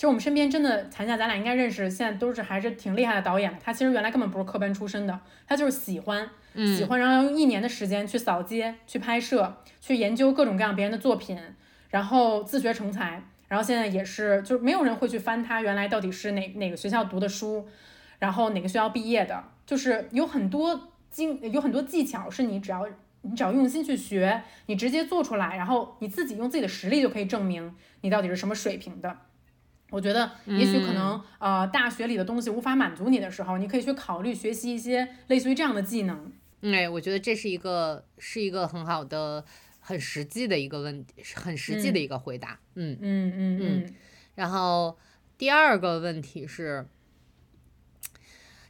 [0.01, 3.55] 其实我们身边真的谈下，咱俩应该认识，现在都是还是挺厉害的导演。
[3.63, 11.37] 他其实原来根本不是科班出身的，他就是喜欢，喜欢，然后用一年的时间去扫街、去拍摄、去研究各种各样别人的作品，
[11.91, 13.21] 然后自学成才。
[13.47, 17.67] 然后现在也是，就是没有人会去翻他原来到底是哪哪个学校读的书，
[18.17, 22.87] 然后哪个学校毕业的，就是有很多经有很多技巧是你只要
[23.21, 29.15] 你只要用心去学，你直接做出来，然后你自己用自己的实力就可以证明你到底是什么水平的。
[29.91, 36.31] 我觉得也许可能、呃大学里的东西无法满足你的时候，你可以去考虑学习一些类似于这样的技能。
[36.61, 39.43] 嗯哎，我觉得这是一个是一个很好的、
[39.79, 42.59] 很实际的一个问题，很实际的一个回答。
[42.75, 43.95] 嗯，嗯嗯嗯
[44.35, 44.97] 然后
[45.37, 46.85] 第二个问题是，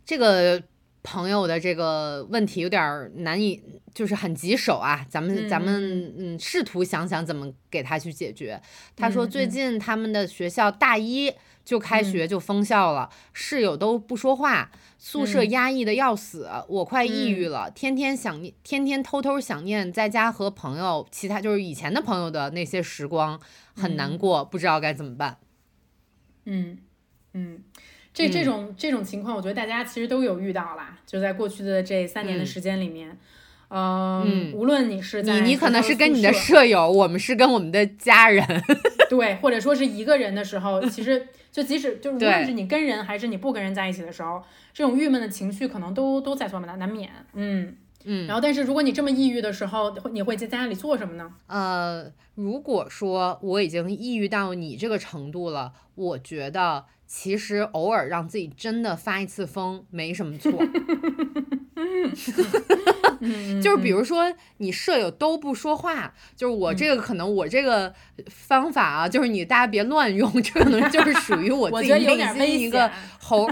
[0.03, 0.63] 这个
[1.03, 3.61] 朋友的这个问题有点儿难以，
[3.93, 5.05] 就是很棘手啊。
[5.09, 8.61] 咱们、咱们嗯，试图想想怎么给他去解决。
[8.95, 11.33] 他说嗯最近他们的学校大一
[11.63, 23.39] 就开学就封校了，室友都不说话，宿舍嗯压抑的要死，我快抑郁了，天天想念，天天偷偷想念在家和朋友，其他就是以前的朋友的那些时光，
[23.75, 25.37] 很难过，不知道该怎么办。
[26.45, 26.79] 嗯
[27.33, 27.63] 嗯，
[28.13, 33.17] 这这种这种情况，我觉得大家其实都有遇到啦，就在过去的这三年的嗯时间里面。
[33.69, 38.45] 呃嗯无论你是在你你可能是跟你的舍舍友，我们是跟我们的家人。
[39.09, 44.43] 对，或者说是一个人的时候，其实就即使就无论是你跟人还是你不跟人在一起的时候，
[44.73, 47.09] 这种郁闷的情绪可能都都在所难难免。
[47.33, 47.73] 嗯
[48.03, 51.31] 嗯然后，但是如果你这么抑郁的时候，会你会在家里做什么呢？
[51.47, 56.83] 呃，如果说我已经抑郁到你这个程度了，我觉得
[57.13, 60.49] 其实偶尔让自己真的发一次疯没什么错。
[63.61, 67.93] 就是比如说你舍友都不说话，就是我这个可能我这个
[68.27, 73.49] 方法啊，就是你大家别乱用，这可能就是属于我自己我觉得有内心一个险猴。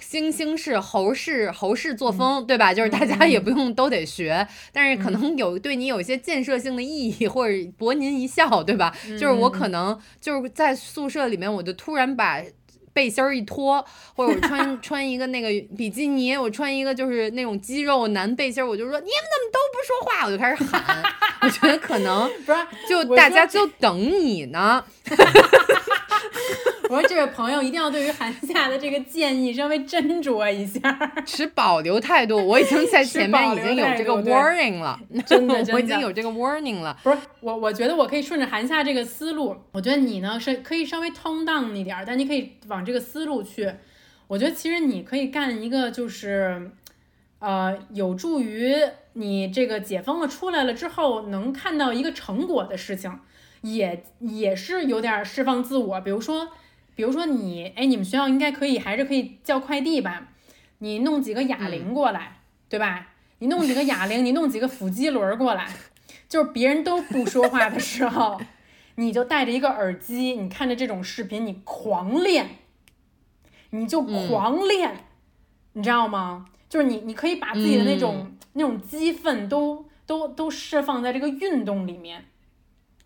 [0.00, 2.74] 星星式猴式猴式作风，对吧？
[2.74, 8.92] 就是大家也不用都得学，但是可能有对你有一些建设性的意义，或者博您一笑，对吧？
[9.10, 12.42] 就是我可能就是在宿舍里面，我就突然把。
[12.92, 13.84] 背心儿一脱，
[14.14, 21.02] 或者我穿 穿一个那个比基尼，我穿一个就是那种肌肉男背心儿，我就说你们怎么都不说话，我就开始喊。
[21.42, 22.58] 我觉得可能 不是，
[22.88, 24.84] 就大家就等你呢。
[26.90, 30.80] 我说这位朋友一定要对于韩夏的这个建议稍微斟酌一下。
[31.24, 36.98] 持保留态度，我已经在 前面已经有这个 warning 了，真的 真我已经有这个 warning 了。
[37.04, 43.72] 不是我，我觉得我可以顺着韩夏这个思路，我觉得你呢是可以稍微 tone down 一点儿，但你可以往这个思路去。
[44.26, 46.72] 我觉得其实你可以干一个就是，
[47.38, 48.74] 呃，有助于
[49.12, 53.16] 你这个解封了出来了之后能看到一个成果的事情，
[53.60, 56.00] 也也是有点儿释放自我。
[56.00, 56.48] 比如说，
[57.00, 60.28] 比如说你，哎，你们学校应该可以，还是可以叫快递吧？
[60.80, 63.14] 你弄几个哑铃过来，对吧？
[63.38, 65.66] 你弄几个哑铃，你弄几个腹肌轮儿过来，
[66.28, 68.38] 就是别人都不说话的时候，
[68.96, 72.50] 你就戴着一个耳机，你看着这种视频，你狂练，
[73.70, 75.06] 你就狂练，
[75.72, 76.44] 你知道吗？
[76.68, 82.26] 就是你，你可以把自己的那种、那种激愤都都都释放在这个运动里面，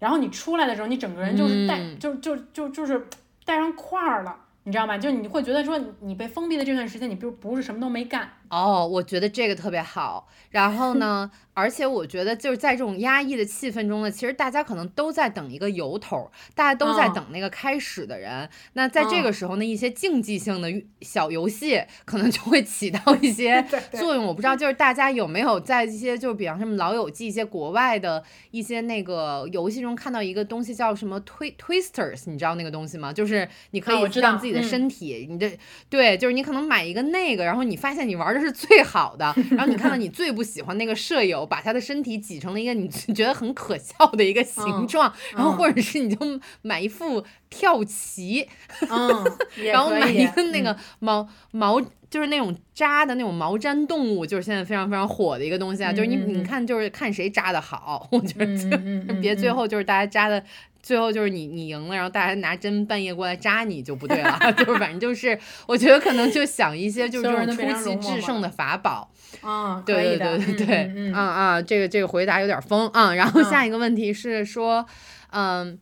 [0.01, 3.07] 然后你出来的时候，你整个人就是带，嗯就就就就是
[3.45, 4.37] 带上块儿了。
[4.67, 4.97] 你知道吗？
[4.97, 10.29] 就你会觉得说，你被封闭的这段时间，你不不是什么都没干，哦，我觉得这个特别好。
[10.51, 18.49] 然后 呢，而且我觉得就是在这种压抑的气氛中呢，其实大家可能都在等一个由头，大家都在嗯等那个开始的人。
[18.75, 24.25] 那在这个嗯时候呢，一些竞技性的小游戏可能就会起到一 些对对作用。
[24.25, 28.23] 我不知道，就是大家有没有在一些就是比方说什么老友记一些国外的
[28.53, 33.13] 一些那个游戏中看到一个东西叫什么推 twisters，你知道那个东西吗？
[33.13, 35.51] 就是你可以让自己的嗯身体，你的
[35.91, 48.49] 对，就是你可能买一个那个，然后你发现你玩的是最好的， 然后你看到你最不喜欢那个舍友把他的身体挤成了一个你觉得很可笑的一个形嗯状，然后嗯或者是你就买一副跳棋，
[48.89, 49.25] 嗯，
[49.73, 51.81] 然后买一个那个嗯毛毛，
[52.11, 55.93] 就是那种扎的那种毛毡动物，就是现在非常非常火的一个东西啊。
[55.93, 60.45] 就是你你看，就是看谁扎的好，我觉得嗯就别最嗯后就是大家扎的。
[60.85, 65.37] 最后就是你你赢了，然后大家拿针半夜过来扎你就不对了， 就是反正就是
[65.67, 73.15] 我觉得可能就想一些就是这种出奇制胜的法宝， 啊，对对，对对对，嗯嗯啊啊，这个这个回答有点疯啊。
[73.15, 74.85] 然后嗯下一个问题是说，
[75.31, 75.79] 嗯，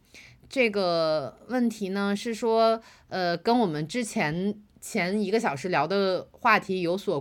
[0.48, 7.20] 这个问题呢是说，呃，跟我们之前前一个小时聊的话题有所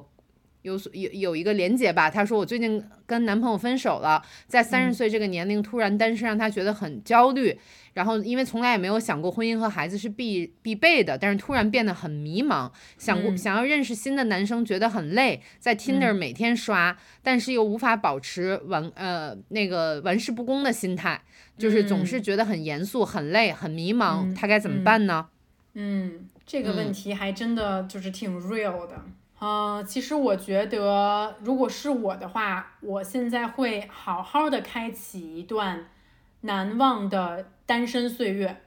[0.62, 2.10] 有所有有一个连接吧。
[2.10, 7.58] 她说我最近跟男朋友分手了，在三嗯十岁这个年龄突然单身，让她觉得很焦虑。
[7.94, 21.22] 然后因为从来也没有想过婚姻和孩子是必必备的，但是突然变得很迷茫，想过、嗯想要认识新的男生，觉得很累，在 Tinder 每天刷，但是又无法保持玩呃那个玩世不恭的心态，
[21.58, 25.28] 就是总是觉得很严肃、很累、很迷茫，嗯她该怎么办呢？
[25.74, 29.04] 嗯，这个问嗯题还真的就是挺 real 的。
[29.42, 35.88] 呃，其实我觉得，如果是我的话，我现在会好好的开启一段
[36.42, 38.62] 难忘的单身岁月。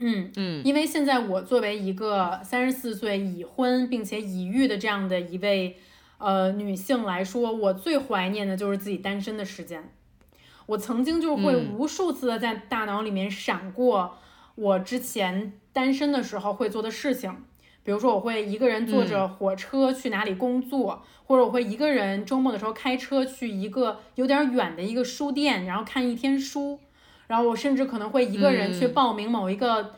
[0.00, 5.76] 嗯嗯因为现在我作为一个三十四岁已婚并且已育的这样的一位
[6.18, 9.92] 呃女性来说，我最怀念的就是自己单身的时间。
[10.66, 14.18] 我曾经就会嗯无数次的在大脑里面闪过
[14.56, 17.44] 我之前单身的时候会做的事情，
[17.88, 26.78] 比如说我会一个人坐着火车去哪里工作，或者我会一个人周末的时候开车去一个有点远的一个书店，然后看一天书，
[27.28, 28.92] 然后我甚至可能会一个人去嗯。
[28.92, 29.94] 报名某一个、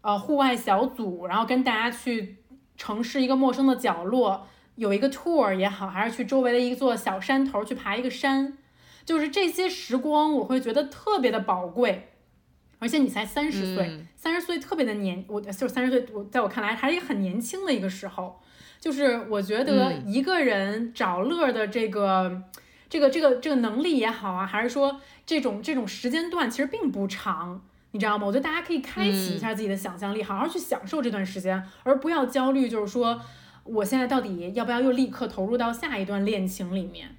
[0.00, 2.38] 呃户外小组，然后跟大家去
[2.78, 4.46] 城市一个陌生的角落
[4.76, 8.56] 有一个 tour 也好，还是去周围的一座小山头去爬一个山，
[9.04, 12.13] 就是这些时光我会觉得特别的宝贵。
[12.84, 18.38] 而且你才三十岁嗯，三十、岁特别的年，我就三十岁，我在我看来还是一个很年轻的一个时候。
[18.78, 22.42] 就是我觉得嗯一个人找乐儿的这个、
[22.90, 27.62] 这个、这个、这个能力也好啊，还是说这种这种时间段其实并不长，
[27.92, 28.26] 你知道吗？
[28.26, 33.18] 我觉得大家可以开启一下自己的想象力，好好去享受这段时间，而不要焦虑，就是说
[33.62, 37.16] 我现在到底要不要又立刻投入到下一段恋情里面。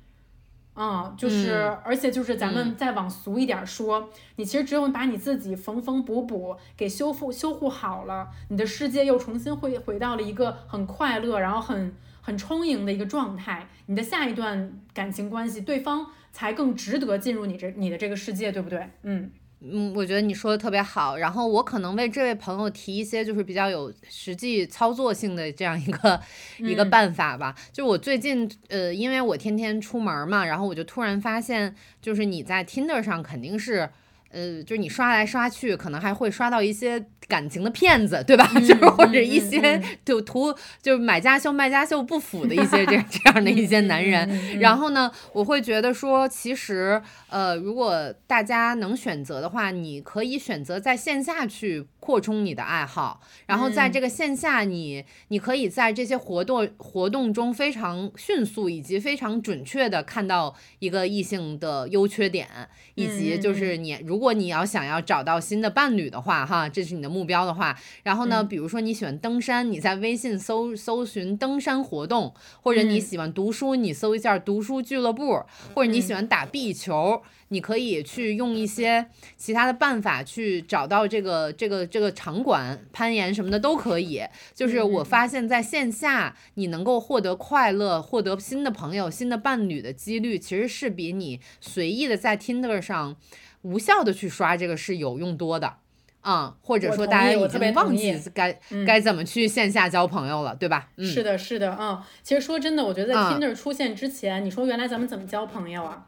[0.76, 1.78] 嗯，就是，嗯。
[1.84, 18.90] 而且就是咱们再往俗一点儿说，你其实只有把你自己缝缝补补给修复修护好了，你的世界又重新回回到了一个很快乐，然后很很充盈的一个状态，你的下一段感情关系，对方才更值得进入你这你的这个世界，对不对？
[19.04, 19.32] 嗯
[19.72, 21.18] 嗯，我觉得你说的特别好。
[21.18, 26.22] 然后我可能为这位朋友提一些就是比较有实际操作性的这样一个、
[26.60, 27.56] 一个嗯办法吧。
[27.72, 33.90] 就我最近呃，因为我天天出门嘛，然后我就突然发现，就是你在 Tinder 上肯定是。
[34.36, 38.46] 呃，就是你刷来刷去，可能还会刷到一些感情的骗子，对吧？
[38.60, 44.30] 就是或者一些嗯就图就是买家秀卖家秀不符的一些这 这样的一些男人。
[44.30, 62.48] 嗯然后呢，我会觉得说，其实呃，如果大家能选择的话，你可以选择在线下去扩充你的爱好，然后在这个线下你，你可以在这些活动活动中非常迅速以及非常准确的看到一个异性的优缺点，
[62.94, 73.02] 以及就是你如果你要想要找到新的伴侣的话，哈，这是你的目标的话，然后呢，比如说你喜欢登山，你在微信搜搜寻登山活动，或者你嗯。
[73.16, 77.22] 喜欢读书，你搜一下读书俱乐部，或者你喜欢打壁球，
[77.56, 79.08] 你可以去用一些
[79.38, 84.22] 其他的办法去找到这个这个这个场馆，攀岩什么的都可以。
[84.54, 93.16] 就是我发现在线下你能够获得快乐、获得新的朋友、新的伴侣的几率，其实是比你随意的在 Tinder 上
[93.62, 95.78] 无效的去刷这个是有用多的。
[96.20, 100.90] 啊、或者说大家已经忘记该该怎么去线下交朋友了，对吧？
[100.98, 106.08] 嗯，是的，是的，嗯，其实说真的，我觉得在啊 Tinder 出现之前，你说原来咱们怎么交朋友啊？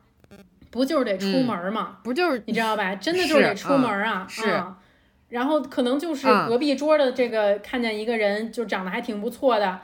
[0.71, 1.97] 不就是得出门儿吗？
[2.03, 2.95] 不就是你知道吧？
[2.95, 4.63] 真的就是得出门儿啊，是
[5.29, 9.79] 然后可能就是嗯隔壁桌的这个看见一个人就长得还挺不错的，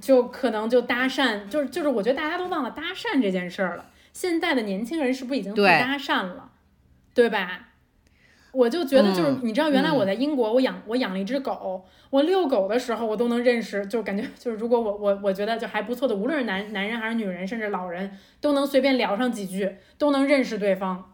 [0.00, 3.86] 就可能就搭讪，就是就是我觉得大家都忘了搭讪这件事儿了。
[4.12, 6.50] 现在的年轻人是不是已经不搭讪了，
[7.14, 7.67] 对吧？
[8.52, 18.10] 我就觉得就是，嗯你知道，原来嗯我在英国，我养我养了一只狗，我遛狗的时候，我都能认识，就感觉就是，如果我我我觉得就还不错的，无论是男男人还是女人，甚至老人，
[18.40, 21.12] 都能随便聊上几句，都能认识对方。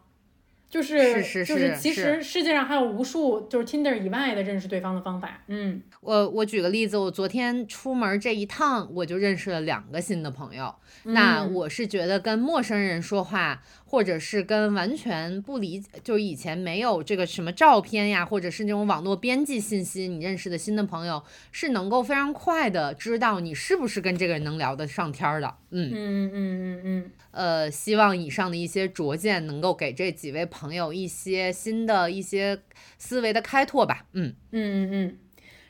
[0.70, 5.42] 就是是是就是，其实世界上还有无数就是 Tinder 以外的认识对方的方法。
[5.46, 10.74] 嗯我我举个例子，我昨天出门这一趟，我就认识了两个新的朋友。
[11.04, 13.62] 那嗯我是觉得跟陌生人说话，
[13.94, 21.22] 或者是跟完全不理解，就是以前没有这个什么照片呀，或者是那种网络编辑信息，你认识的新的朋友
[21.52, 25.56] 是能够非常快的知道你是不是跟这个人能聊得上天儿的。
[25.70, 32.60] 嗯，嗯嗯嗯嗯呃，希望以上的一些拙见能够给这几位朋友一些新的一些
[32.98, 34.06] 思维的开拓吧。
[34.14, 34.34] 嗯。
[34.50, 35.18] 嗯嗯嗯。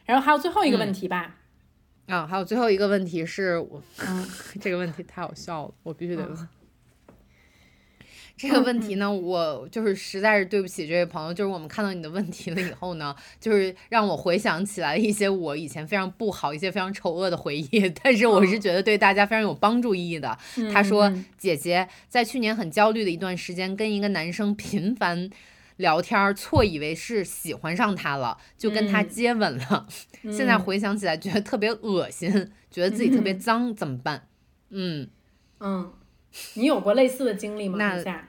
[0.06, 1.36] 然后还有最后一个嗯问题吧，
[2.06, 4.26] 啊，还有最后一个问题是我，嗯
[4.62, 6.48] 这个问题太好笑了，我必须得问。
[8.36, 20.36] 这个问题呢，我就是实在是对不起这位朋友，就是我们看到你的问题了以后呢，就是让我回想起来一些我以前非常不好、一些非常丑恶的回忆， 但是我是觉得对大家非常有帮助意义的。
[20.72, 25.30] 他说：“姐姐在去年很焦虑的一段时间，跟一个男生频繁
[25.76, 29.86] 聊天儿，错以为是喜欢上他了，就跟他接吻了。
[30.24, 34.26] 现在回想起来，觉得特别恶心，觉得自己特别脏，怎么办？
[34.70, 35.08] 嗯，
[35.60, 35.92] 嗯，
[36.54, 37.76] 你有过类似的经历吗？
[37.78, 38.24] 那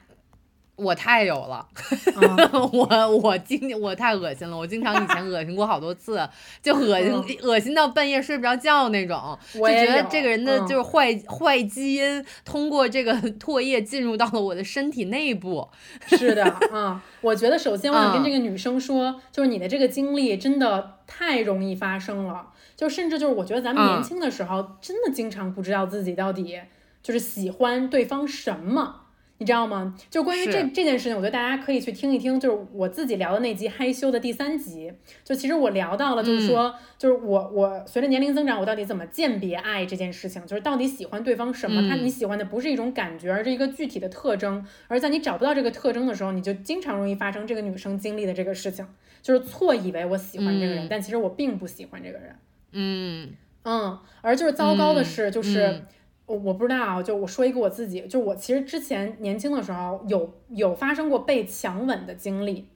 [0.78, 1.66] 我太有了。
[2.20, 6.20] ”嗯我我经我太恶心了，我经常以前 恶心过好多次，
[6.62, 15.66] 就恶心、恶心到半夜睡不着觉那种，就觉得这个人的嗯就是坏、坏基因通过这个唾液进入到了我的身体内部。
[16.08, 26.60] 是的，啊、我觉得首先我想跟嗯这个女生说，就是你的这个经历真的太容易发生了，就甚至就是我觉得咱们年嗯轻的时候，真的经常不知道自己到底
[27.06, 29.04] 就是喜欢对方什么。
[29.38, 29.94] 你知道吗？
[30.10, 34.92] 就关于这这件事情，我觉得大家可以去听一听，就是我自己聊的那集害羞的第三集。
[35.26, 41.82] 就其实我聊到了，就是说，就是我我随着年龄增长，我到底怎么鉴别爱这件事情，就是到底喜欢对方什么？
[41.90, 44.66] 他嗯你喜欢的不是一种感觉，而是一个具体的特征。
[44.88, 48.88] 而在你找不到这个特征的时候，你就经常容易发生这个女生经历的这个事情，
[49.22, 52.34] 就是错以为我喜欢这个人，嗯但其实我并不喜欢这个人。
[52.72, 53.34] 嗯
[53.66, 55.86] 嗯，而就是糟糕的是，就是、嗯
[56.26, 62.68] 我我不知道啊，就我说一个我自己，就我其实之前年轻的时候有有发生过被强吻的经历，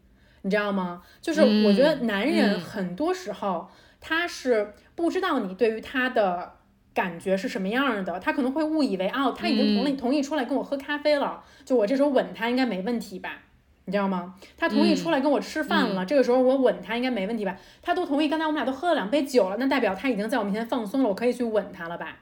[0.44, 1.02] 你知道吗？
[1.22, 3.68] 就是我觉得嗯男人嗯很多时候
[4.00, 6.54] 他是不知道你对于他的。
[6.92, 8.20] 感觉是什么样的？
[8.20, 13.38] 他可能会误以为哦，他已经同意、同意出来跟我喝咖啡了，就我这时候吻他应该没问题吧？
[13.86, 14.36] 你知道吗？
[14.58, 17.56] 他同意出来跟我吃饭了，这个时候我吻他应该没问题吧？
[17.82, 22.18] 他都同意，刚才我们俩都喝了两杯酒了，那代表他已经在我面前放松了，我可以去吻他了吧？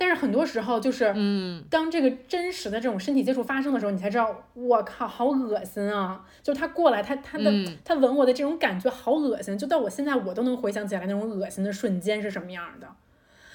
[0.00, 6.24] 但是很多时候就是，嗯当这个真实的这种身体接触发生的时候，你才知道，我靠，好恶心啊！
[6.40, 12.86] 就是他过来，他他的、嗯他吻我的这种感觉好恶心，就到我现在我都能回想起来那种恶心的瞬间是什么样的。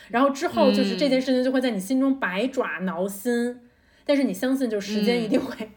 [0.10, 3.62] 然后之后就是这件事情就会在你心中百爪挠心，
[4.06, 5.72] 但是你相信，就时间一定会，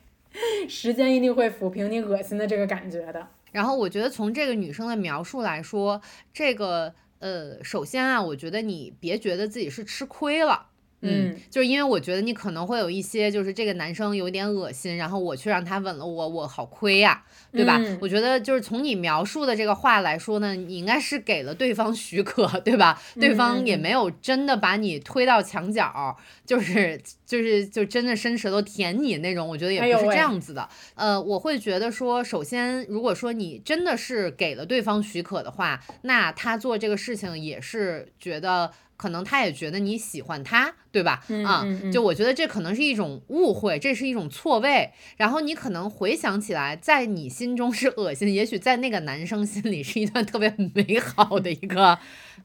[0.68, 3.24] 时间一定会抚平你恶心的这个感觉的。
[3.52, 6.02] 然后我觉得从这个女生的描述来说，
[6.34, 6.92] 这个
[7.26, 10.68] 呃，首先啊，我觉得你别觉得自己是吃亏了。
[11.08, 17.22] 嗯，就是因为我觉得你可能会有一些，就是这个男生有点恶心，然后我去让他吻了我，我好亏呀、
[17.52, 17.76] 对吧？
[17.78, 23.00] 嗯我觉得就是从你描述的这个话来说呢，你应该是给了对方许可，对吧？
[23.18, 30.68] 对方也嗯没有真的把你推到墙角，就是就是就真的伸舌头舔你那种，我觉得也不是这样子的。
[30.94, 38.70] 呃，我会觉得说，首先如果说你真的是给了对方许可的话，那他做这个事情也是觉得。
[38.98, 41.22] 可能他也觉得你喜欢他，对吧？
[41.28, 41.62] 嗯啊，
[41.92, 44.90] 就我觉得这可能是一种误会，这是一种错位。
[45.18, 51.98] 然后你可能回想起来，在你心中是恶心，也许在那个男生心里是一段特别美好的一个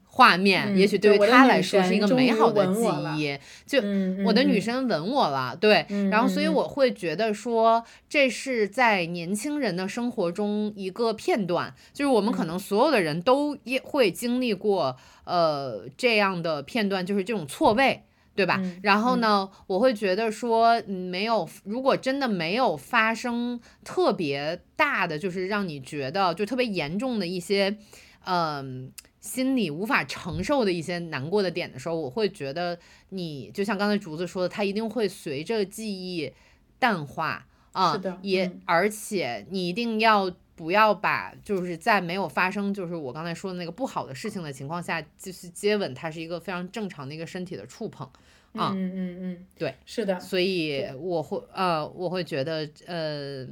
[0.04, 2.82] 画面，嗯也许对于他来说是一个美好的记
[3.16, 3.38] 忆。
[3.66, 18.02] 就嗯，我的女嗯神吻我了，对，嗯然后所以我会觉得说，这是在年轻人的生活中一个片段，就是我们可嗯能所有的人都也会经历过，呃，这样的片段，就是这种错位。
[18.34, 18.58] 对吧？
[18.62, 27.76] 嗯然后呢，我会觉得说，嗯没有，如果真的没有发生特别大的，就是让你觉得就特别严重的一些，
[28.24, 28.90] 嗯、
[29.20, 32.78] 心里无法承受的一些难过的点的时候，我会觉得
[33.10, 36.32] 你就像刚才竹子说的，它一定会随着记忆
[36.78, 40.32] 淡化啊，是的也、嗯而且你一定要。
[40.54, 48.06] 不要把就是在没有发生就是我刚才说的那个不好的事情的情况下，就是接吻，它是一个非常正常的一个身体的触碰
[48.54, 53.46] 啊，嗯嗯嗯，对，是的，所以我会呃我会觉得呃，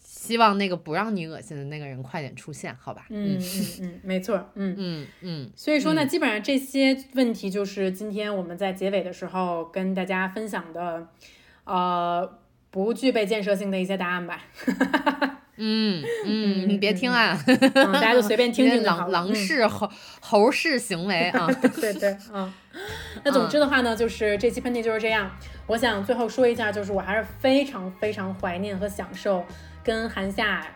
[0.00, 3.06] 希望那个不让你恶心的那个人快点出现，好吧？
[3.10, 4.74] 嗯嗯嗯，没错，嗯。
[4.76, 11.06] 嗯嗯所以说呢，基本上这些问题就是今天我们在结尾的时候跟大家分享的，
[11.62, 12.38] 呃，
[12.70, 14.42] 不具备建设性的一些答案吧。
[15.56, 18.82] 嗯嗯，你别听啊，嗯，大家就随便听听。
[18.84, 19.90] 狼狼嗯式猴
[20.20, 21.46] 猴式行为啊，
[21.80, 22.52] 对对，嗯。
[23.22, 25.30] 那总之的话呢，就是这期喷嚏就是这样。
[25.66, 29.44] 我想最后说一下，就是我还是非常非常怀念和享受
[29.84, 30.66] 跟韩夏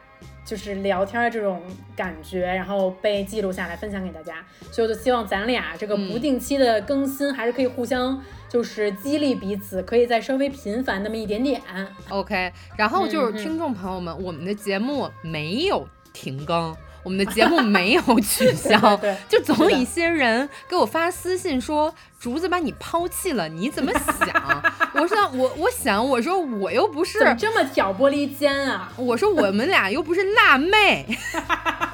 [0.44, 1.60] 就是聊天儿这种
[1.96, 4.36] 感觉，然后被记录下来分享给大家。
[4.70, 11.60] 所以我就希望咱俩这个不定期的更新，还是可以互相就是激励彼此，可以再稍微频繁那么一点点。
[12.08, 16.76] OK，然后就是听众朋友们，我们的节目没有停更。
[17.04, 24.62] 我们的节目没有取 消，对对就总有一些人给我发私信说竹子把你抛弃了，你怎么想？
[25.00, 28.92] 我说我我想我说我又不是这么挑拨离间啊？
[28.98, 31.06] 我说我们俩又不是辣妹，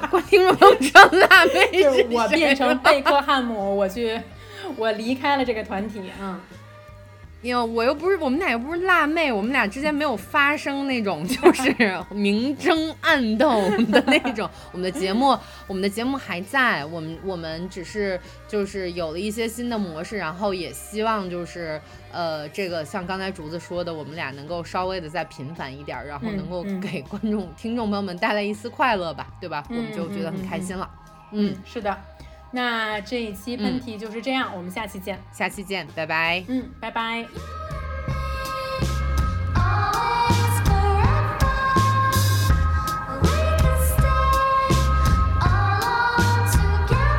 [0.09, 4.19] 观听众朋友知道辣妹我变成贝克汉姆，我去，
[4.77, 6.39] 我离开了这个团体啊。
[7.41, 11.71] 因为我又不是我们俩又不是辣妹，我们俩之间没有发生那种就是
[12.09, 14.49] 明争暗斗的那种。
[14.71, 15.37] 我们的节目，
[15.67, 21.79] 我们的节目还在，我们我们只是就是有了一些新的模式，然后也希望就是
[22.11, 29.63] 呃，这个像刚才竹子说的，我们俩能够稍微的再频繁一点儿，然后嗯能够嗯给观众、听众朋友们带来一丝快乐吧，对吧？
[29.69, 30.89] 我们嗯就觉得很嗯嗯开心了。
[31.31, 31.95] 嗯，是的。
[32.51, 35.21] 那这一期喷嚏就是这样，我们下期见。
[35.31, 36.43] 下期见，拜拜。
[36.47, 37.25] 嗯，拜拜。
[39.55, 41.51] Always forever,
[43.21, 44.05] we can stay
[45.41, 47.09] all together.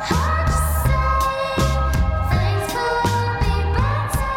[0.00, 0.90] Hard to say,
[2.30, 4.34] things could be better.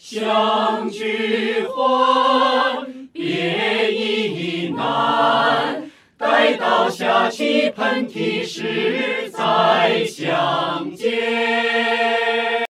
[0.00, 5.77] 相聚欢，别亦难。
[6.18, 12.67] 待到下期喷嚏时再相见。